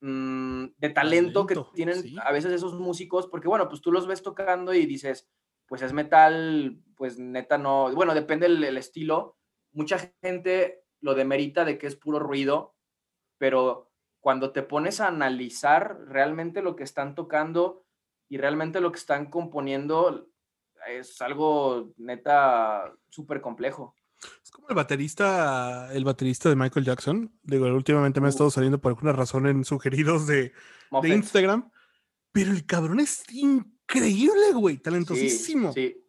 mm, 0.00 0.68
talento, 0.94 1.46
que 1.46 1.56
tienen 1.74 2.18
a 2.22 2.32
veces 2.32 2.52
esos 2.52 2.74
músicos, 2.74 3.26
porque 3.26 3.48
bueno, 3.48 3.68
pues 3.68 3.82
tú 3.82 3.92
los 3.92 4.06
ves 4.06 4.22
tocando 4.22 4.72
y 4.72 4.86
dices, 4.86 5.28
pues 5.66 5.82
es 5.82 5.92
metal, 5.92 6.78
pues 6.96 7.18
neta 7.18 7.58
no, 7.58 7.92
bueno, 7.94 8.14
depende 8.14 8.48
del, 8.48 8.76
estilo. 8.76 9.36
Mucha 9.72 9.98
gente 10.22 10.84
lo 11.00 11.14
demerita 11.14 11.64
de 11.64 11.78
que 11.78 11.86
es 11.86 11.96
puro 11.96 12.18
ruido, 12.18 12.74
pero 13.38 13.90
cuando 14.20 14.52
te 14.52 14.62
pones 14.62 15.00
a 15.00 15.08
analizar 15.08 15.98
realmente 16.06 16.62
lo 16.62 16.76
que 16.76 16.84
están 16.84 17.14
tocando 17.14 17.84
y 18.28 18.38
realmente 18.38 18.80
lo 18.80 18.90
que 18.92 18.98
están 18.98 19.30
componiendo, 19.30 20.28
es 20.88 21.20
algo 21.20 21.92
neta 21.96 22.94
súper 23.10 23.40
complejo. 23.40 23.94
Es 24.42 24.50
como 24.50 24.68
el 24.70 24.74
baterista, 24.74 25.92
el 25.92 26.04
baterista 26.04 26.48
de 26.48 26.56
Michael 26.56 26.86
Jackson. 26.86 27.38
Digo, 27.42 27.66
últimamente 27.66 28.20
me 28.20 28.26
ha 28.26 28.28
Uh. 28.28 28.30
estado 28.30 28.50
saliendo 28.50 28.80
por 28.80 28.90
alguna 28.90 29.12
razón 29.12 29.46
en 29.46 29.64
sugeridos 29.64 30.26
de, 30.26 30.52
de. 31.02 31.08
Instagram. 31.08 31.70
Pero 32.32 32.50
el 32.50 32.64
cabrón 32.64 33.00
es 33.00 33.22
increíble, 33.98 34.52
güey. 34.54 34.76
Talentosísimo. 34.78 35.72
Sí. 35.72 36.00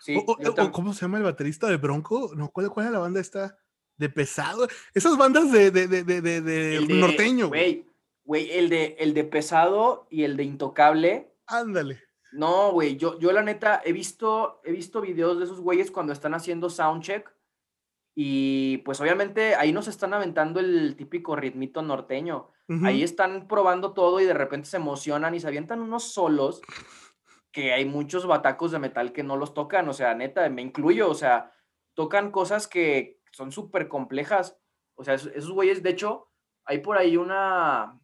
Sí, 0.00 0.16
O- 0.16 0.32
o- 0.32 0.38
yo 0.42 0.50
o 0.50 0.54
tam- 0.54 0.70
¿Cómo 0.72 0.92
se 0.92 1.02
llama 1.02 1.18
el 1.18 1.24
baterista 1.24 1.68
de 1.68 1.76
Bronco? 1.76 2.32
No, 2.34 2.50
¿cuál, 2.50 2.70
cuál 2.70 2.86
es 2.86 2.92
la 2.92 2.98
banda 2.98 3.20
esta? 3.20 3.56
De 3.96 4.08
pesado. 4.08 4.66
Esas 4.94 5.16
bandas 5.16 5.52
de, 5.52 5.70
de, 5.70 5.86
de, 5.86 6.02
de, 6.02 6.40
de- 6.40 6.80
norteño, 6.94 7.48
güey. 7.48 7.86
Güey, 8.24 8.50
el 8.52 8.68
de, 8.68 8.96
el 8.98 9.14
de 9.14 9.24
pesado 9.24 10.06
y 10.10 10.24
el 10.24 10.36
de 10.36 10.44
intocable. 10.44 11.32
Ándale. 11.46 12.00
No, 12.32 12.72
güey, 12.72 12.96
yo, 12.96 13.18
yo 13.18 13.30
la 13.32 13.42
neta 13.42 13.82
he 13.84 13.92
visto, 13.92 14.60
he 14.64 14.72
visto 14.72 15.00
videos 15.02 15.38
de 15.38 15.44
esos 15.44 15.60
güeyes 15.60 15.90
cuando 15.90 16.12
están 16.12 16.32
haciendo 16.34 16.70
soundcheck 16.70 17.30
y 18.14 18.78
pues 18.78 19.00
obviamente 19.00 19.54
ahí 19.54 19.72
nos 19.72 19.88
están 19.88 20.14
aventando 20.14 20.60
el 20.60 20.96
típico 20.96 21.36
ritmito 21.36 21.82
norteño. 21.82 22.48
Ahí 22.84 23.02
están 23.02 23.48
probando 23.48 23.92
todo 23.92 24.18
y 24.18 24.24
de 24.24 24.32
repente 24.32 24.66
se 24.66 24.78
emocionan 24.78 25.34
y 25.34 25.40
se 25.40 25.46
avientan 25.46 25.80
unos 25.82 26.04
solos 26.04 26.62
que 27.52 27.72
hay 27.72 27.84
muchos 27.84 28.26
batacos 28.26 28.72
de 28.72 28.78
metal 28.78 29.12
que 29.12 29.22
no 29.22 29.36
los 29.36 29.54
tocan, 29.54 29.88
o 29.88 29.92
sea, 29.92 30.14
neta, 30.14 30.48
me 30.48 30.62
incluyo, 30.62 31.08
o 31.10 31.14
sea, 31.14 31.52
tocan 31.94 32.30
cosas 32.30 32.66
que 32.66 33.20
son 33.30 33.52
súper 33.52 33.88
complejas. 33.88 34.58
O 34.94 35.04
sea, 35.04 35.14
esos, 35.14 35.50
güeyes, 35.50 35.82
de 35.82 35.90
hecho, 35.90 36.30
hay 36.64 36.78
por 36.78 36.96
ahí 36.96 37.16
una, 37.16 38.00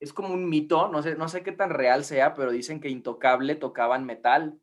es 0.00 0.12
como 0.12 0.34
un 0.34 0.48
mito, 0.48 0.88
no 0.88 1.02
sé, 1.02 1.16
no 1.16 1.28
sé 1.28 1.42
qué 1.42 1.52
tan 1.52 1.70
real 1.70 2.04
sea, 2.04 2.34
pero 2.34 2.52
dicen 2.52 2.80
que 2.80 2.90
Intocable 2.90 3.54
tocaban 3.54 4.04
metal, 4.04 4.60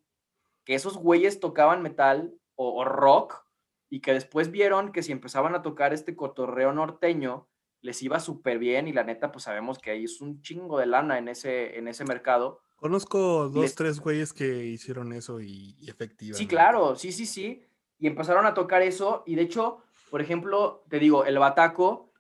que 0.66 0.76
esos 0.76 0.98
güeyes 0.98 1.40
tocaban 1.40 1.82
metal 1.82 2.34
o, 2.56 2.82
o 2.82 2.86
rock 2.86 3.46
y 3.90 4.02
que 4.02 4.14
después 4.14 4.52
vieron 4.52 4.92
que 4.92 5.04
si 5.04 5.12
empezaban 5.12 5.56
a 5.56 5.62
tocar 5.62 5.94
este 5.94 6.16
cotorreo 6.16 6.74
norteño, 6.74 7.48
les 7.82 8.02
iba 8.04 8.20
súper 8.20 8.60
bien 8.60 8.88
y 8.88 8.94
la 8.94 9.04
neta, 9.04 9.32
pues 9.32 9.46
sabemos 9.46 9.80
que 9.80 9.92
ahí 9.92 10.04
es 10.04 10.22
un 10.22 10.42
chingo 10.42 10.80
de 10.80 10.88
lana 10.88 11.18
en 11.18 11.28
ese, 11.28 11.78
en 11.78 11.88
ese 11.88 12.04
mercado. 12.06 12.62
Conozco 12.78 13.50
dos, 13.50 13.64
les- 13.64 13.76
tres 13.76 14.00
güeyes 14.00 14.34
que 14.34 14.64
hicieron 14.66 15.12
eso 15.14 15.42
y, 15.42 15.76
y 15.80 15.90
efectivamente. 15.90 16.38
Sí, 16.38 16.48
claro, 16.48 16.96
sí, 16.96 17.12
sí, 17.12 17.26
sí. 17.26 17.64
Y 18.00 18.08
empezaron 18.08 18.46
a 18.46 18.54
tocar 18.54 18.82
eso. 18.84 19.24
Y 19.26 19.36
de 19.36 19.42
hecho, 19.42 19.80
por 20.12 20.22
ejemplo, 20.22 20.84
te 20.90 21.00
digo, 21.00 21.26
el 21.26 21.38
bataco 21.40 22.12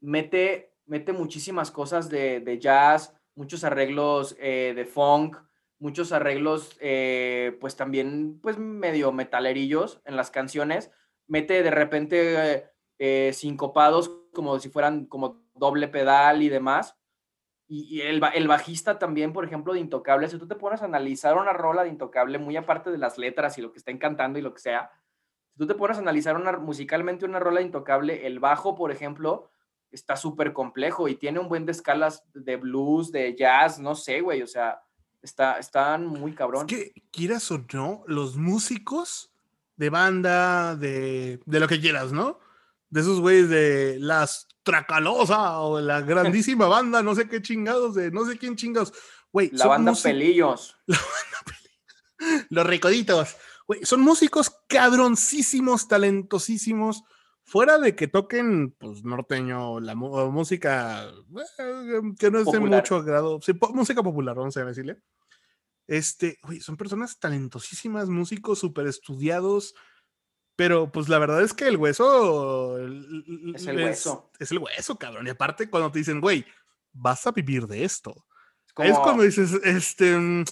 mete, 0.00 0.74
mete 0.86 1.12
muchísimas 1.12 1.70
cosas 1.70 2.08
de, 2.08 2.40
de 2.40 2.58
jazz, 2.58 3.14
muchos 3.34 3.64
arreglos 3.64 4.36
eh, 4.38 4.72
de 4.74 4.84
funk, 4.84 5.36
muchos 5.78 6.12
arreglos, 6.12 6.76
eh, 6.80 7.56
pues 7.60 7.76
también, 7.76 8.38
pues 8.40 8.58
medio 8.58 9.12
metalerillos 9.12 10.00
en 10.04 10.16
las 10.16 10.30
canciones. 10.30 10.90
Mete 11.26 11.62
de 11.62 11.70
repente 11.70 12.52
eh, 12.54 12.64
eh, 12.98 13.32
sincopados 13.34 14.10
como 14.32 14.58
si 14.60 14.68
fueran 14.68 15.06
como 15.06 15.42
doble 15.54 15.88
pedal 15.88 16.42
y 16.42 16.48
demás. 16.48 16.95
Y, 17.68 17.96
y 17.96 18.02
el, 18.02 18.22
el 18.34 18.48
bajista 18.48 18.98
también, 18.98 19.32
por 19.32 19.44
ejemplo, 19.44 19.72
de 19.72 19.80
Intocable, 19.80 20.28
si 20.28 20.38
tú 20.38 20.46
te 20.46 20.54
pones 20.54 20.82
a 20.82 20.84
analizar 20.84 21.36
una 21.36 21.52
rola 21.52 21.82
de 21.82 21.88
Intocable, 21.88 22.38
muy 22.38 22.56
aparte 22.56 22.90
de 22.90 22.98
las 22.98 23.18
letras 23.18 23.58
y 23.58 23.62
lo 23.62 23.72
que 23.72 23.78
están 23.78 23.98
cantando 23.98 24.38
y 24.38 24.42
lo 24.42 24.54
que 24.54 24.60
sea, 24.60 24.90
si 25.52 25.58
tú 25.58 25.66
te 25.66 25.74
pones 25.74 25.96
a 25.96 26.00
analizar 26.00 26.36
una, 26.36 26.52
musicalmente 26.58 27.24
una 27.24 27.40
rola 27.40 27.60
de 27.60 27.66
Intocable, 27.66 28.26
el 28.26 28.38
bajo, 28.38 28.74
por 28.76 28.92
ejemplo, 28.92 29.50
está 29.90 30.16
súper 30.16 30.52
complejo 30.52 31.08
y 31.08 31.16
tiene 31.16 31.40
un 31.40 31.48
buen 31.48 31.66
de 31.66 31.72
escalas 31.72 32.24
de 32.34 32.56
blues, 32.56 33.10
de 33.10 33.34
jazz, 33.34 33.78
no 33.78 33.94
sé, 33.94 34.20
güey, 34.20 34.42
o 34.42 34.46
sea, 34.46 34.82
está, 35.22 35.58
están 35.58 36.06
muy 36.06 36.32
Es 36.32 36.36
cabrón. 36.36 36.66
que, 36.66 36.92
quieras 37.10 37.50
o 37.50 37.64
no, 37.72 38.04
los 38.06 38.36
músicos 38.36 39.32
de 39.76 39.90
banda, 39.90 40.76
de, 40.76 41.40
de 41.44 41.60
lo 41.60 41.68
que 41.68 41.80
quieras, 41.80 42.12
¿no? 42.12 42.38
De 42.90 43.00
esos 43.00 43.20
güeyes 43.20 43.48
de 43.48 43.98
las 44.00 44.46
Tracalosa 44.62 45.60
o 45.60 45.80
la 45.80 46.00
grandísima 46.02 46.66
banda, 46.68 47.02
no 47.02 47.14
sé 47.14 47.28
qué 47.28 47.40
chingados, 47.42 47.94
de 47.94 48.10
no 48.10 48.24
sé 48.26 48.36
quién 48.38 48.56
chingados. 48.56 48.92
Güey, 49.32 49.50
La 49.52 49.66
banda 49.66 49.92
músi- 49.92 50.02
Pelillos. 50.04 50.76
los 52.50 52.66
recoditos. 52.66 53.36
Güey, 53.66 53.84
son 53.84 54.00
músicos 54.00 54.50
cabroncísimos, 54.68 55.88
talentosísimos. 55.88 57.02
Fuera 57.44 57.78
de 57.78 57.94
que 57.94 58.08
toquen, 58.08 58.72
pues, 58.72 59.04
norteño, 59.04 59.78
la 59.80 59.94
música 59.94 61.04
eh, 61.58 62.00
que 62.18 62.30
no 62.30 62.40
es 62.40 62.46
de 62.50 62.58
mucho 62.58 62.96
agrado. 62.96 63.40
Sí, 63.40 63.52
po- 63.52 63.72
música 63.72 64.02
popular, 64.02 64.34
vamos 64.34 64.56
a 64.56 64.64
decirle. 64.64 65.00
Este, 65.86 66.38
güey, 66.42 66.60
son 66.60 66.76
personas 66.76 67.18
talentosísimas, 67.20 68.08
músicos 68.08 68.58
súper 68.58 68.88
estudiados. 68.88 69.74
Pero, 70.56 70.90
pues, 70.90 71.08
la 71.08 71.18
verdad 71.18 71.42
es 71.42 71.52
que 71.52 71.68
el 71.68 71.76
hueso. 71.76 72.78
Es 73.54 73.66
el 73.66 73.76
hueso. 73.76 74.30
Es 74.38 74.50
el 74.50 74.58
hueso, 74.58 74.98
cabrón. 74.98 75.26
Y 75.26 75.30
aparte, 75.30 75.68
cuando 75.68 75.92
te 75.92 75.98
dicen, 75.98 76.20
güey, 76.20 76.44
vas 76.92 77.26
a 77.26 77.32
vivir 77.32 77.66
de 77.66 77.84
esto. 77.84 78.26
Es 78.78 78.86
Es 78.86 78.92
como, 78.92 79.02
cuando 79.02 79.22
dices, 79.22 79.52
este. 79.64 80.16
mm, 80.16 80.44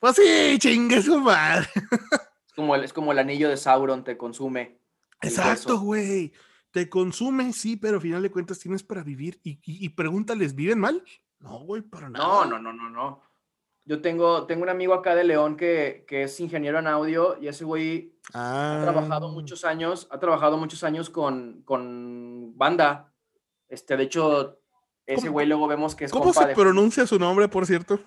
Pues 0.00 0.16
sí, 0.16 0.58
chingue 0.58 1.00
su 1.00 1.18
madre. 1.20 1.68
es 2.46 2.52
como 2.54 2.74
el, 2.74 2.84
es 2.84 2.92
como 2.92 3.12
el 3.12 3.18
anillo 3.20 3.48
de 3.48 3.56
Sauron 3.56 4.02
te 4.02 4.16
consume. 4.16 4.78
Exacto, 5.20 5.78
güey. 5.78 6.32
Te 6.72 6.88
consume, 6.88 7.52
sí, 7.52 7.76
pero 7.76 7.96
al 7.96 8.02
final 8.02 8.22
de 8.22 8.32
cuentas 8.32 8.58
tienes 8.58 8.82
para 8.82 9.04
vivir. 9.04 9.40
Y, 9.44 9.52
y, 9.62 9.84
y 9.86 9.88
pregúntales, 9.90 10.56
¿viven 10.56 10.80
mal? 10.80 11.04
No, 11.38 11.60
güey, 11.60 11.82
para 11.82 12.10
nada. 12.10 12.24
No, 12.24 12.44
no, 12.46 12.58
no, 12.58 12.72
no, 12.72 12.90
no. 12.90 13.22
Yo 13.86 14.00
tengo, 14.00 14.46
tengo 14.46 14.62
un 14.62 14.70
amigo 14.70 14.94
acá 14.94 15.14
de 15.14 15.24
León 15.24 15.56
que, 15.56 16.04
que 16.08 16.22
es 16.22 16.40
ingeniero 16.40 16.78
en 16.78 16.86
audio 16.86 17.36
y 17.40 17.48
ese 17.48 17.64
güey 17.64 18.12
Ah, 18.32 18.78
ha 18.78 18.82
trabajado 18.82 19.28
muchos 19.28 19.64
años, 19.66 20.08
ha 20.10 20.18
trabajado 20.18 20.56
muchos 20.56 20.82
años 20.84 21.10
con, 21.10 21.62
con 21.64 22.56
banda. 22.56 23.12
Este, 23.68 23.96
de 23.98 24.04
hecho, 24.04 24.60
ese 25.04 25.22
¿Cómo- 25.26 25.32
güey 25.32 25.46
luego 25.46 25.66
vemos 25.66 25.94
que 25.94 26.06
es 26.06 26.12
¿Cómo 26.12 26.32
se 26.32 26.46
de, 26.46 26.54
pronuncia 26.54 27.06
su 27.06 27.18
nombre, 27.18 27.48
por 27.48 27.66
cierto? 27.66 28.00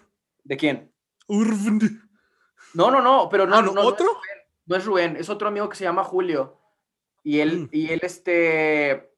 ¿De 0.43 0.57
quién? 0.57 0.91
Urvnd. 1.27 1.83
No, 2.73 2.89
no, 2.89 3.01
no, 3.01 3.29
pero 3.29 3.45
no, 3.45 3.57
Ah, 3.57 3.61
no, 3.61 3.73
¿no? 3.73 3.83
no 3.83 3.87
¿Otro? 3.87 4.05
es 4.07 4.11
Rubén, 4.15 4.37
no 4.65 4.75
es 4.75 4.85
Rubén, 4.85 5.15
es 5.17 5.29
otro 5.29 5.47
amigo 5.47 5.69
que 5.69 5.75
se 5.75 5.83
llama 5.83 6.03
Julio. 6.03 6.59
Y 7.23 7.39
él, 7.41 7.59
Mm. 7.63 7.69
y 7.71 7.91
él, 7.91 7.99
este, 8.01 9.11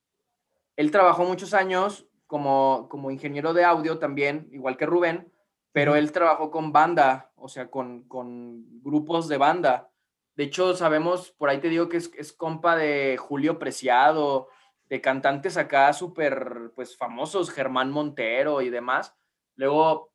él 0.76 0.92
trabajó 0.92 1.24
muchos 1.24 1.54
años 1.54 2.08
como, 2.28 2.88
como 2.90 3.10
ingeniero 3.12 3.54
de 3.54 3.64
audio 3.64 3.98
también, 4.00 4.50
igual 4.52 4.76
que 4.76 4.86
Rubén, 4.86 5.32
pero 5.72 5.96
él 5.96 6.12
trabajó 6.12 6.50
con 6.52 6.72
banda, 6.72 7.32
o 7.36 7.48
sea, 7.48 7.70
con, 7.70 8.04
con 8.08 8.82
grupos 8.82 9.28
de 9.28 9.38
banda. 9.38 9.92
De 10.36 10.46
hecho, 10.46 10.76
sabemos, 10.76 11.32
por 11.32 11.50
ahí 11.50 11.60
te 11.60 11.70
digo 11.70 11.90
que 11.90 11.98
es, 11.98 12.12
es 12.18 12.34
compa 12.34 12.76
de 12.76 13.18
Julio 13.18 13.60
Preciado, 13.60 14.48
de 14.90 15.02
cantantes 15.02 15.58
acá 15.58 15.94
súper, 15.94 16.72
pues, 16.76 16.98
famosos, 16.98 17.52
Germán 17.52 17.92
Montero 17.92 18.62
y 18.62 18.70
demás. 18.70 19.16
Luego, 19.56 20.12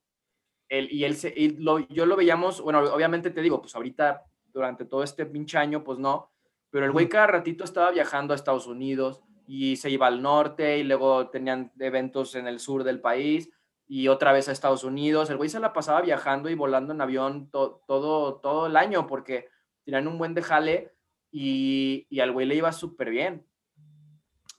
él, 0.69 0.89
y 0.91 1.05
él, 1.05 1.15
se, 1.15 1.33
y 1.37 1.51
lo, 1.51 1.79
yo 1.89 2.07
lo 2.07 2.17
veíamos, 2.17 2.61
bueno, 2.61 2.81
obviamente 2.81 3.31
te 3.31 3.43
digo, 3.43 3.61
pues 3.61 3.77
ahorita, 3.77 4.25
durante 4.53 4.85
todo 4.85 5.03
este 5.03 5.27
pinche 5.27 5.59
año, 5.59 5.85
pues 5.85 5.99
no, 5.99 6.33
pero 6.71 6.87
el 6.87 6.93
güey 6.93 7.09
cada 7.09 7.29
ratito 7.29 7.63
estaba 7.63 7.93
viajando 7.93 8.33
a 8.33 8.37
Estados 8.37 8.67
Unidos 8.67 9.23
y 9.47 9.77
se 9.77 9.91
iba 9.91 10.07
al 10.09 10.23
norte 10.23 10.79
y 10.79 10.85
luego 10.85 11.29
tenían 11.29 11.71
eventos 11.79 12.35
en 12.35 12.49
el 12.49 12.59
sur 12.59 12.83
del 12.83 13.01
país 13.01 13.51
y 13.87 14.09
otra 14.09 14.33
vez 14.33 14.49
a 14.49 14.53
Estados 14.53 14.85
Unidos. 14.85 15.31
El 15.31 15.37
güey 15.37 15.51
se 15.51 15.61
la 15.61 15.73
pasaba 15.73 16.01
viajando 16.01 16.49
y 16.51 16.55
volando 16.55 16.93
en 16.93 17.01
avión 17.01 17.51
to- 17.51 17.83
todo, 17.87 18.37
todo 18.37 18.67
el 18.67 18.77
año 18.77 19.07
porque 19.07 19.49
tenían 19.85 20.09
un 20.09 20.19
buen 20.19 20.35
de 20.35 20.43
jale 20.43 20.95
y, 21.31 22.07
y 22.09 22.21
al 22.21 22.33
güey 22.33 22.47
le 22.47 22.55
iba 22.55 22.73
súper 22.73 23.11
bien. 23.11 23.47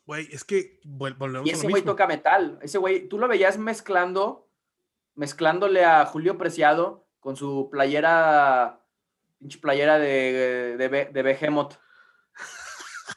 Güey, 0.06 0.28
es 0.32 0.44
que 0.44 0.80
vol- 0.84 1.18
volvemos 1.18 1.48
Y 1.48 1.50
a 1.50 1.54
lo 1.54 1.58
ese 1.58 1.68
güey 1.68 1.82
mismo. 1.82 1.94
toca 1.94 2.06
metal. 2.06 2.60
Ese 2.62 2.78
güey, 2.78 3.08
tú 3.10 3.18
lo 3.18 3.28
veías 3.28 3.58
mezclando, 3.58 4.48
mezclándole 5.16 5.84
a 5.84 6.06
Julio 6.06 6.38
Preciado 6.38 7.08
con 7.20 7.36
su 7.36 7.70
playera, 7.72 8.86
pinche 9.40 9.58
playera 9.58 9.98
de, 9.98 10.76
de, 10.78 11.06
de 11.12 11.22
Behemoth. 11.24 11.74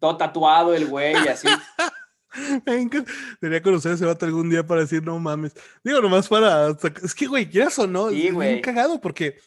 Todo 0.00 0.16
tatuado 0.16 0.74
el 0.74 0.86
güey 0.86 1.14
y 1.24 1.28
así. 1.28 1.48
Debería 3.40 3.62
conocer 3.62 3.92
a 3.92 3.94
ese 3.94 4.04
vato 4.06 4.26
algún 4.26 4.50
día 4.50 4.66
para 4.66 4.80
decir, 4.82 5.02
no 5.02 5.18
mames. 5.18 5.52
Digo, 5.84 6.00
nomás 6.00 6.28
para. 6.28 6.76
Es 7.02 7.14
que, 7.14 7.26
güey, 7.26 7.48
quieras 7.48 7.78
o 7.78 7.86
no, 7.86 8.10
Sí, 8.10 8.16
es 8.16 8.22
bien 8.22 8.34
güey. 8.34 8.60
cagado 8.62 9.00
porque 9.00 9.38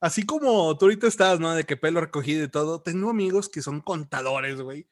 así 0.00 0.24
como 0.26 0.76
tú 0.78 0.86
ahorita 0.86 1.06
estás, 1.06 1.40
¿no? 1.40 1.54
De 1.54 1.64
que 1.64 1.76
pelo 1.76 2.00
recogido 2.00 2.44
y 2.44 2.48
todo, 2.48 2.80
tengo 2.82 3.10
amigos 3.10 3.48
que 3.48 3.62
son 3.62 3.80
contadores, 3.80 4.60
güey. 4.60 4.86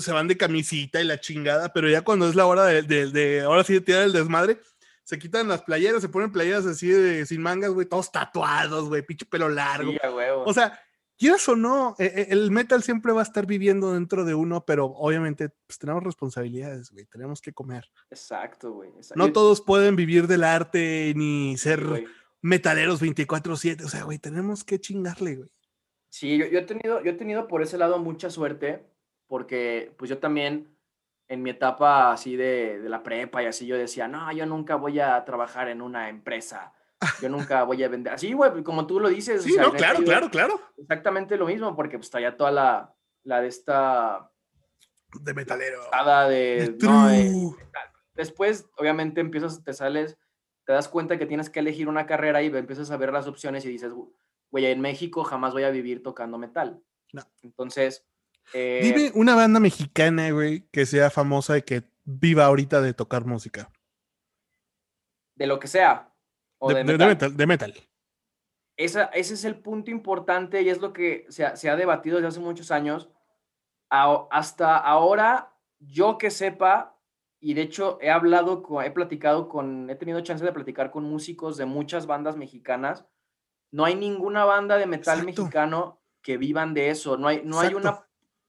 Se 0.00 0.12
van 0.12 0.28
de 0.28 0.36
camisita 0.38 1.00
y 1.00 1.04
la 1.04 1.20
chingada, 1.20 1.72
pero 1.72 1.88
ya 1.90 2.00
cuando 2.02 2.28
es 2.28 2.34
la 2.34 2.46
hora 2.46 2.64
de, 2.64 2.82
de- 2.82 3.10
de- 3.10 3.40
ahora 3.42 3.64
sí 3.64 3.74
de 3.74 3.80
tirar 3.82 4.02
el 4.04 4.12
desmadre, 4.12 4.58
se 5.04 5.18
quitan 5.18 5.48
las 5.48 5.62
playeras, 5.62 6.00
se 6.02 6.08
ponen 6.08 6.32
playeras 6.32 6.64
así 6.66 6.88
de 6.88 7.24
sin 7.26 7.42
mangas, 7.42 7.70
güey, 7.72 7.86
todos 7.86 8.10
tatuados, 8.10 8.88
güey, 8.88 9.02
pinche 9.02 9.26
pelo 9.26 9.48
largo. 9.48 9.90
Sí. 9.92 9.98
O 10.44 10.54
sea, 10.54 10.78
quieras 11.18 11.48
o 11.48 11.56
no, 11.56 11.94
e- 11.98 12.04
e- 12.04 12.26
el 12.30 12.50
metal 12.50 12.82
siempre 12.82 13.12
va 13.12 13.20
a 13.20 13.24
estar 13.24 13.44
viviendo 13.44 13.92
dentro 13.92 14.24
de 14.24 14.34
uno, 14.34 14.64
pero 14.64 14.86
obviamente 14.86 15.50
pues, 15.66 15.78
tenemos 15.78 16.02
responsabilidades, 16.04 16.90
güey, 16.90 17.04
tenemos 17.06 17.42
que 17.42 17.52
comer. 17.52 17.84
Exacto, 18.10 18.72
güey. 18.72 18.90
exacto. 18.90 19.16
No 19.16 19.32
todos 19.32 19.60
pueden 19.60 19.96
vivir 19.96 20.26
del 20.26 20.44
arte 20.44 21.12
ni 21.16 21.56
ser 21.58 22.06
metaleros 22.40 23.02
24/7, 23.02 23.84
o 23.84 23.88
sea, 23.88 24.04
güey, 24.04 24.18
tenemos 24.18 24.64
que 24.64 24.80
chingarle, 24.80 25.36
güey. 25.36 25.50
Sí, 26.10 26.38
yo, 26.38 26.46
yo 26.46 26.60
he 26.60 26.64
tenido, 26.64 27.02
yo 27.02 27.10
he 27.10 27.14
tenido 27.14 27.48
por 27.48 27.62
ese 27.62 27.76
lado 27.76 27.98
mucha 27.98 28.30
suerte, 28.30 28.86
porque 29.26 29.92
pues 29.98 30.08
yo 30.08 30.18
también 30.18 30.74
en 31.28 31.42
mi 31.42 31.50
etapa 31.50 32.12
así 32.12 32.36
de, 32.36 32.80
de 32.80 32.88
la 32.88 33.02
prepa 33.02 33.42
y 33.42 33.46
así 33.46 33.66
yo 33.66 33.76
decía, 33.76 34.08
no, 34.08 34.32
yo 34.32 34.46
nunca 34.46 34.76
voy 34.76 34.98
a 35.00 35.22
trabajar 35.24 35.68
en 35.68 35.82
una 35.82 36.08
empresa, 36.08 36.72
yo 37.20 37.28
nunca 37.28 37.62
voy 37.62 37.82
a 37.84 37.88
vender. 37.88 38.12
Así, 38.12 38.32
güey, 38.32 38.62
como 38.62 38.86
tú 38.86 39.00
lo 39.00 39.08
dices. 39.08 39.42
Sí, 39.42 39.54
no, 39.56 39.72
claro, 39.72 40.02
claro, 40.02 40.30
claro. 40.30 40.60
Exactamente 40.76 41.36
lo 41.36 41.46
mismo, 41.46 41.74
porque 41.76 41.98
pues 41.98 42.10
traía 42.10 42.36
toda 42.36 42.50
la, 42.50 42.94
la 43.24 43.40
de 43.40 43.48
esta... 43.48 44.30
De 45.20 45.32
metalero. 45.34 45.82
De, 46.28 46.76
no, 46.82 47.08
de, 47.08 47.50
después, 48.14 48.68
obviamente, 48.76 49.20
empiezas, 49.20 49.62
te 49.64 49.72
sales, 49.72 50.18
te 50.66 50.72
das 50.72 50.88
cuenta 50.88 51.18
que 51.18 51.26
tienes 51.26 51.48
que 51.48 51.60
elegir 51.60 51.88
una 51.88 52.06
carrera 52.06 52.42
y 52.42 52.46
empiezas 52.46 52.90
a 52.90 52.96
ver 52.96 53.12
las 53.12 53.26
opciones 53.26 53.64
y 53.64 53.68
dices, 53.68 53.92
güey, 54.50 54.66
en 54.66 54.80
México 54.80 55.24
jamás 55.24 55.52
voy 55.52 55.64
a 55.64 55.70
vivir 55.70 56.02
tocando 56.02 56.38
metal. 56.38 56.82
No. 57.12 57.22
Entonces... 57.42 58.06
Eh, 58.54 58.80
Dime 58.82 59.12
una 59.14 59.34
banda 59.34 59.60
mexicana, 59.60 60.30
güey, 60.30 60.68
que 60.70 60.86
sea 60.86 61.10
famosa 61.10 61.58
y 61.58 61.62
que 61.62 61.84
viva 62.04 62.46
ahorita 62.46 62.80
de 62.80 62.94
tocar 62.94 63.26
música. 63.26 63.70
De 65.34 65.46
lo 65.46 65.58
que 65.58 65.68
sea. 65.68 66.12
O 66.58 66.68
de, 66.72 66.82
de, 66.84 66.92
de- 66.92 66.98
de 66.98 67.06
metal. 67.06 67.36
de 67.36 67.46
metal. 67.46 67.74
Esa, 68.76 69.04
ese 69.06 69.34
es 69.34 69.44
el 69.44 69.56
punto 69.56 69.90
importante 69.90 70.62
y 70.62 70.68
es 70.68 70.80
lo 70.80 70.92
que 70.92 71.26
se 71.30 71.44
ha, 71.44 71.56
se 71.56 71.68
ha 71.68 71.76
debatido 71.76 72.16
desde 72.16 72.28
hace 72.28 72.40
muchos 72.40 72.70
años. 72.70 73.10
A- 73.90 74.26
hasta 74.30 74.76
ahora, 74.76 75.52
yo 75.80 76.16
que 76.18 76.30
sepa, 76.30 76.96
y 77.40 77.54
de 77.54 77.62
hecho 77.62 77.98
he 78.00 78.10
hablado, 78.10 78.62
con- 78.62 78.84
he 78.84 78.90
platicado 78.90 79.48
con, 79.48 79.90
he 79.90 79.96
tenido 79.96 80.20
chance 80.20 80.44
de 80.44 80.52
platicar 80.52 80.90
con 80.90 81.04
músicos 81.04 81.56
de 81.56 81.64
muchas 81.66 82.06
bandas 82.06 82.36
mexicanas. 82.36 83.04
No 83.72 83.84
hay 83.84 83.94
ninguna 83.96 84.44
banda 84.44 84.76
de 84.76 84.86
metal 84.86 85.18
Exacto. 85.20 85.42
mexicano 85.42 86.00
que 86.22 86.36
vivan 86.36 86.72
de 86.74 86.90
eso. 86.90 87.16
No 87.16 87.28
hay, 87.28 87.42
no 87.44 87.60
hay 87.60 87.74
una, 87.74 88.06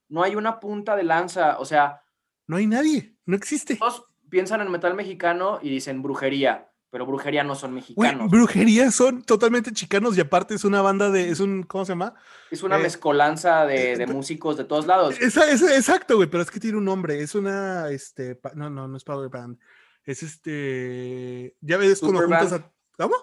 no 0.08 0.22
hay 0.22 0.34
una 0.36 0.60
punta 0.60 0.94
de 0.96 1.02
lanza. 1.04 1.58
O 1.58 1.64
sea, 1.64 2.02
No 2.46 2.56
hay 2.56 2.66
nadie, 2.66 3.16
no 3.26 3.36
existe. 3.36 3.76
todos 3.76 4.06
piensan 4.28 4.60
en 4.60 4.70
metal 4.70 4.94
mexicano 4.94 5.58
y 5.60 5.70
dicen 5.70 6.02
brujería, 6.02 6.69
pero 6.90 7.06
brujería 7.06 7.44
no 7.44 7.54
son 7.54 7.72
mexicanos. 7.74 8.30
brujería 8.30 8.90
son 8.90 9.22
totalmente 9.22 9.72
chicanos 9.72 10.18
y 10.18 10.20
aparte 10.20 10.54
es 10.54 10.64
una 10.64 10.82
banda 10.82 11.10
de, 11.10 11.30
es 11.30 11.38
un, 11.40 11.62
¿cómo 11.62 11.84
se 11.84 11.92
llama? 11.92 12.14
Es 12.50 12.62
una 12.62 12.78
Eh, 12.78 12.82
mezcolanza 12.82 13.64
de, 13.64 13.92
eh, 13.92 13.96
de 13.96 14.06
pe- 14.06 14.12
músicos 14.12 14.56
de 14.56 14.64
todos 14.64 14.86
lados. 14.86 15.14
Esa, 15.20 15.50
esa- 15.50 15.74
exacto, 15.76 16.16
güey, 16.16 16.28
pero 16.28 16.42
es 16.42 16.50
que 16.50 16.58
tiene 16.60 16.78
un 16.78 16.84
nombre, 16.84 17.20
es 17.22 17.34
una, 17.34 17.88
este, 17.90 18.40
no, 18.54 18.68
no, 18.68 18.88
no 18.88 18.96
es 18.96 19.04
Power 19.04 19.28
Band, 19.28 19.58
es 20.04 20.22
este, 20.24 21.56
ya 21.60 21.76
ves 21.76 22.00
cuando 22.00 22.20
Superband. 22.22 22.48
juntas 22.50 22.60
a, 22.98 23.02
¿cómo? 23.02 23.14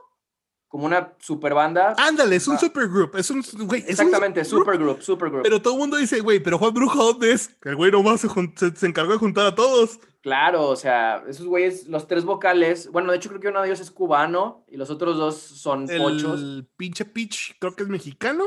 Como 0.68 0.86
una 0.86 1.14
super 1.20 1.54
banda. 1.54 1.96
Ándale, 1.98 2.36
es 2.36 2.48
un 2.48 2.56
Ah. 2.56 2.60
supergroup, 2.60 3.16
es 3.16 3.30
un, 3.30 3.42
güey, 3.66 3.82
es 3.82 3.86
un 3.86 3.92
Exactamente, 4.08 4.44
supergroup, 4.46 5.02
supergroup. 5.02 5.44
Pero 5.44 5.62
todo 5.62 5.74
el 5.76 5.80
mundo 5.80 5.98
dice, 5.98 6.20
güey, 6.20 6.40
pero 6.42 6.58
Juan 6.58 6.74
Brujo, 6.74 7.04
¿dónde 7.04 7.32
es? 7.32 7.56
El 7.64 7.76
güey 7.76 7.92
nomás 7.92 8.22
se, 8.22 8.28
se, 8.56 8.76
se 8.76 8.86
encargó 8.88 9.14
de 9.14 9.18
juntar 9.18 9.46
a 9.46 9.56
todos. 9.56 10.00
Claro, 10.22 10.66
o 10.68 10.76
sea, 10.76 11.24
esos 11.30 11.46
güeyes, 11.46 11.88
los 11.88 12.06
tres 12.08 12.26
vocales, 12.26 12.92
bueno, 12.92 13.12
de 13.12 13.18
hecho 13.18 13.30
creo 13.30 13.40
que 13.40 13.48
uno 13.48 13.62
de 13.62 13.68
ellos 13.70 13.80
es 13.80 13.92
cubano 13.92 14.66
y 14.68 14.76
los 14.76 14.90
otros 14.90 15.16
dos 15.18 15.38
son 15.38 15.88
pochos. 15.88 16.42
El 16.42 16.68
pinche 16.76 17.06
Pitch 17.06 17.56
creo 17.60 17.76
que 17.76 17.84
es 17.84 17.90
mexicano. 17.90 18.44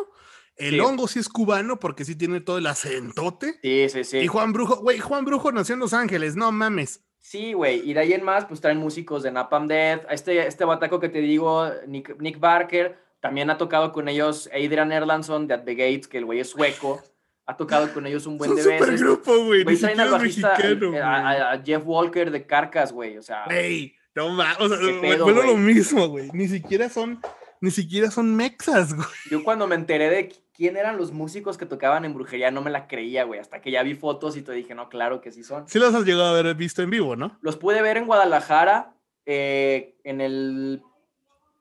El 0.57 0.75
Sí. 0.75 0.81
hongo 0.81 1.09
sí 1.09 1.18
es 1.21 1.29
cubano 1.31 1.79
porque 1.81 2.05
sí 2.05 2.16
tiene 2.16 2.43
todo 2.43 2.59
el 2.59 2.66
acentote. 2.66 3.59
Sí, 3.62 3.89
sí, 3.89 4.05
sí. 4.05 4.18
Y 4.18 4.27
Juan 4.27 4.53
Brujo, 4.53 4.77
güey, 4.77 4.99
Juan 4.99 5.25
Brujo 5.25 5.51
nació 5.53 5.73
en 5.73 5.79
Los 5.81 5.95
Ángeles, 5.95 6.37
no 6.37 6.53
mames. 6.53 7.03
Sí, 7.21 7.53
güey, 7.53 7.89
y 7.89 7.93
de 7.93 8.01
ahí 8.01 8.12
en 8.14 8.25
más, 8.25 8.47
pues 8.47 8.61
traen 8.61 8.79
músicos 8.79 9.23
de 9.23 9.31
Napalm 9.31 9.68
Death. 9.68 10.07
Este, 10.11 10.47
este 10.47 10.64
bataco 10.64 10.99
que 11.01 11.09
te 11.11 11.18
digo, 11.21 11.71
Nick, 11.87 12.18
Nick 12.21 12.41
Barker, 12.41 12.97
también 13.21 13.51
ha 13.51 13.59
tocado 13.59 13.93
con 13.93 14.09
ellos 14.09 14.49
Adrian 14.55 14.91
Erlandson 14.91 15.47
de 15.47 15.55
At 15.55 15.64
the 15.64 15.75
Gates, 15.75 16.09
que 16.09 16.18
el 16.18 16.25
güey 16.25 16.41
es 16.41 16.49
sueco. 16.49 17.03
Ha 17.47 17.57
tocado 17.57 17.93
con 17.93 18.07
ellos 18.07 18.27
un 18.27 18.39
buen 18.39 18.55
de 18.55 18.62
veces. 18.62 18.79
supergrupo, 19.01 19.45
güey. 19.45 19.64
Ni 19.64 19.77
traen 19.77 20.01
al 20.01 20.11
bajista, 20.11 20.51
mexicano, 20.57 20.89
güey. 20.91 21.01
a, 21.01 21.16
a- 21.29 21.53
a 21.53 21.62
Jeff 21.62 21.83
Walker 21.85 22.31
de 22.31 22.47
Carcas, 22.47 22.93
güey, 22.93 23.18
o 23.18 23.23
sea. 23.23 23.45
Güey, 23.47 23.95
no 24.14 24.29
mames. 24.31 24.59
O 24.61 24.68
sea, 24.68 24.79
¿Qué 24.79 24.85
güey, 24.99 25.01
pedo, 25.01 25.25
bueno, 25.25 25.43
lo 25.43 25.57
mismo, 25.57 26.09
güey. 26.09 26.31
Ni 26.33 26.49
siquiera 26.49 26.89
son, 26.89 27.21
ni 27.61 27.71
siquiera 27.71 28.11
son 28.11 28.35
mexas, 28.35 28.95
güey. 28.97 29.07
Yo 29.31 29.43
cuando 29.45 29.66
me 29.66 29.75
enteré 29.75 30.09
de 30.11 30.33
quién 30.61 30.77
eran 30.77 30.99
los 30.99 31.11
músicos 31.11 31.57
que 31.57 31.65
tocaban 31.65 32.05
en 32.05 32.13
brujería, 32.13 32.51
no 32.51 32.61
me 32.61 32.71
la 32.71 32.87
creía, 32.87 33.25
güey. 33.25 33.41
Hasta 33.41 33.63
que 33.63 33.71
ya 33.71 33.83
vi 33.83 33.95
fotos 33.95 34.37
y 34.37 34.43
te 34.43 34.53
dije, 34.53 34.75
no, 34.75 34.91
claro 34.91 35.23
que 35.23 35.33
sí 35.33 35.43
son. 35.43 35.67
Sí 35.67 35.79
los 35.79 35.95
has 35.95 36.05
llegado 36.05 36.27
a 36.27 36.39
haber 36.39 36.55
visto 36.55 36.83
en 36.83 36.91
vivo, 36.91 37.17
¿no? 37.17 37.39
Los 37.41 37.57
pude 37.57 37.81
ver 37.81 37.97
en 37.97 38.05
Guadalajara, 38.05 38.95
eh, 39.25 39.97
en 40.05 40.21
el, 40.21 40.83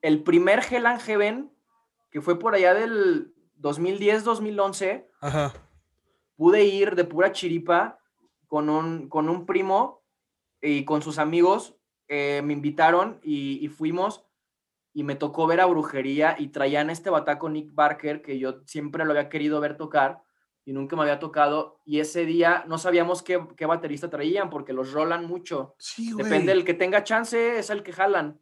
el 0.02 0.22
primer 0.24 0.60
Hell 0.70 0.86
and 0.86 1.00
Heaven, 1.00 1.50
que 2.12 2.20
fue 2.20 2.38
por 2.38 2.56
allá 2.56 2.74
del 2.74 3.34
2010-2011. 3.62 5.06
Ajá. 5.22 5.54
Pude 6.36 6.66
ir 6.66 6.96
de 6.96 7.06
pura 7.06 7.32
chiripa 7.32 8.00
con 8.48 8.70
un, 8.70 9.08
con 9.08 9.30
un 9.30 9.46
primo 9.46 10.04
y 10.62 10.84
con 10.84 11.02
sus 11.02 11.20
amigos. 11.20 11.74
eh, 12.10 12.42
me 12.44 12.52
invitaron 12.52 13.22
y, 13.24 13.64
y 13.64 13.70
fuimos 13.70 14.26
y 14.94 15.04
me 15.04 15.16
tocó 15.16 15.48
ver 15.48 15.62
a 15.62 15.66
brujería 15.66 16.36
y 16.38 16.48
traían 16.50 16.90
este 16.90 17.10
bataco 17.10 17.50
Nick 17.50 17.74
Barker 17.74 18.22
que 18.22 18.40
yo 18.40 18.62
siempre 18.66 19.06
lo 19.06 19.12
había 19.12 19.30
querido 19.30 19.60
ver 19.60 19.78
tocar 19.78 20.22
y 20.66 20.74
nunca 20.74 20.96
me 20.96 21.04
había 21.04 21.20
tocado 21.20 21.80
y 21.86 22.00
ese 22.00 22.26
día 22.26 22.64
no 22.68 22.78
sabíamos 22.78 23.24
qué, 23.24 23.48
qué 23.56 23.66
baterista 23.66 24.10
traían 24.10 24.50
porque 24.50 24.74
los 24.74 24.92
rolan 24.92 25.26
mucho. 25.26 25.76
Sí. 25.80 26.14
Depende 26.16 26.54
del 26.54 26.66
que 26.66 26.74
tenga 26.74 27.04
chance, 27.04 27.58
es 27.58 27.70
el 27.70 27.84
que 27.84 27.94
jalan. 27.94 28.40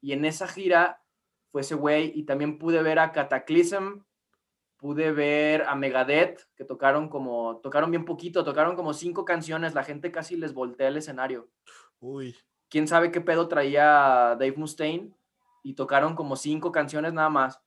Y 0.00 0.12
en 0.12 0.24
esa 0.24 0.46
gira 0.46 1.02
fue 1.50 1.62
ese 1.62 1.74
güey. 1.74 2.12
Y 2.14 2.24
también 2.24 2.58
pude 2.58 2.82
ver 2.82 2.98
a 2.98 3.12
Cataclysm, 3.12 4.04
pude 4.76 5.12
ver 5.12 5.62
a 5.62 5.74
Megadeth, 5.74 6.48
que 6.54 6.64
tocaron 6.64 7.08
como, 7.08 7.58
tocaron 7.62 7.90
bien 7.90 8.04
poquito, 8.04 8.44
tocaron 8.44 8.76
como 8.76 8.94
cinco 8.94 9.24
canciones. 9.24 9.74
La 9.74 9.84
gente 9.84 10.12
casi 10.12 10.36
les 10.36 10.54
voltea 10.54 10.88
el 10.88 10.96
escenario. 10.96 11.48
Uy. 11.98 12.36
Quién 12.68 12.88
sabe 12.88 13.10
qué 13.10 13.20
pedo 13.20 13.48
traía 13.48 14.36
Dave 14.38 14.54
Mustaine. 14.56 15.12
Y 15.66 15.74
tocaron 15.74 16.14
como 16.14 16.36
cinco 16.36 16.70
canciones 16.70 17.12
nada 17.12 17.28
más. 17.28 17.60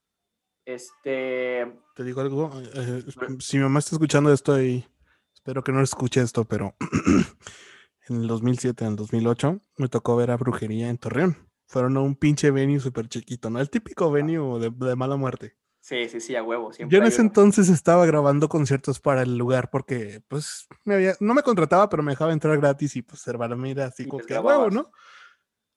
Este. 0.63 1.77
Te 1.95 2.03
digo 2.05 2.21
algo. 2.21 2.49
eh, 2.73 3.03
si 3.39 3.57
mi 3.57 3.63
mamá 3.63 3.79
está 3.79 3.95
escuchando 3.95 4.31
esto 4.31 4.61
y 4.61 4.85
espero 5.33 5.65
que 5.65 5.73
no 5.73 5.81
escuche 5.81 6.21
esto, 6.21 6.45
pero 6.45 6.75
en 8.07 8.21
el 8.21 8.27
2007, 8.27 8.85
en 8.85 8.91
el 8.91 8.95
2008, 8.95 9.59
me 9.77 9.89
tocó 9.89 10.15
ver 10.15 10.31
a 10.31 10.37
Brujería 10.37 10.89
en 10.89 10.97
Torreón. 10.97 11.49
Fueron 11.67 11.97
a 11.97 11.99
un 11.99 12.15
pinche 12.15 12.51
venue 12.51 12.79
súper 12.79 13.09
chiquito, 13.09 13.49
¿no? 13.49 13.59
El 13.59 13.69
típico 13.69 14.09
venue 14.11 14.59
de, 14.61 14.69
de 14.69 14.95
mala 14.95 15.17
muerte. 15.17 15.57
Sí, 15.81 16.07
sí, 16.07 16.21
sí, 16.21 16.37
a 16.37 16.43
huevo. 16.43 16.71
Siempre 16.71 16.95
Yo 16.97 17.01
en 17.01 17.07
ese 17.09 17.19
uno. 17.19 17.29
entonces 17.31 17.67
estaba 17.67 18.05
grabando 18.05 18.47
conciertos 18.47 19.01
para 19.01 19.23
el 19.23 19.37
lugar 19.37 19.69
porque, 19.71 20.21
pues, 20.29 20.67
me 20.85 20.95
había, 20.95 21.15
no 21.19 21.33
me 21.33 21.43
contrataba, 21.43 21.89
pero 21.89 22.01
me 22.01 22.13
dejaba 22.13 22.31
entrar 22.31 22.57
gratis 22.59 22.95
y, 22.95 23.01
pues, 23.01 23.27
hermano, 23.27 23.57
mira, 23.57 23.87
así 23.87 24.03
Y 24.03 24.07
como 24.07 24.23
que 24.23 24.35
a 24.35 24.41
huevo. 24.41 24.69
¿no? 24.69 24.89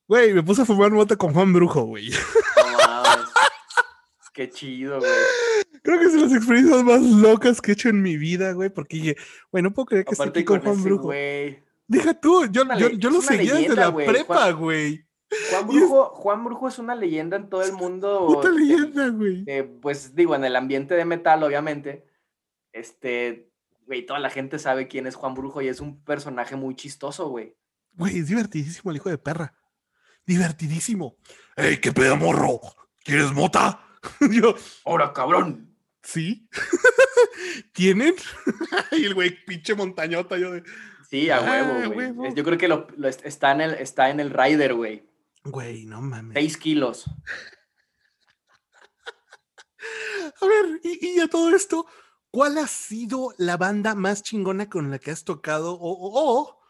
Güey, 0.07 0.33
me 0.33 0.43
puse 0.43 0.61
a 0.61 0.65
fumar 0.65 0.91
mota 0.91 1.15
con 1.15 1.33
Juan 1.33 1.53
Brujo, 1.53 1.83
güey. 1.83 2.09
No. 2.09 3.03
Qué 4.33 4.49
chido, 4.49 4.99
güey. 4.99 5.11
Creo 5.83 5.99
que 5.99 6.05
es 6.05 6.13
de 6.13 6.21
las 6.21 6.33
experiencias 6.33 6.83
más 6.83 7.01
locas 7.01 7.61
que 7.61 7.71
he 7.71 7.73
hecho 7.73 7.89
en 7.89 8.01
mi 8.01 8.17
vida, 8.17 8.53
güey, 8.53 8.69
porque 8.69 8.97
dije, 8.97 9.17
güey, 9.51 9.61
no 9.63 9.73
puedo 9.73 9.85
creer 9.85 10.05
que 10.05 10.13
esté 10.13 10.23
aquí 10.29 10.43
con 10.43 10.59
con 10.59 10.65
Juan 10.65 10.79
ese 10.79 10.89
Brujo. 10.89 11.13
Deja 11.87 12.13
tú, 12.19 12.45
yo, 12.47 12.63
lo 12.63 13.21
seguía 13.21 13.55
desde 13.55 13.75
la 13.75 13.93
prepa, 13.93 14.51
güey. 14.51 15.05
Juan 15.51 15.61
es- 15.69 15.75
Brujo, 15.75 16.05
Juan 16.15 16.43
Brujo 16.45 16.67
es 16.67 16.79
una 16.79 16.95
leyenda 16.95 17.37
en 17.37 17.49
todo 17.49 17.63
el 17.63 17.73
mundo. 17.73 18.25
Puta 18.27 18.49
leyenda, 18.49 19.09
güey. 19.09 19.45
pues 19.81 20.15
digo, 20.15 20.35
en 20.35 20.45
el 20.45 20.55
ambiente 20.55 20.95
de 20.95 21.05
metal, 21.05 21.43
obviamente. 21.43 22.05
Este, 22.71 23.51
güey, 23.85 24.05
toda 24.05 24.19
la 24.19 24.29
gente 24.29 24.57
sabe 24.59 24.87
quién 24.87 25.05
es 25.05 25.15
Juan 25.15 25.33
Brujo 25.35 25.61
y 25.61 25.67
es 25.67 25.79
un 25.79 26.03
personaje 26.03 26.55
muy 26.55 26.75
chistoso, 26.75 27.29
güey. 27.29 27.55
Güey, 27.93 28.19
es 28.19 28.27
divertidísimo 28.27 28.89
el 28.91 28.97
hijo 28.97 29.09
de 29.09 29.17
perra. 29.17 29.53
Divertidísimo. 30.25 31.17
¡Ey, 31.55 31.77
qué 31.79 31.91
pedo, 31.91 32.15
morro! 32.17 32.59
¿Quieres 33.03 33.31
mota? 33.31 33.85
yo, 34.31 34.55
¡Ahora, 34.85 35.11
cabrón! 35.13 35.75
¿sí? 36.01 36.47
¿Tienen? 37.73 38.15
y 38.91 39.05
el 39.05 39.13
güey, 39.13 39.43
pinche 39.45 39.75
montañota, 39.75 40.37
yo 40.37 40.51
de, 40.51 40.63
Sí, 41.09 41.29
a 41.29 41.37
Ah, 41.37 41.41
huevo, 41.43 41.93
güey. 41.93 42.11
huevo. 42.11 42.35
Yo 42.35 42.43
creo 42.43 42.57
que 42.57 42.67
lo, 42.67 42.87
lo 42.97 43.07
est- 43.07 43.25
está, 43.25 43.51
en 43.51 43.61
el, 43.61 43.73
está 43.75 44.09
en 44.09 44.19
el 44.19 44.31
rider, 44.31 44.73
güey. 44.73 45.07
güey, 45.43 45.85
no 45.85 46.01
mames. 46.01 46.33
Seis 46.33 46.57
kilos. 46.57 47.05
A 50.41 50.45
ver, 50.47 50.79
y, 50.83 51.17
y 51.17 51.19
a 51.19 51.27
todo 51.27 51.53
esto, 51.55 51.85
¿cuál 52.31 52.57
ha 52.57 52.67
sido 52.67 53.33
la 53.37 53.57
banda 53.57 53.95
más 53.95 54.23
chingona 54.23 54.69
con 54.69 54.89
la 54.89 54.97
que 54.99 55.11
has 55.11 55.23
tocado? 55.23 55.73
O, 55.73 55.91
o- 55.91 56.39
o, 56.39 56.61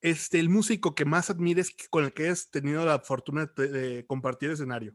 este, 0.00 0.38
el 0.40 0.48
músico 0.48 0.94
que 0.94 1.04
más 1.04 1.30
admires, 1.30 1.74
con 1.90 2.04
el 2.04 2.12
que 2.12 2.28
has 2.28 2.50
tenido 2.50 2.84
la 2.84 2.98
fortuna 3.00 3.46
de, 3.56 3.68
de 3.68 4.06
compartir 4.06 4.50
escenario. 4.50 4.94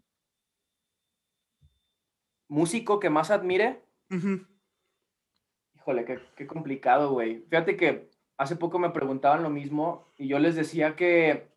Músico 2.47 2.99
que 2.99 3.09
más 3.09 3.31
admire. 3.31 3.83
Híjole, 5.75 6.05
qué, 6.05 6.19
qué 6.35 6.47
complicado, 6.47 7.11
güey. 7.11 7.45
Fíjate 7.49 7.75
que 7.75 8.11
hace 8.37 8.55
poco 8.55 8.79
me 8.79 8.91
preguntaban 8.91 9.43
lo 9.43 9.49
mismo 9.49 10.07
y 10.17 10.27
yo 10.27 10.39
les 10.39 10.55
decía 10.55 10.95
que 10.95 11.51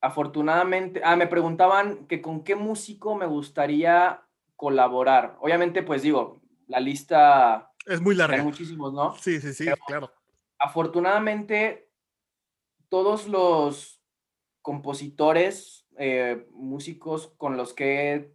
afortunadamente, 0.00 1.00
ah, 1.04 1.16
me 1.16 1.26
preguntaban 1.26 2.06
que 2.06 2.22
con 2.22 2.44
qué 2.44 2.54
músico 2.54 3.16
me 3.16 3.26
gustaría 3.26 4.22
colaborar. 4.54 5.36
Obviamente, 5.40 5.82
pues 5.82 6.02
digo, 6.02 6.40
la 6.68 6.80
lista 6.80 7.72
es 7.86 8.00
muy 8.00 8.14
larga. 8.14 8.36
Hay 8.36 8.42
muchísimos, 8.42 8.92
¿no? 8.92 9.16
Sí, 9.16 9.40
sí, 9.40 9.52
sí, 9.54 9.66
claro. 9.86 10.12
Afortunadamente, 10.58 11.85
todos 12.88 13.28
los 13.28 14.02
compositores, 14.62 15.86
eh, 15.98 16.46
músicos 16.50 17.28
con 17.36 17.56
los 17.56 17.74
que 17.74 18.32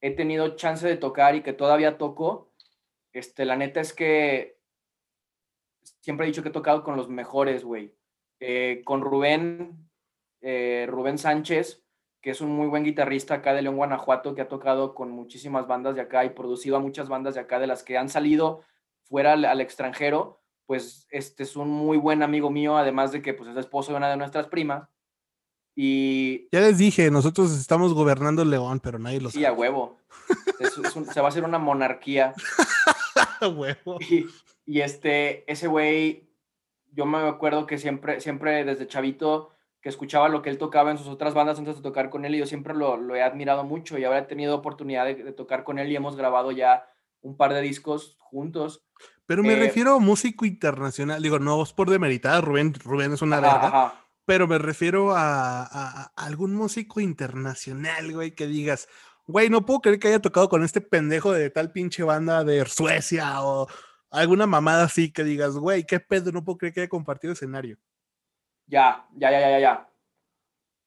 he, 0.00 0.10
tenido 0.12 0.56
chance 0.56 0.86
de 0.86 0.96
tocar 0.96 1.34
y 1.34 1.42
que 1.42 1.52
todavía 1.52 1.98
toco, 1.98 2.52
este, 3.12 3.44
la 3.44 3.56
neta 3.56 3.80
es 3.80 3.92
que 3.92 4.58
siempre 6.00 6.26
he 6.26 6.28
dicho 6.28 6.42
que 6.42 6.50
he 6.50 6.52
tocado 6.52 6.84
con 6.84 6.96
los 6.96 7.08
mejores, 7.08 7.64
güey. 7.64 7.94
Eh, 8.40 8.82
con 8.84 9.00
Rubén, 9.00 9.90
eh, 10.40 10.86
Rubén 10.88 11.18
Sánchez, 11.18 11.82
que 12.20 12.30
es 12.30 12.40
un 12.40 12.50
muy 12.50 12.66
buen 12.66 12.84
guitarrista 12.84 13.34
acá 13.34 13.52
de 13.54 13.62
León, 13.62 13.76
Guanajuato, 13.76 14.34
que 14.34 14.42
ha 14.42 14.48
tocado 14.48 14.94
con 14.94 15.10
muchísimas 15.10 15.66
bandas 15.66 15.94
de 15.94 16.02
acá 16.02 16.24
y 16.24 16.30
producido 16.30 16.76
a 16.76 16.80
muchas 16.80 17.08
bandas 17.08 17.34
de 17.34 17.40
acá, 17.40 17.58
de 17.58 17.66
las 17.66 17.82
que 17.82 17.96
han 17.96 18.08
salido 18.08 18.62
fuera 19.02 19.32
al, 19.32 19.60
extranjero, 19.60 20.40
pues 20.68 21.06
este 21.10 21.44
es 21.44 21.56
un 21.56 21.70
muy 21.70 21.96
buen 21.96 22.22
amigo 22.22 22.50
mío, 22.50 22.76
además 22.76 23.10
de 23.10 23.22
que 23.22 23.32
pues, 23.32 23.48
es 23.48 23.56
esposo 23.56 23.92
de 23.92 23.96
una 23.96 24.10
de 24.10 24.18
nuestras 24.18 24.48
primas. 24.48 24.86
Y... 25.74 26.46
Ya 26.52 26.60
les 26.60 26.76
dije, 26.76 27.10
nosotros 27.10 27.58
estamos 27.58 27.94
gobernando 27.94 28.44
León, 28.44 28.78
pero 28.80 28.98
nadie 28.98 29.18
lo 29.18 29.30
sabe. 29.30 29.40
Sí, 29.40 29.46
a 29.46 29.52
huevo. 29.54 29.98
se 31.10 31.20
va 31.20 31.26
a 31.26 31.30
hacer 31.30 31.44
una 31.44 31.58
monarquía. 31.58 32.34
a 33.40 33.48
huevo. 33.48 33.96
Y, 33.98 34.26
y 34.66 34.82
este, 34.82 35.50
ese 35.50 35.68
güey, 35.68 36.28
yo 36.92 37.06
me 37.06 37.16
acuerdo 37.16 37.66
que 37.66 37.78
siempre, 37.78 38.20
siempre 38.20 38.66
desde 38.66 38.86
chavito 38.86 39.52
que 39.80 39.88
escuchaba 39.88 40.28
lo 40.28 40.42
que 40.42 40.50
él 40.50 40.58
tocaba 40.58 40.90
en 40.90 40.98
sus 40.98 41.08
otras 41.08 41.32
bandas 41.32 41.58
antes 41.58 41.76
de 41.76 41.82
tocar 41.82 42.10
con 42.10 42.26
él 42.26 42.34
y 42.34 42.38
yo 42.40 42.46
siempre 42.46 42.74
lo, 42.74 42.98
lo 42.98 43.16
he 43.16 43.22
admirado 43.22 43.64
mucho 43.64 43.96
y 43.96 44.04
ahora 44.04 44.18
he 44.18 44.22
tenido 44.22 44.54
oportunidad 44.54 45.06
de, 45.06 45.32
tocar 45.32 45.64
con 45.64 45.78
él 45.78 45.90
y 45.90 45.96
hemos 45.96 46.14
grabado 46.14 46.52
ya 46.52 46.84
un 47.22 47.38
par 47.38 47.54
de 47.54 47.62
discos 47.62 48.18
juntos. 48.18 48.84
Pero 49.28 49.42
me 49.42 49.52
eh, 49.52 49.58
refiero 49.58 49.94
a 49.94 49.98
músico 49.98 50.46
internacional, 50.46 51.22
digo, 51.22 51.38
no 51.38 51.62
es 51.62 51.74
por 51.74 51.90
demeritar, 51.90 52.42
Rubén, 52.42 52.72
Rubén 52.72 53.12
es 53.12 53.20
una 53.20 53.40
verga, 53.40 53.92
pero 54.24 54.48
me 54.48 54.56
refiero 54.56 55.14
a, 55.14 55.64
a, 55.64 56.12
algún 56.16 56.54
músico 56.54 56.98
internacional, 56.98 58.10
güey, 58.10 58.34
que 58.34 58.46
digas, 58.46 58.88
güey, 59.26 59.50
no 59.50 59.66
puedo 59.66 59.82
creer 59.82 59.98
que 59.98 60.08
haya 60.08 60.22
tocado 60.22 60.48
con 60.48 60.64
este 60.64 60.80
pendejo 60.80 61.30
de 61.30 61.50
tal 61.50 61.72
pinche 61.72 62.02
banda 62.04 62.42
de 62.42 62.64
Suecia 62.64 63.42
o 63.42 63.68
alguna 64.10 64.46
mamada 64.46 64.84
así 64.84 65.12
que 65.12 65.24
digas, 65.24 65.58
güey, 65.58 65.84
qué 65.84 66.00
pedo, 66.00 66.32
no 66.32 66.42
puedo 66.42 66.56
creer 66.56 66.72
que 66.72 66.80
haya 66.80 66.88
compartido 66.88 67.34
escenario. 67.34 67.76
Ya, 68.66 69.06
ya, 69.14 69.30
ya, 69.30 69.40
ya, 69.40 69.60
ya. 69.60 69.90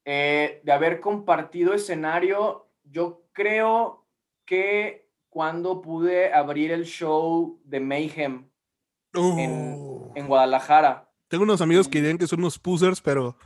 Eh, 0.03 0.61
de 0.63 0.71
haber 0.71 0.99
compartido 0.99 1.75
escenario, 1.75 2.71
yo 2.83 3.27
creo 3.33 4.07
que 4.45 5.00
cuando 5.31 5.81
pude 5.81 6.31
abrir 6.31 6.71
el 6.71 6.83
show 6.83 7.59
de 7.63 7.79
Mayhem 7.79 8.49
en, 9.13 9.75
oh. 9.79 10.11
en, 10.13 10.27
Guadalajara. 10.27 11.09
Tengo 11.29 11.45
unos 11.45 11.61
amigos 11.61 11.87
que 11.87 11.99
dirían 11.99 12.17
que 12.17 12.27
son 12.27 12.39
unos 12.39 12.59
pusers, 12.59 13.01
pero... 13.01 13.37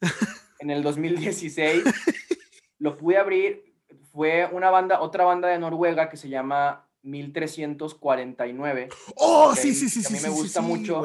en 0.60 0.70
el 0.70 0.82
2016 0.82 1.82
lo 2.78 2.96
pude 2.96 3.18
abrir. 3.18 3.74
Fue 4.12 4.48
una 4.52 4.70
banda, 4.70 5.00
otra 5.00 5.24
banda 5.24 5.48
de 5.48 5.58
Noruega 5.58 6.08
que 6.08 6.16
se 6.16 6.28
llama 6.28 6.88
1349. 7.02 8.88
Oh, 9.16 9.54
sí, 9.56 9.74
sí, 9.74 9.88
sí, 9.88 10.02
sí. 10.02 10.14
A 10.14 10.16
mí 10.16 10.22
me 10.22 10.28
gusta 10.28 10.60
mucho. 10.60 11.02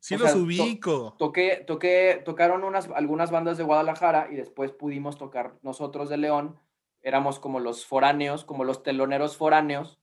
Sí, 0.00 0.16
los 0.16 0.34
ubico. 0.34 1.14
toqué, 1.16 1.62
toqué, 1.64 2.20
tocaron 2.24 2.64
unas, 2.64 2.88
algunas 2.88 3.30
bandas 3.30 3.56
de 3.58 3.62
Guadalajara 3.62 4.26
y 4.32 4.34
después 4.34 4.72
pudimos 4.72 5.16
tocar 5.16 5.54
nosotros 5.62 6.08
de 6.08 6.16
León. 6.16 6.58
Éramos 7.02 7.38
como 7.38 7.60
los 7.60 7.84
foráneos, 7.84 8.44
como 8.44 8.64
los 8.64 8.82
teloneros 8.82 9.36
foráneos, 9.36 10.00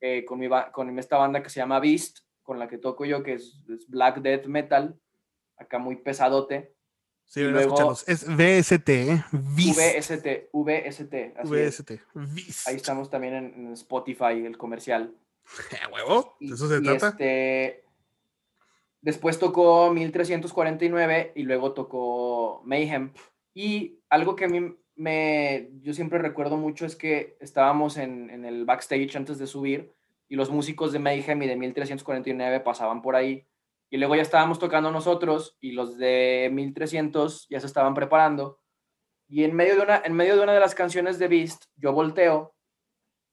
eh, 0.00 0.24
con, 0.24 0.40
mi, 0.40 0.48
con 0.72 0.98
esta 0.98 1.16
banda 1.16 1.42
que 1.42 1.50
se 1.50 1.60
llama 1.60 1.80
Beast, 1.80 2.18
con 2.42 2.58
la 2.58 2.68
que 2.68 2.78
toco 2.78 3.04
yo, 3.04 3.22
que 3.22 3.34
es, 3.34 3.64
Black 3.88 4.20
Death 4.20 4.46
Metal, 4.46 4.98
acá 5.56 5.78
muy 5.78 5.96
pesadote. 5.96 6.74
Sí, 7.24 7.40
y 7.40 7.44
luego, 7.44 7.92
Es 8.06 8.26
VST, 8.26 8.88
¿eh? 8.88 9.24
VST, 9.32 10.50
VST. 10.52 11.14
VST. 11.44 11.90
Ahí 12.66 12.76
estamos 12.76 13.08
también 13.08 13.34
en, 13.34 13.72
Spotify, 13.72 14.44
el 14.44 14.58
comercial. 14.58 15.14
huevo? 15.92 16.36
eso 16.40 16.68
se 16.68 16.80
trata? 16.80 17.08
Este, 17.08 17.84
Después 19.02 19.40
tocó 19.40 19.92
1349 19.92 21.32
y 21.34 21.42
luego 21.42 21.72
tocó 21.72 22.62
Mayhem. 22.64 23.12
Y 23.52 23.98
algo 24.08 24.36
que 24.36 24.44
a 24.44 24.48
mí 24.48 24.76
me, 24.96 25.70
yo 25.80 25.94
siempre 25.94 26.18
recuerdo 26.18 26.56
mucho 26.56 26.86
es 26.86 26.96
que 26.96 27.36
estábamos 27.40 27.96
en, 27.96 28.30
en 28.30 28.44
el 28.44 28.64
backstage 28.64 29.16
antes 29.16 29.38
de 29.38 29.46
subir 29.46 29.92
y 30.28 30.36
los 30.36 30.50
músicos 30.50 30.92
de 30.92 30.98
Mayhem 30.98 31.42
y 31.42 31.46
de 31.46 31.56
1349 31.56 32.60
pasaban 32.60 33.02
por 33.02 33.16
ahí. 33.16 33.46
Y 33.90 33.98
luego 33.98 34.16
ya 34.16 34.22
estábamos 34.22 34.58
tocando 34.58 34.90
nosotros 34.90 35.56
y 35.60 35.72
los 35.72 35.98
de 35.98 36.50
1300 36.52 37.48
ya 37.50 37.60
se 37.60 37.66
estaban 37.66 37.94
preparando. 37.94 38.58
Y 39.28 39.44
en 39.44 39.54
medio 39.54 39.76
de 39.76 39.82
una, 39.82 40.02
en 40.04 40.14
medio 40.14 40.36
de, 40.36 40.42
una 40.42 40.54
de 40.54 40.60
las 40.60 40.74
canciones 40.74 41.18
de 41.18 41.28
Beast, 41.28 41.64
yo 41.76 41.92
volteo 41.92 42.54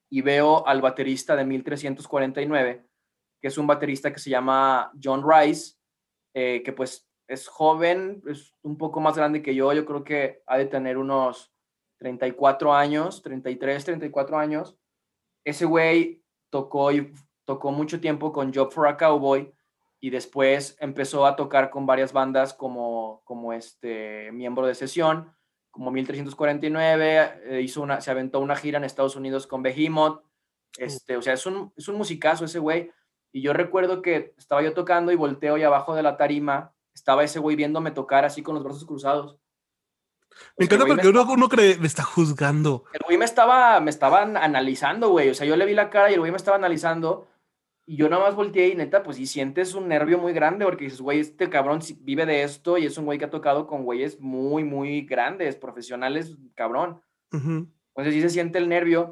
y 0.09 0.21
veo 0.21 0.67
al 0.67 0.81
baterista 0.81 1.35
de 1.35 1.45
1349 1.45 2.89
que 3.41 3.47
es 3.47 3.57
un 3.57 3.67
baterista 3.67 4.11
que 4.11 4.19
se 4.19 4.29
llama 4.29 4.91
John 5.01 5.23
Rice, 5.27 5.75
eh, 6.33 6.61
que 6.63 6.73
pues 6.73 7.08
es 7.29 7.47
joven, 7.47 8.23
es 8.27 8.55
un 8.63 8.75
poco 8.75 8.99
más 8.99 9.15
grande 9.15 9.43
que 9.43 9.53
yo, 9.53 9.71
yo 9.71 9.85
creo 9.85 10.03
que 10.03 10.41
ha 10.47 10.57
de 10.57 10.65
tener 10.65 10.97
unos 10.97 11.53
34 11.99 12.73
años, 12.73 13.21
33, 13.21 13.85
34 13.85 14.37
años. 14.37 14.77
Ese 15.45 15.65
güey 15.65 16.23
tocó, 16.49 16.89
tocó 17.45 17.71
mucho 17.71 18.01
tiempo 18.01 18.33
con 18.33 18.51
Job 18.51 18.71
for 18.71 18.87
a 18.87 18.97
Cowboy 18.97 19.53
y 19.99 20.09
después 20.09 20.75
empezó 20.79 21.27
a 21.27 21.35
tocar 21.35 21.69
con 21.69 21.85
varias 21.85 22.13
bandas 22.13 22.55
como, 22.55 23.21
como 23.25 23.53
este 23.53 24.31
miembro 24.31 24.65
de 24.65 24.73
sesión, 24.73 25.31
como 25.69 25.91
1349, 25.91 27.41
eh, 27.43 27.61
hizo 27.61 27.83
una, 27.83 28.01
se 28.01 28.09
aventó 28.09 28.39
una 28.39 28.55
gira 28.55 28.79
en 28.79 28.85
Estados 28.85 29.15
Unidos 29.15 29.45
con 29.45 29.61
Behemoth, 29.61 30.23
este, 30.79 31.15
o 31.15 31.21
sea, 31.21 31.33
es 31.33 31.45
un, 31.45 31.71
es 31.77 31.87
un 31.87 31.95
musicazo 31.95 32.45
ese 32.45 32.57
güey. 32.57 32.91
Y 33.31 33.43
yo 33.43 33.53
recuerdo 33.53 34.01
que 34.01 34.33
estaba 34.39 34.63
yo 34.63 34.73
tocando 34.73 35.11
y 35.11 35.15
volteo 35.15 35.57
y 35.59 35.63
abajo 35.63 35.93
de 35.93 36.01
la 36.01 36.17
tarima 36.17 36.73
estaba 36.99 37.23
ese 37.23 37.39
güey 37.39 37.55
viéndome 37.55 37.91
tocar 37.91 38.25
así 38.25 38.43
con 38.43 38.55
los 38.55 38.63
brazos 38.63 38.85
cruzados. 38.85 39.37
Me 40.57 40.65
encanta 40.65 40.85
porque 40.85 41.07
uno, 41.07 41.25
uno, 41.31 41.49
cree, 41.49 41.77
me 41.77 41.87
está 41.87 42.03
juzgando. 42.03 42.83
El 42.93 43.01
güey 43.05 43.17
me 43.17 43.25
estaba, 43.25 43.79
me 43.79 43.89
estaban 43.89 44.37
analizando, 44.37 45.09
güey. 45.09 45.29
O 45.29 45.33
sea, 45.33 45.47
yo 45.47 45.55
le 45.55 45.65
vi 45.65 45.73
la 45.73 45.89
cara 45.89 46.11
y 46.11 46.13
el 46.13 46.19
güey 46.19 46.31
me 46.31 46.37
estaba 46.37 46.57
analizando. 46.57 47.27
Y 47.85 47.95
yo 47.95 48.09
nada 48.09 48.23
más 48.23 48.35
volteé 48.35 48.67
y 48.67 48.75
neta, 48.75 49.01
pues 49.01 49.17
y 49.17 49.25
sientes 49.25 49.73
un 49.73 49.87
nervio 49.87 50.19
muy 50.19 50.33
grande 50.33 50.65
porque 50.65 50.83
dices, 50.83 51.01
güey, 51.01 51.19
este 51.19 51.49
cabrón 51.49 51.79
vive 52.01 52.25
de 52.25 52.43
esto 52.43 52.77
y 52.77 52.85
es 52.85 52.97
un 52.97 53.05
güey 53.05 53.17
que 53.17 53.25
ha 53.25 53.31
tocado 53.31 53.65
con 53.65 53.83
güeyes 53.83 54.19
muy, 54.19 54.63
muy 54.63 55.01
grandes, 55.01 55.55
profesionales, 55.55 56.35
cabrón. 56.53 57.01
Entonces 57.31 58.13
sí 58.13 58.21
se 58.21 58.29
siente 58.29 58.59
el 58.59 58.69
nervio. 58.69 59.11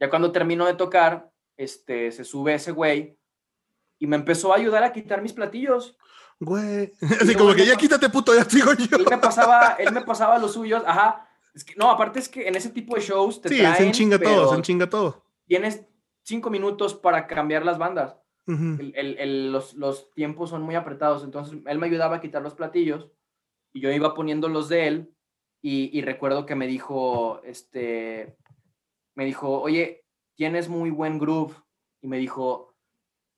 Ya 0.00 0.10
cuando 0.10 0.32
termino 0.32 0.66
de 0.66 0.74
tocar, 0.74 1.30
este, 1.56 2.10
se 2.10 2.24
sube 2.24 2.54
ese 2.54 2.72
güey 2.72 3.19
y 4.00 4.06
me 4.06 4.16
empezó 4.16 4.52
a 4.52 4.56
ayudar 4.56 4.82
a 4.82 4.92
quitar 4.92 5.22
mis 5.22 5.32
platillos. 5.32 5.96
Güey, 6.40 6.92
así 7.20 7.34
como 7.36 7.54
que 7.54 7.64
ya 7.64 7.76
quítate 7.76 8.08
puto, 8.08 8.34
ya 8.34 8.44
sigo 8.44 8.72
yo. 8.72 8.96
Él 8.96 9.06
me 9.10 9.18
pasaba, 9.18 9.76
él 9.78 9.92
me 9.92 10.00
pasaba 10.00 10.38
los 10.38 10.54
suyos, 10.54 10.82
ajá. 10.84 11.28
Es 11.54 11.64
que, 11.64 11.74
no, 11.76 11.90
aparte 11.90 12.18
es 12.18 12.28
que 12.28 12.48
en 12.48 12.56
ese 12.56 12.70
tipo 12.70 12.94
de 12.96 13.02
shows 13.02 13.40
te 13.40 13.48
sí, 13.50 13.56
se 13.56 13.86
enchinga 13.86 14.18
todo, 14.18 14.50
se 14.50 14.56
enchinga 14.56 14.88
todo. 14.88 15.24
Tienes 15.46 15.86
cinco 16.22 16.50
minutos 16.50 16.94
para 16.94 17.26
cambiar 17.26 17.64
las 17.64 17.78
bandas. 17.78 18.16
los, 18.46 19.74
los, 19.74 20.10
tiempos 20.12 20.50
son 20.50 20.62
muy 20.62 20.74
apretados, 20.74 21.22
entonces 21.22 21.58
él 21.66 21.78
me 21.78 21.86
ayudaba 21.86 22.16
a 22.16 22.20
quitar 22.20 22.42
los 22.42 22.54
platillos 22.54 23.10
y 23.72 23.80
yo 23.80 23.90
iba 23.92 24.14
poniendo 24.14 24.48
los 24.48 24.68
de 24.68 24.88
él 24.88 25.14
y, 25.62 25.96
y 25.96 26.02
recuerdo 26.02 26.46
que 26.46 26.54
me 26.54 26.66
dijo, 26.66 27.42
este, 27.44 28.36
me 29.14 29.24
dijo, 29.24 29.60
oye, 29.60 30.04
tienes 30.36 30.68
muy 30.68 30.90
buen 30.90 31.18
groove. 31.18 31.54
Y 32.00 32.08
me 32.08 32.16
dijo, 32.16 32.69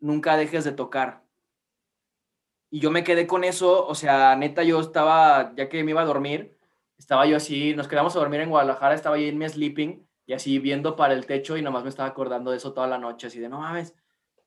nunca 0.03 0.37
dejes 0.37 0.65
de 0.65 0.73
tocar. 0.73 1.23
Y 2.71 2.81
yo 2.81 2.91
me 2.91 3.05
quedé 3.05 3.27
con 3.27 3.45
eso, 3.45 3.87
o 3.87 3.95
sea, 3.95 4.35
neta, 4.37 4.63
yo 4.63 4.81
estaba, 4.81 5.55
ya 5.57 5.69
que 5.69 5.83
me 5.85 5.93
iba 5.93 6.03
a 6.03 6.07
dormir, 6.07 6.59
estaba 6.99 7.27
yo 7.27 7.37
así, 7.37 7.75
nos 7.75 7.89
quedamos 7.89 8.15
a 8.17 8.19
dormir 8.19 8.41
en 8.41 8.51
Guadalajara, 8.51 8.95
estaba 8.95 9.19
yo 9.19 9.27
en 9.27 9.39
mi 9.39 9.49
sleeping 9.49 10.07
y 10.27 10.33
así 10.33 10.59
viendo 10.59 10.97
para 10.97 11.15
el 11.15 11.27
techo 11.27 11.57
y 11.57 11.63
nomás 11.63 11.83
me 11.85 11.91
estaba 11.91 12.09
acordando 12.09 12.51
de 12.51 12.57
eso 12.57 12.73
toda 12.73 12.87
la 12.87 12.99
noche, 12.99 13.29
así 13.29 13.39
de, 13.41 13.49
no 13.49 13.61
mames, 13.61 13.95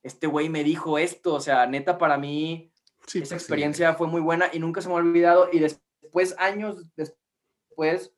este 0.03 0.27
güey 0.27 0.49
me 0.49 0.63
dijo 0.63 0.97
esto, 0.97 1.35
o 1.35 1.39
sea, 1.39 1.65
neta, 1.67 1.97
para 1.97 2.17
mí 2.17 2.71
esa 3.07 3.19
pues 3.19 3.31
experiencia 3.31 3.93
fue 3.93 4.07
muy 4.07 4.21
buena 4.21 4.49
y 4.51 4.59
nunca 4.59 4.81
se 4.81 4.87
me 4.89 4.95
ha 4.95 4.97
olvidado 4.97 5.49
y 5.51 5.59
después, 5.59 6.35
años 6.37 6.83
después, 6.95 8.13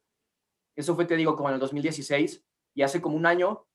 eso 0.76 0.96
fue, 0.96 1.06
te 1.06 1.18
digo, 1.18 1.36
como 1.36 1.50
en 1.50 1.56
el 1.56 1.60
2016 1.60 2.44
y 2.74 2.82
hace 2.82 3.02
como 3.02 3.18
un 3.18 3.26
año, 3.26 3.68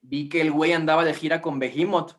vi 0.00 0.28
que 0.28 0.40
el 0.40 0.50
güey 0.50 0.72
andaba 0.72 1.04
de 1.04 1.14
gira 1.14 1.40
con 1.40 1.58
Behemoth. 1.58 2.16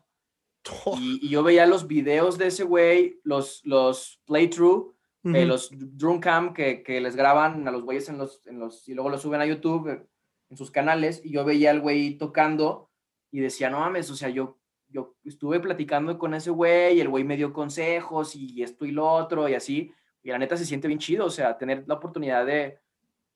Y, 0.98 1.28
yo 1.28 1.42
veía 1.42 1.66
los 1.66 1.86
videos 1.86 2.38
de 2.38 2.48
ese 2.48 2.64
güey, 2.64 3.20
los, 3.24 3.62
los 3.64 4.20
playthrough, 4.26 4.94
eh, 5.24 5.44
los 5.44 5.70
drum 5.72 6.18
cam 6.18 6.54
que, 6.54 6.82
que, 6.82 7.00
les 7.00 7.14
graban 7.14 7.68
a 7.68 7.70
los 7.70 7.82
güeyes 7.82 8.08
en 8.08 8.18
los, 8.18 8.46
en 8.46 8.58
los, 8.58 8.88
y 8.88 8.94
luego 8.94 9.10
los 9.10 9.22
suben 9.22 9.40
a 9.40 9.46
YouTube 9.46 9.88
eh, 9.88 10.06
en 10.48 10.56
sus 10.56 10.70
canales. 10.70 11.20
Y 11.24 11.32
yo 11.32 11.44
veía 11.44 11.70
al 11.70 11.80
güey 11.80 12.16
tocando 12.16 12.90
y 13.30 13.40
decía, 13.40 13.70
no 13.70 13.80
mames, 13.80 14.10
o 14.10 14.16
sea, 14.16 14.28
yo, 14.28 14.58
yo 14.88 15.16
estuve 15.24 15.60
platicando 15.60 16.18
con 16.18 16.34
ese 16.34 16.50
güey 16.50 16.96
y 16.96 17.00
el 17.00 17.08
güey 17.08 17.24
me 17.24 17.36
dio 17.36 17.52
consejos 17.52 18.34
y 18.34 18.62
esto 18.62 18.84
y 18.84 18.92
lo 18.92 19.10
otro 19.10 19.48
y 19.48 19.54
así, 19.54 19.92
y 20.22 20.30
la 20.30 20.38
neta 20.38 20.56
se 20.56 20.66
siente 20.66 20.88
bien 20.88 20.98
chido, 20.98 21.26
o 21.26 21.30
sea, 21.30 21.56
tener 21.56 21.84
la 21.86 21.94
oportunidad 21.94 22.44
de, 22.44 22.78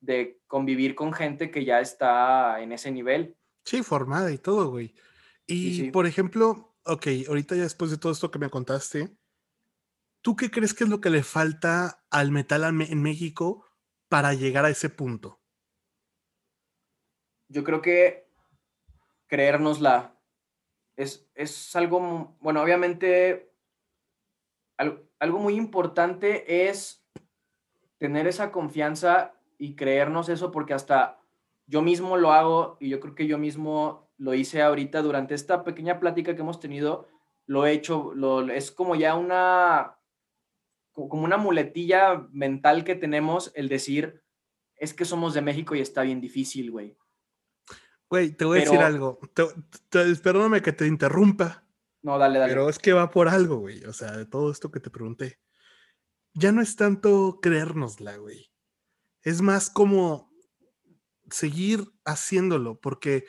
de 0.01 0.41
convivir 0.47 0.95
con 0.95 1.13
gente 1.13 1.51
que 1.51 1.65
ya 1.65 1.81
está 1.81 2.61
en 2.61 2.73
ese 2.73 2.91
nivel. 2.91 3.37
Sí, 3.65 3.83
formada 3.83 4.31
y 4.31 4.39
todo, 4.39 4.71
güey. 4.71 4.95
Y, 5.47 5.91
por 5.91 6.07
ejemplo, 6.07 6.74
ok, 6.85 7.07
ahorita 7.29 7.57
ya 7.57 7.63
después 7.63 7.91
de 7.91 7.99
todo 7.99 8.13
esto 8.13 8.31
que 8.31 8.39
me 8.39 8.51
contaste, 8.51 9.17
¿tú 10.21 10.37
qué 10.37 10.51
crees 10.51 10.75
que 10.75 10.85
es 10.85 10.91
lo 10.91 11.01
que 11.01 11.11
le 11.11 11.23
falta 11.23 12.05
al 12.11 12.31
metal 12.31 12.65
en 12.65 13.03
México 13.03 13.67
para 14.09 14.35
llegar 14.35 14.65
a 14.65 14.71
ese 14.71 14.91
punto? 14.91 15.41
Yo 17.49 17.65
creo 17.65 17.83
que 17.83 18.27
creérnosla 19.27 20.15
es, 20.97 21.29
es 21.35 21.75
algo, 21.77 22.37
bueno, 22.41 22.63
obviamente, 22.63 23.53
algo, 24.77 25.03
algo 25.19 25.39
muy 25.39 25.55
importante 25.55 26.69
es 26.69 27.05
tener 27.99 28.27
esa 28.27 28.53
confianza 28.53 29.35
y 29.59 29.77
creernos 29.77 30.29
eso 30.29 30.51
porque 30.51 30.75
hasta 30.75 31.21
yo 31.67 31.83
mismo 31.83 32.17
lo 32.17 32.33
hago 32.33 32.77
y 32.81 32.91
yo 32.91 33.01
creo 33.01 33.15
que 33.15 33.27
yo 33.27 33.39
mismo 33.39 34.04
lo 34.17 34.35
hice 34.35 34.63
ahorita 34.63 35.03
durante 35.03 35.35
esta 35.35 35.65
pequeña 35.65 36.01
plática 36.01 36.35
que 36.35 36.43
hemos 36.43 36.61
tenido, 36.61 37.09
lo 37.47 37.67
he 37.67 37.73
hecho, 37.73 38.13
lo, 38.15 38.49
es 38.51 38.71
como 38.71 38.95
ya 38.95 39.15
una, 39.17 39.97
como 40.93 41.25
una 41.25 41.37
muletilla 41.37 42.27
mental 42.33 42.85
que 42.85 42.95
tenemos 42.95 43.53
el 43.55 43.69
decir, 43.69 44.23
es 44.77 44.95
que 44.95 45.05
somos 45.05 45.35
de 45.35 45.43
México 45.43 45.75
y 45.75 45.81
está 45.81 46.03
bien 46.03 46.21
difícil, 46.21 46.71
güey. 46.71 46.97
Güey, 48.09 48.31
te 48.33 48.45
voy 48.45 48.59
a 48.59 48.61
decir 48.63 48.81
algo, 48.81 49.19
perdóname 50.23 50.63
que 50.63 50.73
te 50.73 50.87
interrumpa. 50.87 51.65
No, 52.03 52.19
dale, 52.19 52.39
dale. 52.39 52.53
Pero 52.53 52.69
es 52.69 52.79
que 52.79 52.93
va 52.93 53.11
por 53.11 53.29
algo, 53.29 53.57
güey, 53.57 53.83
o 53.85 53.93
sea, 53.93 54.13
de 54.13 54.27
todo 54.27 54.51
esto 54.51 54.71
que 54.71 54.81
te 54.81 54.91
pregunté. 54.91 55.39
Ya 56.35 56.53
no 56.53 56.61
es 56.61 56.77
tanto 56.77 57.39
creérnosla, 57.41 58.17
güey 58.17 58.55
es 59.25 59.41
más 59.41 59.71
como 59.71 60.31
seguir 61.31 61.91
haciéndolo, 62.05 62.79
porque 62.79 63.25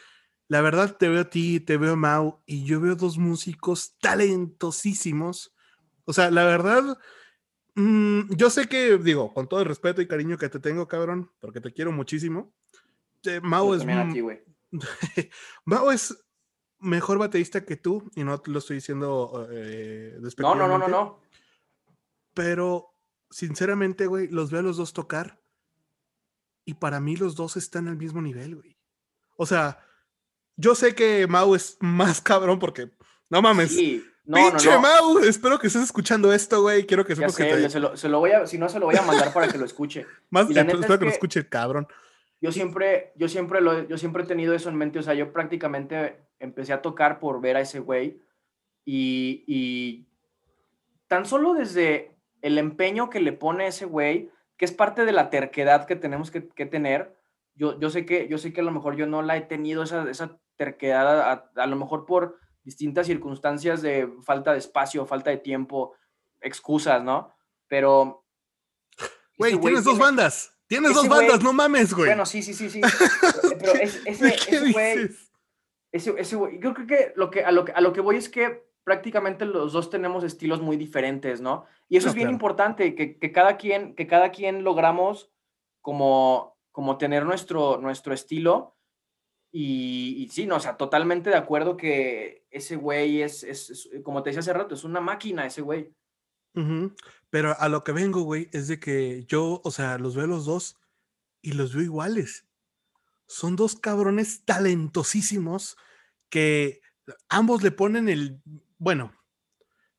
la 0.47 0.61
verdad 0.61 0.95
te 0.97 1.09
veo 1.09 1.21
a 1.21 1.29
ti, 1.29 1.59
te 1.59 1.77
veo 1.77 1.93
a 1.93 1.95
Mau, 1.95 2.41
y 2.45 2.63
yo 2.65 2.79
veo 2.79 2.95
dos 2.95 3.17
músicos 3.17 3.97
talentosísimos. 3.99 5.55
O 6.05 6.13
sea, 6.13 6.29
la 6.29 6.45
verdad, 6.45 6.97
mm, 7.75 8.35
yo 8.35 8.49
sé 8.49 8.67
que, 8.67 8.97
digo, 8.97 9.33
con 9.33 9.47
todo 9.47 9.61
el 9.61 9.65
respeto 9.65 10.01
y 10.01 10.07
cariño 10.07 10.37
que 10.37 10.49
te 10.49 10.59
tengo, 10.59 10.87
cabrón, 10.87 11.31
porque 11.39 11.61
te 11.61 11.73
quiero 11.73 11.91
muchísimo. 11.91 12.53
Mau 13.41 13.73
es. 13.73 13.83
Mau 15.65 15.89
es 15.89 16.15
mejor 16.79 17.17
baterista 17.17 17.65
que 17.65 17.77
tú, 17.77 18.09
y 18.15 18.23
no 18.23 18.41
lo 18.45 18.59
estoy 18.59 18.75
diciendo 18.75 19.47
eh, 19.49 20.19
No, 20.37 20.53
no, 20.53 20.67
no, 20.67 20.77
no, 20.77 20.87
no. 20.87 21.21
Pero, 22.35 22.93
sinceramente, 23.31 24.05
güey, 24.05 24.27
los 24.27 24.51
veo 24.51 24.59
a 24.59 24.63
los 24.63 24.77
dos 24.77 24.93
tocar 24.93 25.41
y 26.65 26.75
para 26.75 26.99
mí 26.99 27.15
los 27.15 27.35
dos 27.35 27.57
están 27.57 27.87
al 27.87 27.97
mismo 27.97 28.21
nivel, 28.21 28.55
güey. 28.55 28.77
O 29.37 29.45
sea, 29.45 29.79
yo 30.55 30.75
sé 30.75 30.95
que 30.95 31.27
Mau 31.27 31.55
es 31.55 31.77
más 31.79 32.21
cabrón 32.21 32.59
porque, 32.59 32.89
no 33.29 33.41
mames. 33.41 33.75
Sí. 33.75 34.03
No, 34.25 34.37
Pinche 34.37 34.75
Mau, 34.79 35.19
espero 35.19 35.59
que 35.59 35.67
estés 35.67 35.83
escuchando 35.83 36.33
esto, 36.33 36.61
güey. 36.61 36.85
Quiero 36.85 37.05
que 37.05 37.15
sepas 37.15 37.35
que 37.35 37.43
te... 37.43 37.69
se, 37.69 37.79
lo, 37.79 37.95
se 37.95 38.09
lo 38.09 38.19
voy 38.19 38.31
a, 38.31 38.47
si 38.47 38.57
no 38.57 38.69
se 38.69 38.79
lo 38.79 38.87
voy 38.87 38.95
a 38.95 39.03
mandar 39.03 39.31
para 39.31 39.47
que 39.47 39.57
lo 39.57 39.65
escuche. 39.65 40.07
más 40.31 40.49
espero 40.49 40.97
que, 40.97 41.05
lo 41.05 41.11
escuche, 41.11 41.47
cabrón. 41.47 41.87
Yo 42.41 42.51
siempre, 42.51 43.13
yo 43.15 43.27
siempre 43.27 43.61
lo, 43.61 43.87
yo 43.87 43.97
siempre 43.99 44.23
he 44.23 44.25
tenido 44.25 44.55
eso 44.55 44.69
en 44.69 44.77
mente. 44.77 44.97
O 44.97 45.03
sea, 45.03 45.13
yo 45.13 45.31
prácticamente 45.31 46.19
empecé 46.39 46.73
a 46.73 46.81
tocar 46.81 47.19
por 47.19 47.39
ver 47.39 47.57
a 47.57 47.61
ese 47.61 47.79
güey 47.79 48.19
y, 48.83 49.43
y 49.45 50.07
tan 51.07 51.25
solo 51.25 51.53
desde 51.53 52.15
el 52.41 52.57
empeño 52.57 53.11
que 53.11 53.19
le 53.19 53.31
pone 53.31 53.67
ese 53.67 53.85
güey 53.85 54.31
que 54.57 54.65
es 54.65 54.71
parte 54.71 55.05
de 55.05 55.11
la 55.11 55.29
terquedad 55.29 55.85
que 55.85 55.95
tenemos 55.95 56.31
que, 56.31 56.41
tener. 56.41 57.15
Yo, 57.55 57.79
yo, 57.79 57.89
sé 57.89 58.05
que, 58.05 58.27
yo 58.27 58.37
sé 58.37 58.53
que 58.53 58.61
a 58.61 58.63
lo 58.63 58.71
mejor 58.71 58.95
yo 58.95 59.05
no 59.05 59.21
la 59.21 59.37
he 59.37 59.41
tenido 59.41 59.83
esa, 59.83 60.09
esa 60.09 60.37
terquedad, 60.55 61.49
a, 61.55 61.67
lo 61.67 61.75
mejor 61.75 62.05
por 62.05 62.39
distintas 62.63 63.07
circunstancias 63.07 63.81
de 63.81 64.09
falta 64.23 64.53
de 64.53 64.59
espacio, 64.59 65.05
falta 65.05 65.29
de 65.29 65.37
tiempo, 65.37 65.93
excusas, 66.41 67.03
¿no? 67.03 67.33
Pero... 67.67 68.25
Güey, 69.37 69.59
tienes 69.59 69.83
dos 69.83 69.97
bandas. 69.97 70.53
Tienes 70.67 70.93
dos 70.93 71.07
bandas, 71.07 71.43
no 71.43 71.53
mames, 71.53 71.93
güey. 71.93 72.07
Bueno, 72.07 72.25
sí, 72.25 72.41
sí, 72.41 72.53
sí, 72.53 72.69
sí. 72.69 72.81
Pero 73.59 73.73
ese, 73.81 74.71
güey... 74.71 75.09
Ese, 75.91 76.35
güey, 76.35 76.59
yo 76.59 76.73
creo 76.73 76.87
que, 76.87 77.13
lo 77.15 77.29
que, 77.29 77.43
a, 77.45 77.51
lo 77.51 77.63
que 77.63 77.71
a 77.71 77.81
lo 77.81 77.93
que 77.93 78.01
voy 78.01 78.17
es 78.17 78.27
que 78.27 78.65
prácticamente 78.85 79.45
los 79.45 79.73
dos 79.73 79.89
tenemos 79.89 80.23
estilos 80.23 80.61
muy 80.61 80.77
diferentes, 80.77 81.41
¿no? 81.41 81.65
Y 81.89 81.97
eso 81.97 82.09
es 82.09 82.15
bien 82.15 82.29
importante, 82.29 82.95
que, 82.95 83.31
cada 83.31 83.57
quien, 83.57 83.95
que 83.95 84.07
cada 84.07 84.31
quien 84.31 84.63
logramos 84.63 85.31
como, 85.81 86.57
como 86.71 86.97
tener 86.97 87.25
nuestro, 87.25 87.77
nuestro 87.77 88.13
estilo. 88.13 88.74
Y, 89.57 90.27
sí, 90.33 90.45
no, 90.45 90.57
o 90.57 90.59
sea, 90.59 90.75
totalmente 90.75 91.29
de 91.29 91.37
acuerdo 91.37 91.77
que 91.77 92.45
ese 92.51 92.75
güey 92.75 93.21
es, 93.21 93.41
es, 93.43 93.89
como 94.03 94.21
te 94.21 94.29
decía 94.29 94.41
hace 94.41 94.51
rato, 94.51 94.75
es 94.75 94.83
una 94.83 94.99
máquina 94.99 95.45
ese 95.45 95.61
güey. 95.61 95.93
Pero 97.29 97.57
a 97.57 97.69
lo 97.69 97.85
que 97.85 97.93
vengo, 97.93 98.23
güey, 98.23 98.49
es 98.51 98.67
de 98.67 98.81
que 98.81 99.23
yo, 99.29 99.61
o 99.63 99.71
sea, 99.71 99.97
los 99.97 100.13
veo 100.13 100.27
los 100.27 100.43
dos 100.43 100.77
y 101.41 101.53
los 101.53 101.73
veo 101.73 101.83
iguales. 101.83 102.45
Son 103.27 103.55
dos 103.55 103.75
cabrones 103.75 104.43
talentosísimos 104.43 105.77
que 106.29 106.81
ambos 107.29 107.63
le 107.63 107.71
ponen 107.71 108.09
el 108.09 108.41
bueno, 108.77 109.13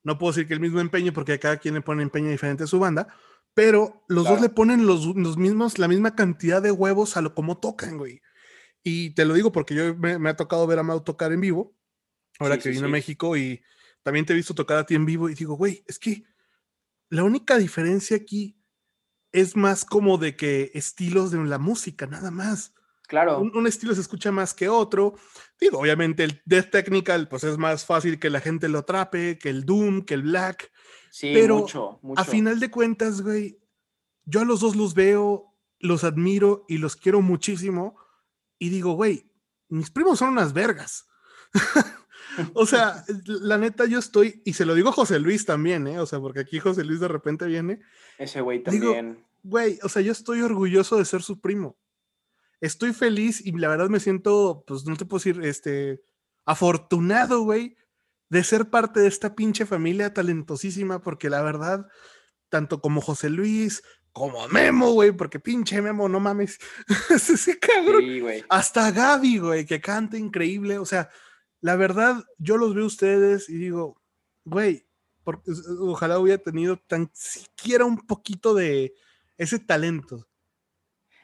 no 0.03 0.19
puedo 0.19 0.33
decir 0.33 0.47
que 0.47 0.55
el 0.55 0.61
mismo 0.61 0.81
empeño 0.81 1.15
porque 1.15 1.39
cada 1.39 1.57
quien 1.57 1.75
le 1.75 1.81
pone 1.81 2.03
empeño 2.03 2.29
diferente 2.29 2.65
a 2.65 2.67
su 2.67 2.79
banda, 2.79 3.09
pero 3.55 4.05
los 4.07 4.25
dos 4.25 4.41
le 4.43 4.51
ponen 4.51 4.87
los, 4.87 5.07
mismos, 5.39 5.79
la 5.79 5.89
misma 5.89 6.15
cantidad 6.15 6.61
de 6.61 6.73
huevos 6.73 7.17
a 7.17 7.23
lo 7.23 7.35
como 7.35 7.57
tocan, 7.57 7.97
güey. 7.97 8.21
Y 8.89 9.11
te 9.11 9.24
lo 9.24 9.34
digo 9.34 9.51
porque 9.51 9.74
yo 9.74 9.97
me, 9.97 10.30
ha 10.30 10.37
tocado 10.37 10.64
ver 10.64 10.78
a 10.78 10.84
Mau 10.84 11.01
tocar 11.01 11.32
en 11.32 11.41
vivo, 11.41 11.76
ahora 12.39 12.57
que 12.57 12.68
vino 12.68 12.87
a 12.87 12.89
México 12.89 13.37
y 13.37 13.61
también 14.05 14.24
te 14.24 14.32
he 14.32 14.37
visto 14.37 14.55
tocar 14.55 14.78
a 14.78 14.87
ti 14.87 14.95
en 14.95 15.05
vivo 15.05 15.28
y 15.28 15.34
digo, 15.34 15.57
güey, 15.57 15.82
es 15.89 15.99
que 15.99 16.22
la 17.09 17.24
única 17.24 17.59
diferencia 17.59 18.16
aquí 18.16 18.62
es 19.32 19.57
más 19.57 19.84
como 19.84 20.18
de 20.18 20.37
que 20.37 20.70
estilos 20.72 21.32
de 21.32 21.45
la 21.45 21.59
música, 21.59 22.07
nada 22.07 22.30
más. 22.30 22.74
Claro. 23.09 23.41
Un, 23.41 23.66
estilo 23.66 23.93
se 23.93 24.03
escucha 24.03 24.30
más 24.30 24.55
que 24.55 24.68
otro. 24.68 25.16
Digo, 25.59 25.80
obviamente 25.80 26.22
el 26.22 26.41
Death 26.45 26.70
Technical, 26.70 27.26
pues 27.26 27.43
es 27.43 27.59
más 27.59 27.84
fácil 27.84 28.20
que 28.20 28.30
la 28.30 28.41
gente 28.41 28.68
lo 28.68 28.78
atrape, 28.78 29.37
que 29.37 29.49
el 29.49 29.64
Doom, 29.64 30.05
que 30.05 30.14
el 30.14 30.22
Black. 30.22 30.70
Sí, 31.11 31.32
pero 31.34 31.59
mucho, 31.59 31.99
mucho. 32.03 32.20
A 32.20 32.24
final 32.24 32.61
de 32.61 32.70
cuentas, 32.70 33.20
güey, 33.20 33.59
yo 34.26 34.43
a 34.43 34.45
los 34.45 34.61
dos 34.61 34.76
los 34.76 34.95
veo, 34.95 35.57
los 35.80 36.05
admiro 36.05 36.64
y 36.68 36.78
los 36.78 36.95
quiero 36.95 37.20
muchísimo. 37.20 38.06
Y 38.59 38.69
digo, 38.69 38.93
güey, 38.93 39.31
mis 39.69 39.91
primos 39.91 40.19
son 40.19 40.31
unas 40.31 40.53
vergas. 40.53 41.07
o 42.55 42.67
sea, 42.67 43.05
la 43.25 43.59
neta, 43.59 43.87
yo 43.87 43.99
estoy, 43.99 44.43
y 44.45 44.55
se 44.55 44.67
lo 44.67 44.75
digo 44.75 44.91
a 44.91 44.93
José 44.93 45.19
Luis 45.19 45.45
también, 45.45 45.87
¿eh? 45.87 45.99
O 45.99 46.07
sea, 46.07 46.21
porque 46.21 46.41
aquí 46.41 46.59
José 46.59 46.85
Luis 46.85 47.01
de 47.01 47.09
repente 47.09 47.47
viene. 47.47 47.81
Ese 48.19 48.41
güey 48.41 48.63
también. 48.63 49.25
Güey, 49.43 49.79
o 49.83 49.89
sea, 49.89 50.03
yo 50.03 50.13
estoy 50.13 50.41
orgulloso 50.43 50.97
de 50.97 51.05
ser 51.05 51.23
su 51.23 51.41
primo 51.41 51.77
estoy 52.61 52.93
feliz 52.93 53.45
y 53.45 53.53
la 53.53 53.69
verdad 53.69 53.89
me 53.89 54.01
siento, 54.01 54.65
pues 54.67 54.87
no 54.87 54.97
te 54.97 55.05
puedo 55.05 55.23
decir, 55.23 55.45
este, 55.45 56.03
afortunado, 56.45 57.43
güey, 57.43 57.77
de 58.29 58.43
ser 58.45 58.71
parte 58.71 59.01
de 59.01 59.09
esta 59.09 59.35
pinche 59.35 59.67
familia 59.67 60.13
talentosísima, 60.13 61.01
porque 61.01 61.31
la 61.31 61.43
verdad, 61.43 61.87
tanto 62.49 62.81
como 62.81 63.01
José 63.01 63.31
Luis, 63.31 63.83
como 64.17 64.49
Memo, 64.49 64.93
güey, 64.93 65.12
porque 65.12 65.39
pinche 65.39 65.83
Memo, 65.83 66.09
no 66.09 66.21
mames, 66.21 66.59
ese 67.11 67.59
cabrón. 67.59 68.03
Hasta 68.49 68.91
Gaby, 68.91 69.39
güey, 69.41 69.67
que 69.67 69.79
canta 69.79 70.17
increíble, 70.17 70.79
o 70.79 70.87
sea, 70.87 71.11
la 71.61 71.77
verdad, 71.77 72.25
yo 72.39 72.57
los 72.57 72.75
veo 72.75 72.87
ustedes 72.87 73.51
y 73.51 73.59
digo, 73.59 74.01
güey, 74.47 74.87
ojalá 75.81 76.19
hubiera 76.19 76.43
tenido 76.43 76.79
tan 76.79 77.11
siquiera 77.12 77.85
un 77.85 77.99
poquito 77.99 78.55
de 78.55 78.95
ese 79.37 79.59
talento. 79.59 80.27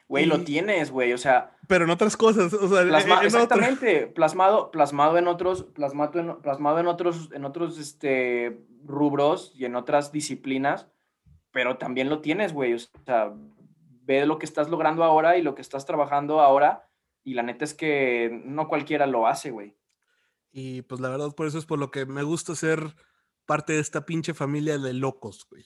Güey, 0.07 0.27
lo 0.27 0.41
tienes, 0.41 0.91
güey, 0.91 1.13
o 1.13 1.17
sea. 1.17 1.57
Pero 1.67 1.85
en 1.85 1.89
otras 1.89 2.15
cosas, 2.15 2.53
o 2.53 2.69
sea, 2.69 3.23
exactamente, 3.23 4.05
plasmado, 4.05 4.69
plasmado 4.69 5.17
en 5.17 5.27
otros, 5.27 5.63
plasmado 5.63 6.19
en, 6.19 6.41
plasmado 6.43 6.77
en 6.77 6.85
otros, 6.85 7.31
en 7.33 7.43
otros 7.43 7.79
este, 7.79 8.63
rubros 8.85 9.51
y 9.55 9.65
en 9.65 9.75
otras 9.75 10.11
disciplinas, 10.11 10.85
pero 11.53 11.77
también 11.77 12.09
lo 12.09 12.19
tienes, 12.19 12.51
güey, 12.51 12.73
o 12.73 12.79
sea, 12.79 13.31
ve 14.01 14.25
lo 14.25 14.39
que 14.39 14.45
estás 14.45 14.69
logrando 14.69 15.03
ahora 15.03 15.37
y 15.37 15.41
lo 15.43 15.55
que 15.55 15.61
estás 15.61 15.85
trabajando 15.85 16.41
ahora, 16.41 16.89
y 17.23 17.35
la 17.35 17.43
neta 17.43 17.63
es 17.63 17.73
que 17.73 18.41
no 18.43 18.67
cualquiera 18.67 19.05
lo 19.05 19.27
hace, 19.27 19.51
güey. 19.51 19.77
Y 20.51 20.81
pues 20.81 20.99
la 20.99 21.09
verdad, 21.09 21.31
por 21.33 21.47
eso 21.47 21.57
es 21.59 21.65
por 21.65 21.79
lo 21.79 21.91
que 21.91 22.05
me 22.05 22.23
gusta 22.23 22.55
ser 22.55 22.95
parte 23.45 23.73
de 23.73 23.79
esta 23.79 24.05
pinche 24.05 24.33
familia 24.33 24.77
de 24.77 24.93
locos, 24.93 25.47
güey. 25.49 25.65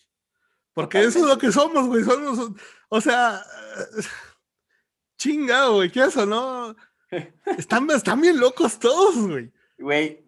Porque 0.74 1.00
eso 1.00 1.20
es 1.20 1.26
lo 1.26 1.38
que 1.38 1.52
somos, 1.52 1.88
güey. 1.88 2.04
Somos, 2.04 2.52
o 2.90 3.02
sea, 3.02 3.42
chingado, 5.18 5.76
güey, 5.76 5.92
¿qué 5.92 6.04
eso, 6.04 6.26
no? 6.26 6.76
Están, 7.58 7.90
están 7.92 8.22
bien 8.22 8.40
locos 8.40 8.78
todos, 8.78 9.16
güey. 9.18 9.52
Güey, 9.78 10.26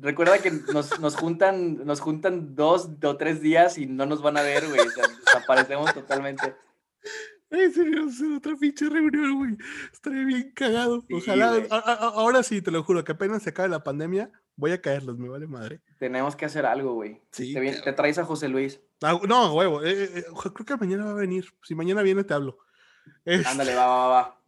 recuerda 0.00 0.38
que 0.38 0.50
nos, 0.50 0.98
nos, 1.00 1.16
juntan, 1.16 1.84
nos 1.86 2.00
juntan 2.00 2.54
dos 2.54 2.90
o 3.02 3.16
tres 3.16 3.40
días 3.40 3.78
y 3.78 3.86
no 3.86 4.06
nos 4.06 4.22
van 4.22 4.36
a 4.36 4.42
ver, 4.42 4.66
güey. 4.68 4.80
O 4.80 4.90
sea, 4.90 5.04
desaparecemos 5.24 5.92
totalmente. 5.94 6.54
Ay, 7.50 7.72
otra 8.36 8.56
pinche 8.56 8.88
reunión, 8.88 9.38
güey. 9.38 9.56
Estaría 9.92 10.24
bien 10.24 10.52
cagado. 10.54 11.04
Ojalá, 11.12 11.66
ahora 11.70 12.42
sí, 12.42 12.60
te 12.60 12.70
lo 12.70 12.82
juro, 12.82 13.04
que 13.04 13.12
apenas 13.12 13.42
se 13.44 13.50
acabe 13.50 13.68
la 13.68 13.84
pandemia, 13.84 14.30
voy 14.56 14.72
a 14.72 14.80
caerlos, 14.80 15.16
me 15.16 15.28
vale 15.28 15.46
madre. 15.46 15.80
Tenemos 15.98 16.34
que 16.34 16.44
hacer 16.44 16.66
algo, 16.66 16.94
güey. 16.94 17.22
Sí. 17.30 17.54
Te, 17.54 17.92
traes 17.92 18.18
a 18.18 18.24
José 18.24 18.48
Luis. 18.48 18.80
Ah, 19.00 19.20
no, 19.28 19.54
huevo. 19.54 19.82
Eh, 19.84 20.04
eh, 20.04 20.10
eh, 20.16 20.24
creo 20.52 20.66
que 20.66 20.76
mañana 20.76 21.04
va 21.04 21.12
a 21.12 21.14
venir. 21.14 21.46
Si 21.62 21.74
mañana 21.74 22.02
viene, 22.02 22.24
te 22.24 22.34
hablo. 22.34 22.58
Ándale, 23.24 23.74
va, 23.74 23.86
va, 23.86 24.08
va. 24.08 24.40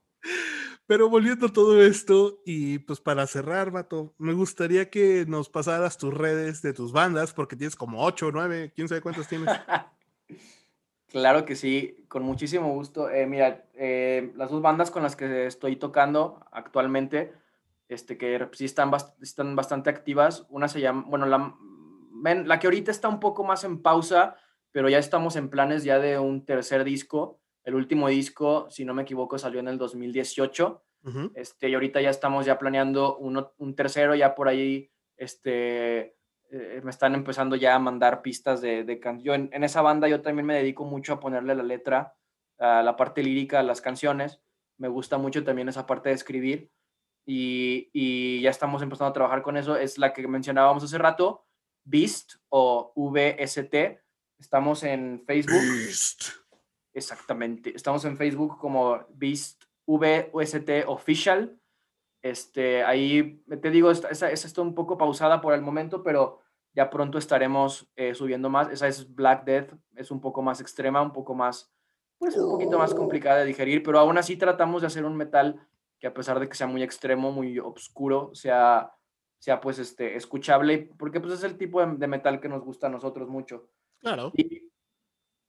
Pero 0.89 1.11
volviendo 1.11 1.49
a 1.49 1.53
todo 1.53 1.83
esto, 1.83 2.41
y 2.47 2.79
pues 2.79 2.99
para 2.99 3.27
cerrar, 3.27 3.71
vato, 3.71 4.15
me 4.17 4.33
gustaría 4.33 4.89
que 4.89 5.27
nos 5.29 5.51
pasaras 5.51 5.99
tus 5.99 6.15
redes 6.15 6.63
de 6.63 6.73
tus 6.73 6.93
bandas, 6.93 7.35
porque 7.35 7.57
tienes 7.57 7.77
como 7.77 8.03
ocho, 8.03 8.31
nueve, 8.33 8.73
quién 8.75 8.89
sabe 8.89 9.03
cuántas 9.03 9.29
tienes. 9.29 9.51
claro 11.09 11.45
que 11.45 11.57
sí, 11.57 12.07
con 12.09 12.23
muchísimo 12.23 12.73
gusto. 12.73 13.11
Eh, 13.11 13.27
mira, 13.27 13.67
eh, 13.75 14.33
las 14.35 14.51
dos 14.51 14.63
bandas 14.63 14.91
con 14.91 15.03
las 15.03 15.15
que 15.15 15.47
estoy 15.47 15.77
tocando 15.77 16.43
actualmente, 16.53 17.35
este, 17.91 18.17
que 18.17 18.49
sí 18.53 18.65
están, 18.65 18.91
están 19.21 19.55
bastante 19.57 19.91
activas, 19.91 20.47
una 20.49 20.69
se 20.69 20.81
llama, 20.81 21.05
bueno, 21.07 21.27
la, 21.27 21.55
la 22.47 22.59
que 22.59 22.67
ahorita 22.67 22.91
está 22.91 23.09
un 23.09 23.21
poco 23.21 23.45
más 23.45 23.63
en 23.63 23.83
pausa, 23.83 24.37
pero 24.73 24.89
ya 24.89 24.97
estamos 24.97 25.37
en 25.37 25.51
planes 25.51 25.85
ya 25.85 25.99
de 25.99 26.19
un 26.19 26.47
tercer 26.47 26.85
disco 26.85 27.43
el 27.69 27.75
último 27.75 28.09
disco, 28.09 28.67
si 28.71 28.87
no 28.87 28.95
me 28.95 29.03
equivoco, 29.03 29.39
salió 29.39 29.61
en 29.61 29.69
el 29.69 29.77
2018. 29.77 30.83
este, 31.35 31.69
y 31.69 31.75
ahorita 31.75 32.01
ya 32.01 32.09
estamos 32.09 32.47
ya 32.47 32.59
planeando 32.59 33.19
uno, 33.19 33.53
un 33.59 33.75
tercero, 33.75 34.15
ya 34.15 34.35
por 34.35 34.49
ahí 34.49 34.91
este, 35.19 36.17
eh, 36.51 36.81
me 36.83 36.91
están 36.91 37.15
empezando 37.15 37.57
ya 37.57 37.75
a 37.75 37.79
mandar 37.79 38.23
pistas 38.23 38.63
de, 38.63 38.85
de 38.85 38.99
canción. 38.99 39.51
En, 39.53 39.65
esa 39.65 39.83
banda 39.83 40.09
yo 40.09 40.23
también 40.23 40.47
me 40.47 40.55
dedico 40.55 40.87
mucho 40.87 41.13
a 41.13 41.21
ponerle 41.21 41.55
la 41.55 41.63
letra, 41.63 42.17
a 42.59 42.83
la 42.83 42.97
parte 42.97 43.23
lírica 43.23 43.61
a 43.61 43.63
las 43.63 43.83
canciones. 43.83 44.41
Me 44.79 44.89
gusta 44.89 45.19
mucho 45.19 45.45
también 45.45 45.69
esa 45.69 45.85
parte 45.85 46.09
de 46.09 46.15
escribir. 46.15 46.71
Y, 47.27 47.91
y, 47.93 48.41
ya 48.41 48.49
estamos 48.49 48.81
empezando 48.81 49.11
a 49.11 49.13
trabajar 49.13 49.43
con 49.43 49.59
eso. 49.59 49.77
Es 49.77 49.99
la 49.99 50.15
que 50.15 50.27
mencionábamos 50.27 50.85
hace 50.85 50.97
rato, 50.97 51.45
Beast 51.85 52.37
o 52.49 52.95
VST. 52.97 54.01
Estamos 54.39 54.85
en 54.85 55.23
Facebook. 55.27 55.61
Exactamente. 56.99 57.75
Estamos 57.75 58.05
en 58.05 58.17
Facebook 58.17 58.59
como 58.59 59.07
Beast 59.15 59.65
VUST 59.87 60.71
Official. 60.87 61.59
Este, 62.23 62.85
ahí 62.85 63.43
te 63.63 63.71
digo, 63.71 63.91
esa, 63.91 64.09
esa 64.09 64.29
está 64.29 64.61
un 64.61 64.75
poco 64.75 64.99
pausada 64.99 65.41
por 65.41 65.55
el 65.55 65.63
momento, 65.63 66.03
pero 66.03 66.41
ya 66.75 66.91
pronto 66.91 67.19
estaremos 67.19 67.91
eh, 67.97 68.15
subiendo 68.15 68.51
más. 68.51 68.71
Esa 68.71 68.89
es 68.89 69.15
Black 69.15 69.45
Death, 69.45 69.73
es 69.97 70.11
un 70.11 70.21
poco 70.21 70.43
más 70.43 70.61
extrema, 70.61 71.01
un 71.01 71.13
poco 71.13 71.35
más, 71.35 71.73
pues 72.19 72.37
un 72.37 72.51
poquito 72.51 72.79
más 72.79 72.95
complicada 72.95 73.39
de 73.39 73.47
digerir, 73.47 73.83
pero 73.83 73.99
aún 73.99 74.19
así 74.19 74.37
tratamos 74.37 74.83
de 74.83 74.89
hacer 74.89 75.05
un 75.05 75.17
metal 75.17 75.67
que 75.99 76.07
a 76.07 76.15
pesar 76.15 76.39
de 76.39 76.49
que 76.49 76.55
sea 76.55 76.67
muy 76.67 76.83
extremo, 76.83 77.33
muy 77.33 77.59
oscuro, 77.59 78.31
sea, 78.35 78.93
sea 79.39 79.61
pues 79.61 79.79
este, 79.79 80.17
escuchable, 80.17 80.91
porque 80.99 81.21
pues 81.21 81.35
es 81.35 81.43
el 81.45 81.57
tipo 81.57 81.85
de, 81.85 82.07
metal 82.07 82.41
que 82.41 82.49
nos 82.49 82.63
gusta 82.63 82.87
a 82.87 82.91
nosotros 82.91 83.29
mucho. 83.29 83.71
Claro. 83.99 84.33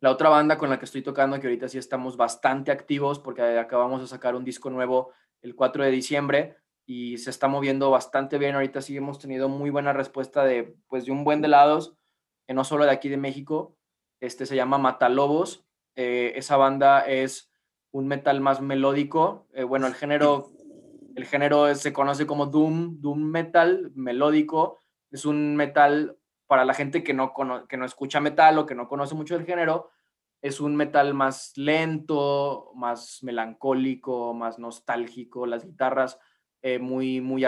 La 0.02 0.12
otra 0.12 0.30
banda 0.30 0.58
con 0.58 0.70
la 0.70 0.80
que 0.80 0.86
estoy 0.86 1.02
tocando, 1.02 1.40
que 1.40 1.48
ahorita 1.48 1.68
sí 1.68 1.78
estamos 1.78 2.16
bastante 2.16 2.72
activos 2.72 3.20
porque 3.20 3.42
acabamos 3.42 4.00
de 4.02 4.08
sacar 4.08 4.36
un 4.36 4.46
disco 4.46 4.70
nuevo 4.70 5.12
el 5.42 5.56
4 5.56 5.84
de 5.84 5.92
diciembre 5.92 6.56
y 6.86 7.18
se 7.18 7.30
está 7.30 7.48
moviendo 7.48 7.92
bastante 7.92 8.38
bien. 8.38 8.56
Ahorita 8.56 8.82
sí 8.82 8.96
hemos 8.96 9.20
tenido 9.20 9.50
muy 9.50 9.70
buena 9.70 9.92
respuesta 9.92 10.44
de, 10.46 10.76
pues, 10.88 11.06
de 11.06 11.12
un 11.12 11.24
buen 11.24 11.42
de 11.42 11.50
lados, 11.50 11.96
que 12.48 12.54
no 12.54 12.64
solo 12.64 12.86
de 12.86 12.92
aquí 12.92 13.10
de 13.10 13.18
México. 13.18 13.78
Este 14.22 14.46
se 14.46 14.56
llama 14.56 14.78
Matalobos. 14.78 15.66
Eh, 15.96 16.34
esa 16.36 16.56
banda 16.56 17.02
es 17.02 17.52
un 17.92 18.08
metal 18.08 18.40
más 18.40 18.62
melódico. 18.62 19.48
Eh, 19.54 19.64
bueno, 19.64 19.86
el 19.86 19.96
género, 19.96 20.50
el 21.16 21.26
género 21.26 21.76
se 21.76 21.92
conoce 21.92 22.26
como 22.26 22.46
Doom, 22.46 23.02
Doom 23.02 23.20
Metal, 23.20 23.92
melódico. 23.96 24.80
Es 25.12 25.26
un 25.26 25.58
metal 25.58 26.19
para 26.50 26.66
la 26.66 26.74
gente 26.74 27.04
que 27.04 27.14
no, 27.14 27.32
que 27.70 27.78
no 27.78 27.86
escucha 27.86 28.20
metal 28.20 28.58
o 28.58 28.66
que 28.66 28.74
no 28.74 28.88
conoce 28.88 29.14
mucho 29.14 29.38
del 29.38 29.46
género, 29.46 29.92
es 30.42 30.60
un 30.60 30.76
metal 30.76 31.14
más 31.14 31.56
lento, 31.58 32.72
más 32.74 33.22
melancólico, 33.22 34.34
más 34.34 34.58
nostálgico, 34.58 35.46
las 35.46 35.64
guitarras 35.64 36.20
eh, 36.64 36.80
muy, 36.80 37.22
muy, 37.22 37.46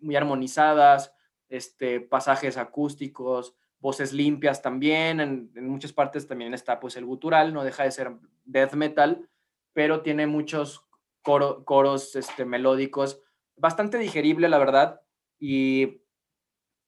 muy 0.00 0.16
armonizadas, 0.16 1.14
este, 1.48 2.00
pasajes 2.00 2.56
acústicos, 2.56 3.54
voces 3.78 4.12
limpias 4.12 4.60
también, 4.60 5.20
en, 5.20 5.68
muchas 5.68 5.92
partes 5.92 6.26
también 6.26 6.52
está 6.52 6.80
pues 6.80 6.96
el 6.96 7.04
gutural, 7.04 7.54
no 7.54 7.62
deja 7.62 7.84
de 7.84 7.92
ser 7.92 8.10
death 8.44 8.74
metal, 8.74 9.28
pero 9.72 10.02
tiene 10.02 10.26
muchos 10.26 10.84
coros 11.22 12.16
este, 12.16 12.44
melódicos, 12.44 13.22
bastante 13.54 13.98
digerible 13.98 14.48
la 14.48 14.58
verdad, 14.58 15.00
y 15.38 16.02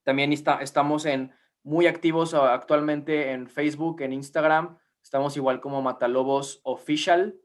también 0.02 0.32
está, 0.32 0.56
estamos 0.56 1.06
en 1.06 1.32
muy 1.64 1.88
activos 1.88 2.34
actualmente 2.34 3.32
en 3.32 3.48
Facebook, 3.48 4.02
en 4.02 4.12
Instagram. 4.12 4.76
Estamos 5.02 5.36
igual 5.36 5.60
como 5.60 5.82
Matalobos 5.82 6.60
Official 6.62 7.40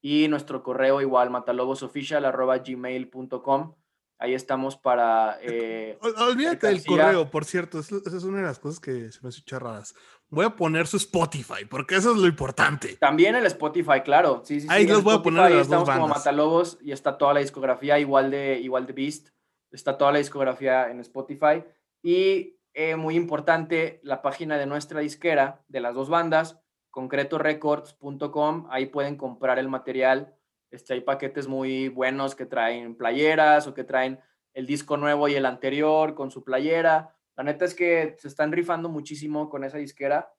y 0.00 0.28
nuestro 0.28 0.62
correo 0.62 1.00
igual 1.00 1.30
matalobosofficial.gmail.com. 1.30 3.74
Ahí 4.18 4.32
estamos 4.32 4.76
para... 4.76 5.38
Eh, 5.42 5.98
olvídate 6.00 6.68
del 6.68 6.84
correo, 6.84 7.28
por 7.30 7.44
cierto. 7.44 7.80
Esa 7.80 7.96
es 7.96 8.24
una 8.24 8.38
de 8.38 8.44
las 8.44 8.58
cosas 8.58 8.80
que 8.80 9.10
se 9.10 9.18
me 9.22 9.28
hacen 9.28 9.60
raras. 9.60 9.94
Voy 10.28 10.46
a 10.46 10.54
poner 10.54 10.86
su 10.86 10.98
Spotify, 10.98 11.64
porque 11.68 11.96
eso 11.96 12.12
es 12.12 12.18
lo 12.18 12.28
importante. 12.28 12.96
También 12.96 13.34
el 13.34 13.44
Spotify, 13.46 14.02
claro. 14.04 14.42
Sí, 14.44 14.60
sí, 14.60 14.68
Ahí 14.70 14.86
los 14.86 15.02
voy 15.02 15.16
a 15.16 15.22
poner 15.22 15.50
las 15.50 15.62
estamos 15.62 15.90
como 15.90 16.06
Matalobos 16.08 16.78
y 16.80 16.92
está 16.92 17.18
toda 17.18 17.34
la 17.34 17.40
discografía, 17.40 17.98
igual 17.98 18.30
de, 18.30 18.60
igual 18.60 18.86
de 18.86 18.92
Beast. 18.92 19.30
Está 19.72 19.98
toda 19.98 20.12
la 20.12 20.18
discografía 20.18 20.88
en 20.90 21.00
Spotify. 21.00 21.64
Y 22.02 22.56
eh, 22.74 22.96
muy 22.96 23.14
importante 23.14 24.00
la 24.02 24.20
página 24.20 24.58
de 24.58 24.66
nuestra 24.66 25.00
disquera, 25.00 25.64
de 25.68 25.80
las 25.80 25.94
dos 25.94 26.08
bandas, 26.08 26.60
concretorecords.com, 26.90 28.66
ahí 28.68 28.86
pueden 28.86 29.16
comprar 29.16 29.60
el 29.60 29.68
material. 29.68 30.36
Este, 30.72 30.94
hay 30.94 31.00
paquetes 31.00 31.46
muy 31.46 31.88
buenos 31.88 32.34
que 32.34 32.46
traen 32.46 32.96
playeras 32.96 33.68
o 33.68 33.74
que 33.74 33.84
traen 33.84 34.18
el 34.54 34.66
disco 34.66 34.96
nuevo 34.96 35.28
y 35.28 35.34
el 35.34 35.46
anterior 35.46 36.14
con 36.14 36.32
su 36.32 36.42
playera. 36.42 37.16
La 37.36 37.44
neta 37.44 37.64
es 37.64 37.76
que 37.76 38.16
se 38.18 38.26
están 38.26 38.50
rifando 38.50 38.88
muchísimo 38.88 39.48
con 39.48 39.62
esa 39.62 39.78
disquera. 39.78 40.32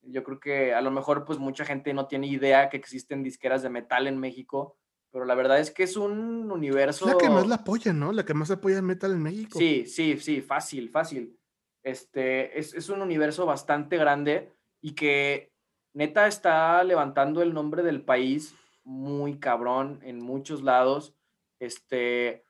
Yo 0.00 0.24
creo 0.24 0.40
que 0.40 0.74
a 0.74 0.80
lo 0.80 0.90
mejor 0.90 1.26
pues 1.26 1.38
mucha 1.38 1.66
gente 1.66 1.92
no 1.92 2.06
tiene 2.06 2.26
idea 2.26 2.70
que 2.70 2.78
existen 2.78 3.22
disqueras 3.22 3.62
de 3.62 3.68
metal 3.68 4.06
en 4.06 4.18
México, 4.18 4.78
pero 5.10 5.26
la 5.26 5.34
verdad 5.34 5.60
es 5.60 5.70
que 5.70 5.82
es 5.82 5.98
un 5.98 6.50
universo... 6.50 7.06
la 7.06 7.18
que 7.18 7.28
más 7.28 7.46
la 7.46 7.56
apoya, 7.56 7.92
¿no? 7.92 8.12
La 8.12 8.24
que 8.24 8.32
más 8.32 8.50
apoya 8.50 8.76
el 8.76 8.82
metal 8.82 9.12
en 9.12 9.22
México. 9.22 9.58
Sí, 9.58 9.84
sí, 9.86 10.16
sí, 10.18 10.40
fácil, 10.40 10.88
fácil. 10.88 11.38
Este, 11.82 12.58
es, 12.58 12.88
un 12.88 13.02
universo 13.02 13.44
bastante 13.46 13.96
grande 13.96 14.52
y 14.80 14.94
que 14.94 15.52
neta 15.94 16.26
está 16.26 16.82
levantando 16.84 17.42
el 17.42 17.52
nombre 17.52 17.82
del 17.82 18.04
país 18.04 18.54
muy 18.84 19.38
cabrón 19.38 20.00
en 20.02 20.20
muchos 20.20 20.62
lados. 20.62 21.14
Este, 21.58 22.44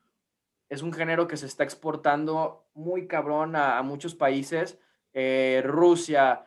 es 0.69 0.83
un 0.83 0.93
género 0.93 1.27
que 1.27 1.37
se 1.37 1.47
está 1.47 1.65
exportando 1.65 2.67
muy 2.75 3.07
cabrón 3.07 3.57
a, 3.57 3.83
muchos 3.83 4.15
países. 4.15 4.79
Eh, 5.13 5.63
Rusia, 5.65 6.47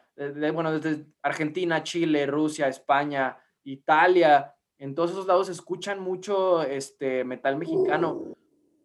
bueno, 0.54 0.80
desde 0.80 1.06
Argentina, 1.22 1.84
Chile, 1.84 2.26
Rusia, 2.26 2.68
España, 2.68 3.38
Italia, 3.64 4.56
en 4.78 4.94
todos 4.94 5.12
esos 5.12 5.28
lados 5.28 5.50
escuchan 5.50 6.00
mucho 6.00 6.64
este 6.64 7.24
metal 7.24 7.58
mexicano. 7.58 8.36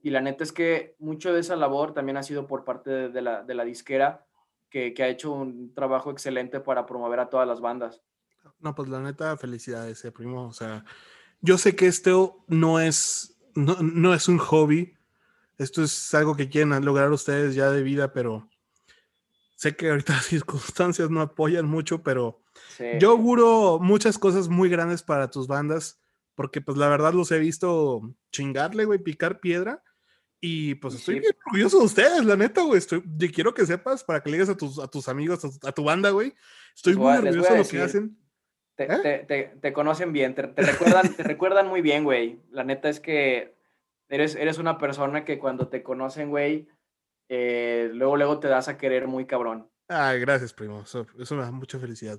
Y 0.03 0.11
la 0.11 0.21
neta 0.21 0.45
es 0.45 0.53
que 0.53 0.97
mucho 0.99 1.33
de 1.33 1.41
esa 1.41 1.57
labor 1.57 1.93
también 1.93 2.17
ha 2.17 2.23
sido 2.23 2.47
por 2.47 2.65
parte 2.65 3.09
de, 3.11 3.23
la, 3.23 3.43
de 3.43 3.55
la, 3.55 3.65
disquera, 3.65 4.27
que, 4.71 4.95
que, 4.95 5.03
ha 5.03 5.09
hecho 5.09 5.33
un 5.33 5.75
trabajo 5.75 6.11
excelente 6.11 6.61
para 6.61 6.87
promover 6.87 7.21
a 7.21 7.29
todas 7.29 7.47
las 7.47 7.61
bandas. 7.61 8.03
No, 8.61 8.75
pues 8.75 8.89
la 8.89 9.01
neta, 9.01 9.37
felicidades, 9.37 10.05
eh, 10.05 10.13
primo. 10.13 10.47
O 10.47 10.53
sea, 10.53 10.85
yo 11.41 11.59
sé 11.59 11.77
que 11.77 11.87
esto 11.87 12.45
no 12.49 12.81
es, 12.81 13.39
no, 13.55 13.77
no 13.83 14.15
es 14.15 14.29
un 14.29 14.39
hobby, 14.39 14.95
esto 15.59 15.83
es 15.83 16.15
algo 16.15 16.37
que 16.37 16.49
quieren 16.49 16.85
lograr 16.85 17.11
ustedes 17.11 17.55
ya 17.55 17.71
de 17.71 17.83
vida, 17.83 18.13
pero 18.13 18.49
sé 19.57 19.77
que 19.77 19.91
ahorita 19.91 20.13
las 20.15 20.27
circunstancias 20.27 21.11
no 21.11 21.21
apoyan 21.21 21.67
mucho, 21.67 22.03
pero 22.03 22.41
yo 22.99 23.11
auguro 23.11 23.79
muchas 23.79 24.19
cosas 24.19 24.49
muy 24.49 24.71
grandes 24.71 25.03
para 25.03 25.31
tus 25.31 25.47
bandas, 25.47 26.01
porque 26.35 26.63
pues 26.63 26.79
la 26.79 26.89
verdad 26.89 27.13
los 27.13 27.31
he 27.31 27.39
visto 27.39 28.15
chingarle, 28.33 28.87
güey, 28.87 28.99
picar 28.99 29.41
piedra 29.41 29.83
y 30.41 30.75
pues 30.77 30.95
estoy 30.95 31.21
bien 31.21 31.35
orgulloso 31.47 31.79
de 31.81 31.85
ustedes, 31.85 32.25
la 32.25 32.37
neta, 32.37 32.63
güey. 32.63 32.79
Estoy, 32.79 33.03
yo 33.19 33.29
quiero 33.31 33.53
que 33.53 33.67
sepas 33.67 34.03
para 34.03 34.23
que 34.23 34.31
le 34.31 34.37
digas 34.37 34.49
a 34.49 34.57
tus, 34.57 34.79
a 34.79 34.89
tus 34.89 35.07
amigos, 35.09 35.45
a 35.63 35.73
tu, 35.73 35.85
banda, 35.85 36.11
güey. 36.11 36.35
Estoy 36.75 36.97
muy 36.97 37.13
orgulloso 37.13 37.53
de 37.53 37.59
lo 37.59 37.69
que 37.69 37.83
hacen. 37.83 38.17
Te, 38.75 38.85
¿Eh? 38.85 39.25
te, 39.29 39.43
te, 39.61 39.73
conocen 39.75 40.15
bien, 40.15 40.35
te, 40.35 40.43
recuerdan, 40.43 41.15
te 41.15 41.23
recuerdan 41.23 41.69
muy 41.69 41.83
bien, 41.83 42.05
güey. 42.05 42.41
La 42.51 42.65
neta 42.65 42.89
es 42.89 43.01
que 43.01 43.55
eres, 44.09 44.35
eres 44.35 44.57
una 44.57 44.79
persona 44.79 45.27
que 45.27 45.39
cuando 45.39 45.69
te 45.69 45.83
conocen, 45.83 46.31
güey, 46.31 46.69
eh, 47.29 47.91
luego, 47.93 48.17
luego 48.17 48.41
te 48.41 48.49
das 48.49 48.69
a 48.69 48.79
querer 48.79 49.07
muy 49.07 49.27
cabrón. 49.27 49.71
Ah, 49.89 50.15
gracias, 50.15 50.55
primo. 50.55 50.83
Eso, 50.83 51.07
eso 51.19 51.35
me 51.35 51.43
da 51.43 51.51
mucha 51.51 51.79
felicidad. 51.79 52.19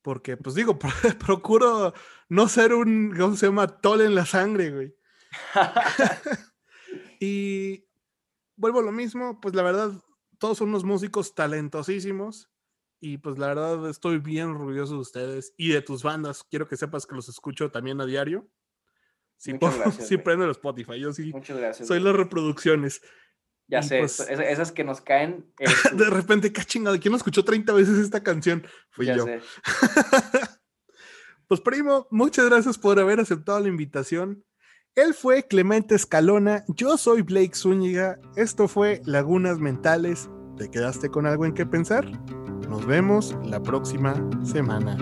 Porque, 0.00 0.38
pues 0.38 0.54
digo, 0.54 0.78
procuro 1.26 1.92
no 2.30 2.48
ser 2.48 2.72
un, 2.72 3.14
¿cómo 3.14 3.36
se 3.36 3.46
llama? 3.46 3.66
Tole 3.66 4.06
en 4.06 4.14
la 4.14 4.24
sangre, 4.24 4.70
güey. 4.70 4.96
y 7.22 7.88
vuelvo 8.56 8.80
a 8.80 8.82
lo 8.82 8.90
mismo, 8.90 9.40
pues 9.40 9.54
la 9.54 9.62
verdad, 9.62 9.92
todos 10.38 10.58
son 10.58 10.70
unos 10.70 10.82
músicos 10.82 11.36
talentosísimos. 11.36 12.50
Y 12.98 13.18
pues 13.18 13.38
la 13.38 13.46
verdad 13.48 13.88
estoy 13.88 14.18
bien 14.18 14.48
orgulloso 14.48 14.94
de 14.94 15.00
ustedes 15.00 15.54
y 15.56 15.68
de 15.68 15.82
tus 15.82 16.02
bandas. 16.02 16.42
Quiero 16.42 16.66
que 16.66 16.76
sepas 16.76 17.06
que 17.06 17.14
los 17.14 17.28
escucho 17.28 17.70
también 17.70 18.00
a 18.00 18.06
diario. 18.06 18.48
Sí, 19.36 19.52
sí 20.00 20.16
prendo 20.16 20.46
el 20.46 20.50
Spotify. 20.50 20.98
Yo 20.98 21.12
sí. 21.12 21.32
Muchas 21.32 21.58
gracias. 21.58 21.86
Soy 21.86 22.00
las 22.00 22.16
reproducciones. 22.16 23.02
Ya 23.68 23.82
sé, 23.82 24.00
pues 24.00 24.18
esas 24.18 24.72
que 24.72 24.82
nos 24.82 25.00
caen. 25.00 25.52
de 25.94 26.10
repente, 26.10 26.52
qué 26.52 26.64
chingado, 26.64 26.98
¿quién 26.98 27.14
escuchó 27.14 27.44
30 27.44 27.72
veces 27.72 27.98
esta 27.98 28.24
canción? 28.24 28.66
Fui 28.90 29.06
yo. 29.06 29.26
pues 31.46 31.60
primo, 31.60 32.08
muchas 32.10 32.46
gracias 32.46 32.78
por 32.78 32.98
haber 32.98 33.20
aceptado 33.20 33.60
la 33.60 33.68
invitación. 33.68 34.44
Él 34.94 35.14
fue 35.14 35.44
Clemente 35.44 35.94
Escalona, 35.94 36.64
yo 36.68 36.98
soy 36.98 37.22
Blake 37.22 37.54
Zúñiga, 37.54 38.18
esto 38.36 38.68
fue 38.68 39.00
Lagunas 39.06 39.58
Mentales. 39.58 40.28
¿Te 40.58 40.70
quedaste 40.70 41.08
con 41.08 41.24
algo 41.24 41.46
en 41.46 41.54
qué 41.54 41.64
pensar? 41.64 42.04
Nos 42.68 42.84
vemos 42.84 43.34
la 43.42 43.62
próxima 43.62 44.14
semana. 44.44 44.98